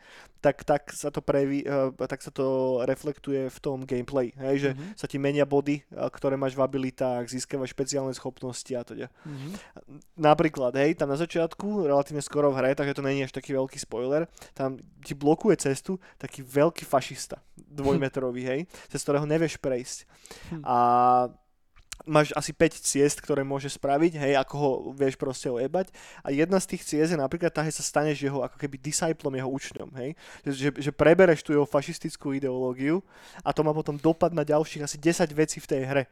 [0.41, 4.31] tak, tak, sa, to previ, eh, tak sa to reflektuje v tom gameplay.
[4.37, 4.85] Hej, že Mhm.
[4.95, 9.09] sa ti menia body, eh, ktoré máš v abilitách, získavaš špeciálne schopnosti a teda.
[9.25, 9.49] Mhm.
[10.17, 13.81] Napríklad, hej, tam na začiatku, relatívne skoro v hre, takže to není až taký veľký
[13.81, 18.61] spoiler, tam ti blokuje cestu taký veľký fašista, dvojmetrový, hej,
[18.93, 19.99] cez ktorého nevieš prejsť.
[20.53, 20.63] Hm.
[20.63, 20.77] A
[22.07, 25.91] máš asi 5 ciest, ktoré môže spraviť, hej, ako ho vieš proste ojebať.
[26.23, 29.35] A jedna z tých ciest je napríklad tá, že sa staneš jeho ako keby disciplom,
[29.35, 30.11] jeho učňom, hej.
[30.47, 33.03] Že, že, že prebereš tú jeho fašistickú ideológiu
[33.43, 36.05] a to má potom dopad na ďalších asi 10 vecí v tej hre.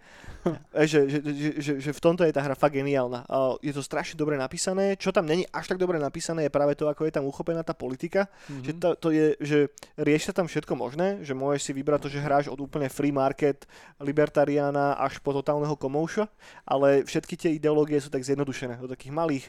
[0.76, 3.26] E, že, že, že, že, že v tomto je tá hra fakt geniálna.
[3.60, 4.94] Je to strašne dobre napísané.
[4.94, 7.74] Čo tam není až tak dobre napísané je práve to, ako je tam uchopená tá
[7.74, 8.30] politika.
[8.50, 8.62] Mhm.
[8.62, 9.58] Že to, to je, že
[9.98, 13.12] rieš sa tam všetko možné, že môžeš si vybrať to, že hráš od úplne free
[13.12, 13.66] market,
[14.00, 16.28] libertariána až po totálneho komouša,
[16.64, 19.44] ale všetky tie ideológie sú tak zjednodušené, do takých malých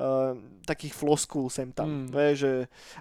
[0.00, 2.08] uh, takých floskúl sem tam.
[2.08, 2.14] Mm.
[2.14, 2.34] Mm.
[2.36, 2.52] že,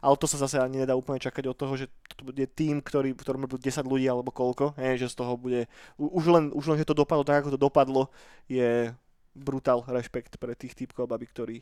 [0.02, 1.86] ale to sa zase ani nedá úplne čakať od toho, že
[2.16, 5.36] to bude tým, ktorý, v ktorom budú 10 ľudí alebo koľko, hej, že z toho
[5.36, 5.68] bude,
[6.00, 8.10] už len, už len, že to dopadlo tak, ako to dopadlo,
[8.48, 8.92] je
[9.36, 11.58] brutál rešpekt pre tých typkov, babi, ktorí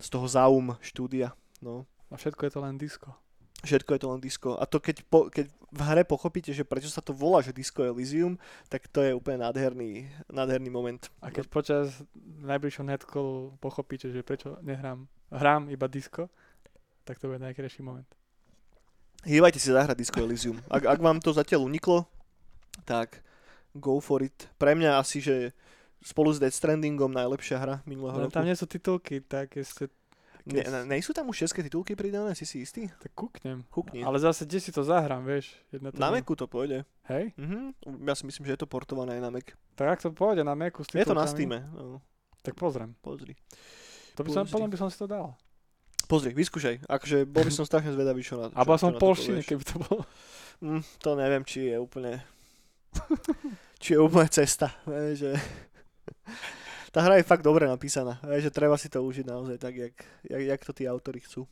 [0.00, 1.36] z toho záum štúdia.
[1.60, 1.84] No.
[2.08, 3.12] A všetko je to len disco.
[3.64, 4.50] Všetko je to len disco.
[4.60, 7.80] A to keď, po, keď v hre pochopíte, že prečo sa to volá, že Disco
[7.82, 8.36] Elysium,
[8.68, 11.00] tak to je úplne nádherný, nádherný moment.
[11.24, 12.04] A keď počas
[12.44, 16.28] najbližšieho netcallu pochopíte, že prečo nehrám, hrám iba disco,
[17.08, 18.06] tak to bude najkrajší moment.
[19.26, 20.62] Hýbajte si zahrať Disco Elysium.
[20.70, 22.06] Ak, ak vám to zatiaľ uniklo,
[22.86, 23.24] tak
[23.74, 24.46] go for it.
[24.54, 25.50] Pre mňa asi, že
[25.98, 28.36] spolu s Death Strandingom najlepšia hra minulého Len roku.
[28.38, 29.90] tam nie sú titulky, tak ešte
[30.46, 32.86] Ne, ne, nejsú tam už české titulky pridané, si si istý?
[33.02, 33.66] tak kúknem.
[33.66, 34.06] Kúkni.
[34.06, 35.58] Ale zase, kde si to zahrám, vieš?
[35.74, 36.86] Jedna to Na Macu to pôjde.
[37.10, 37.34] Hej?
[37.34, 37.74] Mhm.
[38.06, 39.50] Ja si myslím, že je to portované aj na Mac.
[39.74, 41.50] Tak ak to pôjde na Macu s Je to na Steam.
[41.50, 41.98] No,
[42.46, 42.94] Tak pozriem.
[43.02, 43.34] pozri.
[44.14, 45.34] To by som, mňa by som si to dal.
[46.06, 46.86] Pozri, vyskúšaj.
[46.86, 49.82] Akože bol by som strašne zvedavý, čo na, čo, Abo som to polštine, keby to
[49.82, 50.06] bolo.
[50.62, 52.22] Mm, to neviem, či je úplne...
[53.82, 54.70] či je úplne cesta.
[54.86, 55.32] Vieš, že...
[56.96, 58.16] Tá hra je fakt dobre napísaná.
[58.24, 59.92] Vieš, že treba si to užiť naozaj tak, jak,
[60.24, 61.44] jak, jak to tí autori chcú.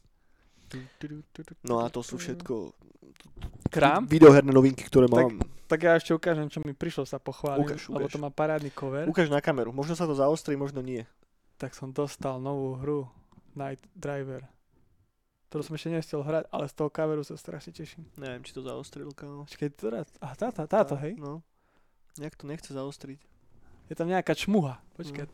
[1.69, 2.73] No a to sú všetko
[3.69, 4.09] Krám?
[4.09, 5.45] videoherné novinky, ktoré Tak- mám.
[5.69, 8.13] Tak ja ešte ukážem, čo mi prišlo sa pochváliť, Ukáž, lebo ukáž.
[8.17, 9.05] to má parádny cover.
[9.05, 11.05] Ukáž na kameru, možno sa to zaostrí, možno nie.
[11.61, 13.01] tak som dostal novú hru
[13.53, 14.49] Night Driver,
[15.49, 18.05] ktorú som ešte nestiel hrať, ale z toho coveru sa strašne teším.
[18.17, 19.45] Neviem, či to zaostril, kámo.
[19.45, 20.09] Počkej, ktorá?
[20.21, 21.17] A táto, táto, hej?
[21.21, 21.41] No.
[22.17, 23.34] Nejak to nechce zaostriť.
[23.89, 24.81] Je tam nejaká čmuha.
[24.97, 25.29] Počkaj.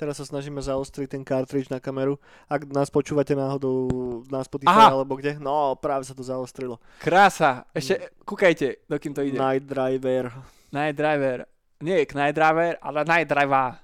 [0.00, 2.16] Teraz sa snažíme zaostriť ten cartridge na kameru.
[2.48, 3.84] Ak nás počúvate náhodou
[4.32, 4.96] na Spotify Aha.
[4.96, 6.80] alebo kde, no práve sa to zaostrilo.
[7.04, 7.68] Krása.
[7.76, 9.36] Ešte, kúkajte, dokým to ide.
[9.36, 10.32] Night Driver.
[10.72, 11.44] Night Driver.
[11.84, 13.76] Nie je Night Driver, ale Night Driver.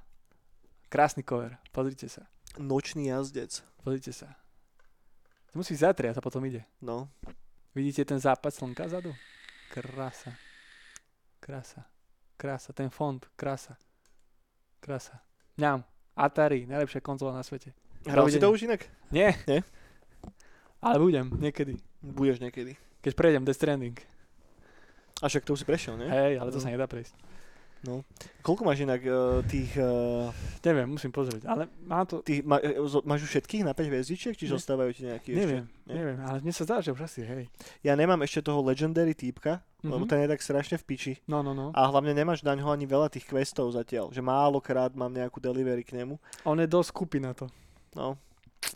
[0.88, 1.60] Krásny cover.
[1.68, 2.24] Pozrite sa.
[2.56, 3.60] Nočný jazdec.
[3.84, 4.40] Pozrite sa.
[5.52, 6.64] To musí zatriať a potom ide.
[6.80, 7.12] No.
[7.76, 9.12] Vidíte ten západ slnka zadu?
[9.68, 10.32] Krása.
[11.44, 11.84] Krása.
[12.36, 12.72] Krása.
[12.72, 13.20] Ten fond.
[13.34, 13.76] Krása.
[14.80, 15.20] Krása.
[15.56, 15.82] Ňam.
[16.12, 16.68] Atari.
[16.68, 17.72] Najlepšia konzola na svete.
[18.06, 18.86] Hral si to už inak?
[19.10, 19.34] Nie.
[19.48, 19.64] Nie?
[20.78, 21.32] Ale budem.
[21.32, 21.80] Niekedy.
[22.04, 22.76] Budeš niekedy.
[23.02, 23.96] Keď prejdem Death Stranding.
[25.18, 26.06] A však to už si prešiel, ne?
[26.06, 26.64] Hej, ale to No.
[26.64, 27.16] sa nedá prejsť.
[28.42, 29.78] Koľko máš inak uh, tých...
[29.78, 30.34] Uh,
[30.66, 31.46] Neviem, musím pozrieť.
[31.46, 32.18] Ale mám to...
[32.18, 32.74] tých ma, eh,
[33.06, 34.58] máš už všetkých na 5 hviezdičiek, či Ne.
[34.58, 35.86] zostávajú ti nejaký Neviem, ešte?
[35.86, 35.94] Nie?
[35.94, 37.46] neviem, ale mne sa zdá, že už asi, hej.
[37.86, 40.08] Ja nemám ešte toho Legendary týpka, lebo Mhm.
[40.08, 41.12] ten je tak strašne v piči.
[41.24, 41.70] No, no, no.
[41.70, 45.80] A hlavne nemáš na ňo ani veľa tých questov zatiaľ, že málokrát mám nejakú delivery
[45.80, 46.18] k nemu.
[46.42, 47.46] On je dosť kúpi na to.
[47.92, 48.18] No,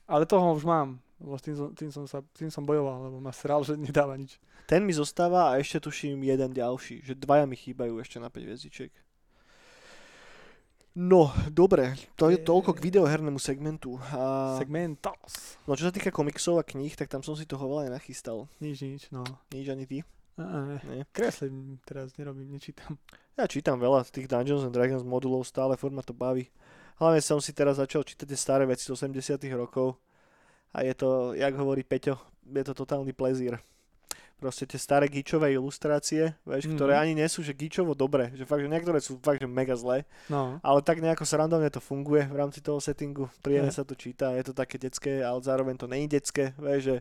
[0.06, 0.96] Ale toho už mám.
[1.18, 4.14] Lebo s tým som, tým som, sa, tým som bojoval, lebo ma sral, že nedáva
[4.14, 4.40] nič.
[4.64, 8.40] ten mi zostáva a ešte tuším jeden ďalší, že dvaja mi chýbajú ešte na 5
[8.40, 8.92] hviezdičiek.
[10.92, 13.94] No, dobre, to je toľko k videohernému segmentu.
[14.10, 15.54] A, Segmentos.
[15.62, 18.50] no čo sa týka komiksov a kníh, tak tam som si toho veľa nachystal.
[18.58, 19.22] Nič, nič, no.
[19.50, 20.02] Nič ani ty?
[20.40, 20.80] Ne.
[20.88, 21.02] Nie.
[21.12, 22.96] Kreslím teraz, nerobím, nečítam.
[23.36, 26.48] Ja čítam veľa z tých Dungeons and Dragons modulov, stále furt ma to baví.
[26.96, 29.96] Hlavne som si teraz začal čítať tie staré veci z 80 rokov
[30.72, 33.56] a je to, jak hovorí Peťo, je to totálny plezír.
[34.36, 36.76] Proste tie staré gičové ilustrácie, vieš, Mhm.
[36.76, 39.76] ktoré ani nie sú, že gičovo dobre, že fakt, že niektoré sú fakt, že mega
[39.76, 40.56] zlé, No.
[40.60, 44.44] ale tak nejako srandovne to funguje v rámci toho settingu, príjemne sa to číta, je
[44.48, 46.96] to také detské, ale zároveň to není detské, vieš, že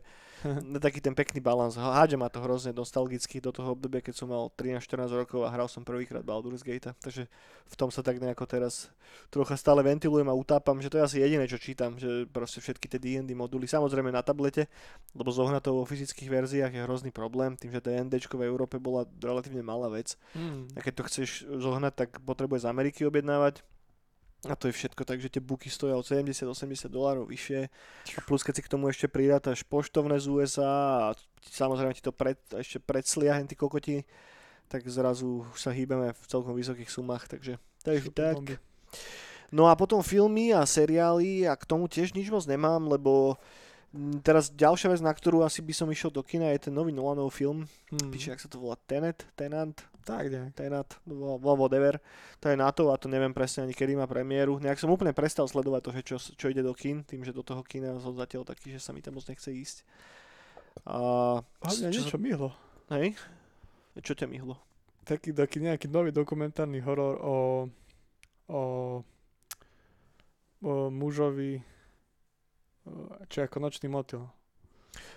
[0.86, 1.76] taký ten pekný balans.
[1.76, 5.68] Hádže ma to hrozne nostalgicky do toho obdobia, keď som mal 13-14 rokov a hral
[5.68, 7.28] som prvýkrát Baldur's Gate, takže
[7.70, 8.90] v tom sa tak nejako teraz
[9.30, 12.88] trocha stále ventilujem a utápam, že to je asi jediné, čo čítam, že proste všetky
[12.90, 14.66] tie D&D moduly, samozrejme na tablete,
[15.14, 19.03] lebo zohnať to vo fyzických verziách je hrozný problém, tým, že D&D v Európe bola
[19.20, 20.72] relatívne malá vec Mm.
[20.78, 23.66] a keď to chceš zohnať, tak potrebuje z Ameriky objednávať.
[24.48, 27.68] A to je všetko, takže tie buky stoja od 70-80 dolárov vyššie.
[28.16, 32.16] A plus keď si k tomu ešte pridátaš poštovné z USA a samozrejme ti to
[32.16, 34.07] pred, ešte predslia henty kokoti,
[34.72, 38.40] tak zrazu sa hýbeme v celkom vysokých sumách, takže takže tak.
[38.40, 38.56] bomby.
[39.49, 43.69] No a potom filmy a seriály a k tomu tiež nič moc nemám, lebo mm,
[44.22, 47.34] teraz ďalšia vec, na ktorú asi by som išiel do kina, je ten nový Nolanov
[47.34, 48.14] film, Mm.
[48.14, 49.74] píše, jak sa to volá, Tenet, Tenant,
[50.06, 50.90] Tak nejak.
[51.06, 52.02] Vo- whatever.
[52.41, 54.57] To je na to a to neviem presne ani kedy má premiéru.
[54.57, 57.45] Nejak som úplne prestal sledovať to, že čo, čo ide do kín, tým, že do
[57.45, 59.86] toho kína som zatiaľ taký, že sa mi tam moc nechce ísť.
[60.90, 60.98] A,
[61.61, 62.49] Ale čo niečo myhlo.
[62.90, 63.14] Sa, hej?
[64.02, 64.57] Čo ťa myhlo?
[65.06, 67.36] Taký, taký nejaký nový dokumentárny horor o,
[68.49, 68.61] o,
[70.61, 71.61] o mužovi,
[73.28, 74.28] čo ako nočný motil.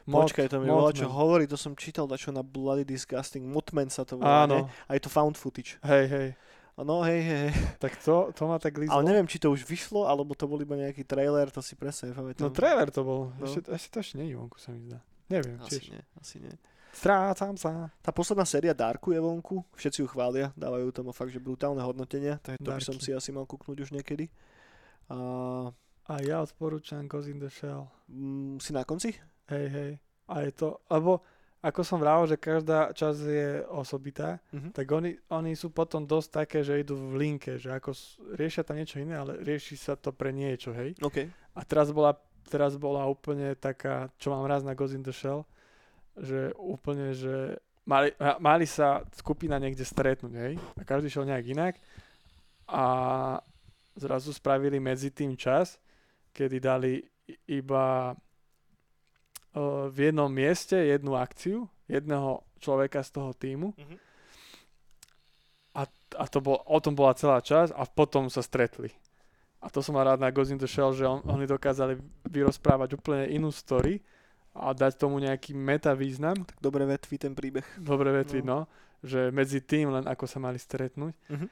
[0.05, 3.47] Mot- Počkaj, to mi volá, čo hovorí, to som čítal dačo na Bloody Disgusting.
[3.47, 4.45] Mutman sa to volá?
[4.45, 5.79] Áno, A je to found footage.
[5.83, 6.29] hej, hej.
[6.75, 7.53] No hej, hej, hej.
[7.79, 8.97] Tak to, to ma tak lízlo.
[8.97, 12.11] Ale neviem, či to už vyšlo, alebo to bol iba nejaký trailer, to si presne
[12.11, 12.43] nepamätám.
[12.43, 13.29] No trailer to bol.
[13.37, 13.45] No.
[13.45, 14.99] Ešte, ešte to ešte nie je vonku, sa mi zdá.
[15.29, 15.85] Neviem, Asi tiež.
[15.95, 16.53] nie, asi nie.
[16.93, 17.89] Strácam sa.
[18.01, 22.37] Tá posledná séria Darku je vonku, všetci ju chvália, dávajú tomu fakt, že brutálne hodnotenia,
[22.37, 23.05] takže to by som Darky.
[23.05, 24.29] si asi mal kúknúť už niekedy.
[25.09, 25.17] A
[26.05, 27.87] A ja odporúčam Ghost in the Shell.
[28.07, 29.15] mm, si na konci?
[29.47, 29.91] Hej, hej.
[30.27, 31.23] A je to, lebo
[31.61, 34.71] ako som vravel, že každá časť je osobitá, Mhm.
[34.73, 37.95] tak oni, oni sú potom dosť také, že idú v linke, že ako
[38.35, 40.99] riešia tam niečo iné, ale rieši sa to pre niečo, hej.
[40.99, 41.31] OK.
[41.53, 45.47] A teraz bola, teraz bola úplne taká, čo mám raz na Ghost in the Shell,
[46.15, 51.47] že úplne, že mali, ma- mali sa skupina niekde stretnúť, hej, a každý šiel nejak
[51.49, 51.75] inak
[52.67, 52.85] a
[53.95, 55.79] zrazu spravili medzi tým čas,
[56.33, 57.01] kedy dali
[57.47, 58.17] iba
[59.89, 63.97] v jednom mieste jednu akciu, jedného človeka z toho týmu Mhm.
[65.77, 65.83] a,
[66.17, 68.93] a to bol, o tom bola celá časť a potom sa stretli.
[69.63, 71.95] A to som mal rád na Ghost in the Shell, že on, oni dokázali
[72.27, 74.03] vyrozprávať úplne inú story
[74.53, 76.43] a dať tomu nejaký meta význam.
[76.45, 77.65] Tak dobre vetví ten príbeh.
[77.79, 78.67] Dobre vetví, No.
[78.67, 78.73] no.
[79.03, 81.15] Že medzi tým len ako sa mali stretnúť.
[81.31, 81.47] Mhm.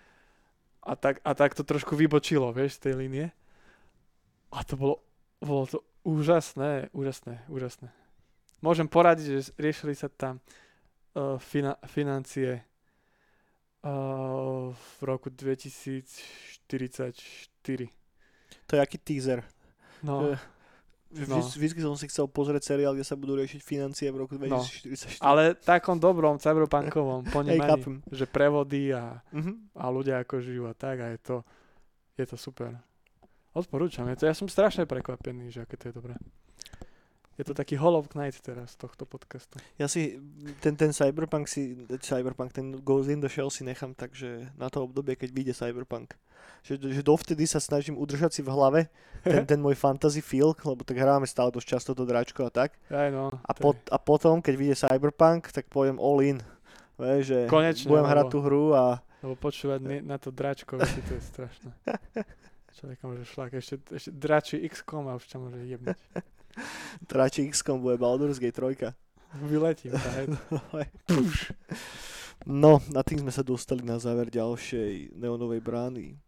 [0.81, 3.27] A, tak, a tak to trošku vybočilo, vieš, z tej línie.
[4.51, 4.99] A to bolo,
[5.39, 7.89] bolo to úžasné, úžasné, úžasné.
[8.61, 10.41] môžem poradiť, že riešili sa tam
[11.15, 12.65] uh, fina- financie
[13.83, 17.89] uh, v roku 2044.
[18.67, 19.43] To je aký teaser.
[20.01, 20.35] No,
[21.11, 21.41] Že No.
[21.43, 25.19] vždy, som si chcel pozrieť seriál, kde sa budú riešiť financie v roku 2044.
[25.21, 27.95] ale takom dobrom cyberpunkovom ponímaní, chápem.
[28.09, 29.75] že prevody a, Mhm.
[29.75, 31.43] a ľudia ako žijú a tak a je to,
[32.15, 32.77] je to super.
[33.51, 36.15] Odporúčam, je to, ja som strašne prekvapený, že aké to je dobré.
[37.41, 39.57] Je to taký Hollow Knight teraz tohto podcastu.
[39.81, 40.21] Ja si
[40.61, 41.73] ten, ten Cyberpunk si,
[42.05, 45.55] Cyberpunk, ten Ghost in the Shell si nechám tak, že na to obdobie, keď vyjde
[45.57, 46.21] Cyberpunk.
[46.61, 48.81] Že, že dovtedy sa snažím udržať si v hlave
[49.25, 52.77] ten, ten môj fantasy feel, lebo tak hráme stále dosť často do dráčko a tak.
[52.93, 56.45] Aj no, A, to pot, a potom, keď vyjde Cyberpunk, tak poviem all in.
[57.01, 58.85] Vieš, že Konečne, budem hrať lebo- tú hru a
[59.21, 61.71] lebo počúvať na to dračko, to je strašné.
[62.79, 65.99] Človeka môže šlak, ešte, ešte dračí XCOM a už ťa môže jebnúť.
[67.11, 68.95] Tráči XCOM bude Baldur's Gate 3.
[69.47, 70.27] Vyletím, tá, hej.
[72.47, 76.19] No, na tým sme sa dostali na záver ďalšej neonovej brány.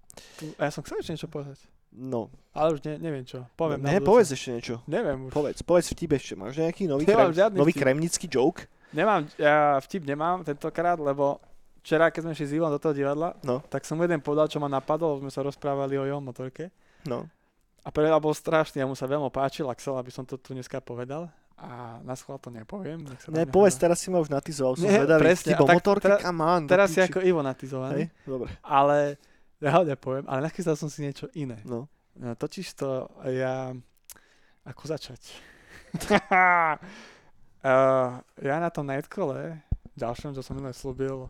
[0.61, 1.59] A ja som chcel ešte niečo povedať.
[1.93, 3.45] No, Ale už ne, neviem čo.
[3.53, 4.75] Poviem na ne, povedz ešte niečo.
[4.89, 5.33] Neviem už.
[5.33, 6.33] Povedz, povedz vtip ešte.
[6.41, 7.83] Máš nejaký nový, krem, nový vtip.
[7.85, 8.65] kremnický joke?
[8.97, 11.41] Nemám, ja vtip nemám tentokrát, lebo
[11.83, 13.61] včera, keď sme šli s Ivom do toho divadla, No.
[13.65, 16.71] tak som jeden povedal, čo ma napadlo, sme sa rozprávali o jeho motorke.
[17.05, 17.27] No.
[17.81, 20.37] A pre mňa bol strašný, a mu sa veľmi páčil a chcel, aby som to
[20.37, 21.27] tu dneska povedal.
[21.55, 23.03] A na schvál to nepoviem.
[23.03, 25.21] Nech sa Ne, povedz, teraz si ma už natizoval, som Nie, zvedavý.
[25.21, 28.03] presne, Vtip a o tak motorke, teraz- come on, Teraz si ako Ivo natizovaný.
[28.05, 28.51] Hej, dobre.
[28.61, 28.99] Ale
[29.59, 31.59] ja ho nepoviem, ale nachystal som si niečo iné.
[31.63, 31.87] No.
[32.15, 32.89] No, totiž to
[33.27, 33.71] ja...
[34.63, 35.19] Ako začať?
[36.11, 36.79] uh,
[38.43, 39.59] ja na tom Nightcole,
[39.95, 41.27] ďalšom, čo som minule slúbil,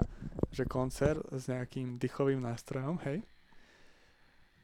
[0.50, 3.22] že koncert s nejakým dýchovým nástrojom, hej,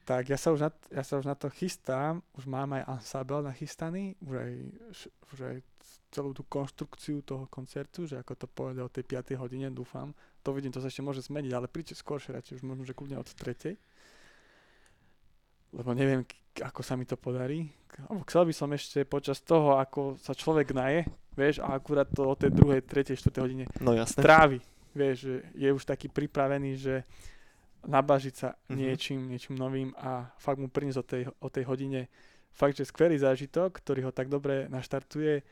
[0.09, 3.44] tak ja sa, už na, ja sa už na to chystám, už mám aj ensemble
[3.44, 4.52] nachystaný, už aj,
[5.36, 5.56] už aj
[6.09, 9.36] celú tú konštrukciu toho koncertu, že ako to pôjde o tej 5.
[9.36, 10.16] hodine, dúfam.
[10.48, 13.20] To vidím, to sa ešte môže zmeniť, ale príďte skôr, radšej už možno, že kľudne
[13.20, 13.76] od 3.
[15.76, 16.24] Lebo neviem,
[16.56, 17.68] ako sa mi to podarí.
[18.09, 21.05] Alebo chcel by som ešte počas toho, ako sa človek naje,
[21.36, 24.24] vieš, a akurát to o tej druhej, tretej, štvrtej hodine No jasné.
[24.24, 24.64] trávi.
[24.98, 27.06] Vieš, že je už taký pripravený, že
[27.86, 28.74] nabažiť sa Mhm.
[28.74, 32.10] niečím, niečím novým a fakt mu priniesť o tej, o tej hodine
[32.50, 35.46] fakt, že skvelý zážitok, ktorý ho tak dobre naštartuje,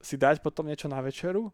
[0.00, 1.52] si dať potom niečo na večeru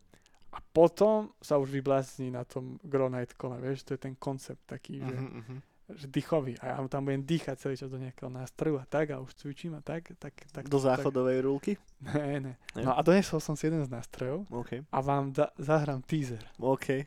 [0.54, 4.62] a potom sa už vyblázni na tom Grow Night kole, vieš, to je ten koncept
[4.64, 5.56] taký, že, Mhm, mhm.
[5.86, 9.14] Že dýchový a ja mu tam budem dýchať celý čas do nejakého nástroju a tak
[9.14, 10.66] a už cvičím a tak, tak, tak.
[10.66, 10.98] Do tak.
[10.98, 11.78] záchodovej rúlky?
[12.02, 12.52] Ne, ne.
[12.74, 14.82] No a donesol som si jeden z nástrojov OK.
[14.82, 16.42] a vám da- zahrám teaser.
[16.58, 17.06] OK.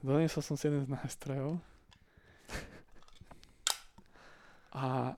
[0.00, 1.60] Doniesol som si jeden z nástrojov.
[4.72, 5.12] A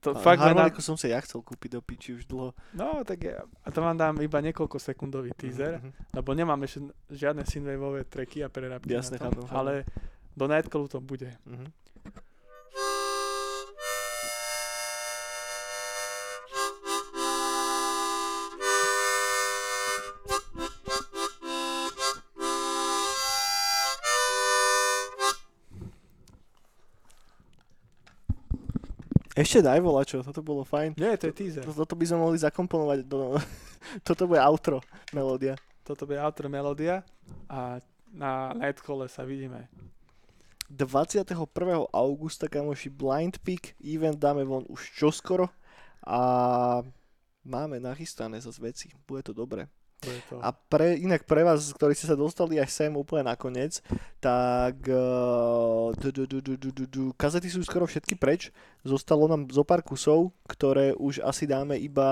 [0.00, 2.52] to A fakt harmoniku som sa ja chcel kúpiť do piči už dlho.
[2.76, 5.92] No, tak ja, a to vám dám iba niekoľko sekundový teaser, Mhm, mhm.
[6.12, 9.84] lebo nemám ešte žiadne synthwaveové tracky a prerabky Jasné, na tom, chápem, chápem.
[10.36, 11.36] Do Nightcallu to bude.
[11.46, 11.72] Mhm.
[29.34, 30.94] Ešte daj volačo, toto bolo fajn.
[30.94, 31.66] Nie, to je teaser.
[31.66, 33.34] Toto by sme mohli zakomponovať do...
[34.06, 34.78] Toto bude outro
[35.10, 35.58] melódia.
[35.82, 37.02] Toto bude outro melódia
[37.50, 37.82] a
[38.14, 39.66] na Nightcalle sa vidíme.
[40.70, 41.86] 21.
[41.92, 45.48] augusta, kamoši, Blind Peak event dáme von už čoskoro
[46.06, 46.18] a
[47.44, 48.88] máme nachystané zase veci.
[49.08, 49.68] Bude to dobré.
[50.40, 53.80] A pre, inak pre vás, ktorí ste sa dostali až sem úplne nakoniec,
[54.20, 54.84] tak
[56.88, 58.52] du, kazety sú skoro všetky preč.
[58.84, 62.04] Zostalo nám zo pár kusov, ktoré už asi dáme iba,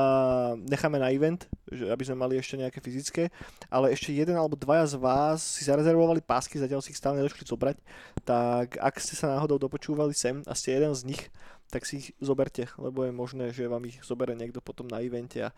[0.56, 3.28] necháme na event, že aby sme mali ešte nejaké fyzické,
[3.68, 7.44] ale ešte jeden alebo dvaja z vás si zarezervovali pásky, zatiaľ si ich stále nedošli
[7.44, 7.76] zobrať,
[8.24, 11.22] tak ak ste sa náhodou dopočúvali sem a ste jeden z nich,
[11.72, 15.40] tak si ich zoberte, lebo je možné, že vám ich zobere niekto potom na evente
[15.40, 15.56] a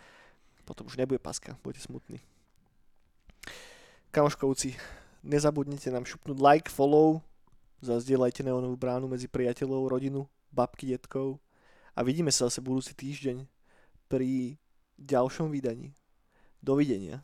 [0.65, 2.21] potom už nebude paska, budete smutní.
[4.11, 4.77] Kamoškovci,
[5.23, 7.21] nezabudnite nám šupnúť like, follow,
[7.85, 11.43] zazdieľajte neonovú bránu medzi priateľov, rodinu, babky, detkov
[11.93, 13.45] a vidíme sa zase budúci týždeň
[14.09, 14.57] pri
[14.97, 15.93] ďalšom vydaní.
[16.63, 17.21] Dovidenia.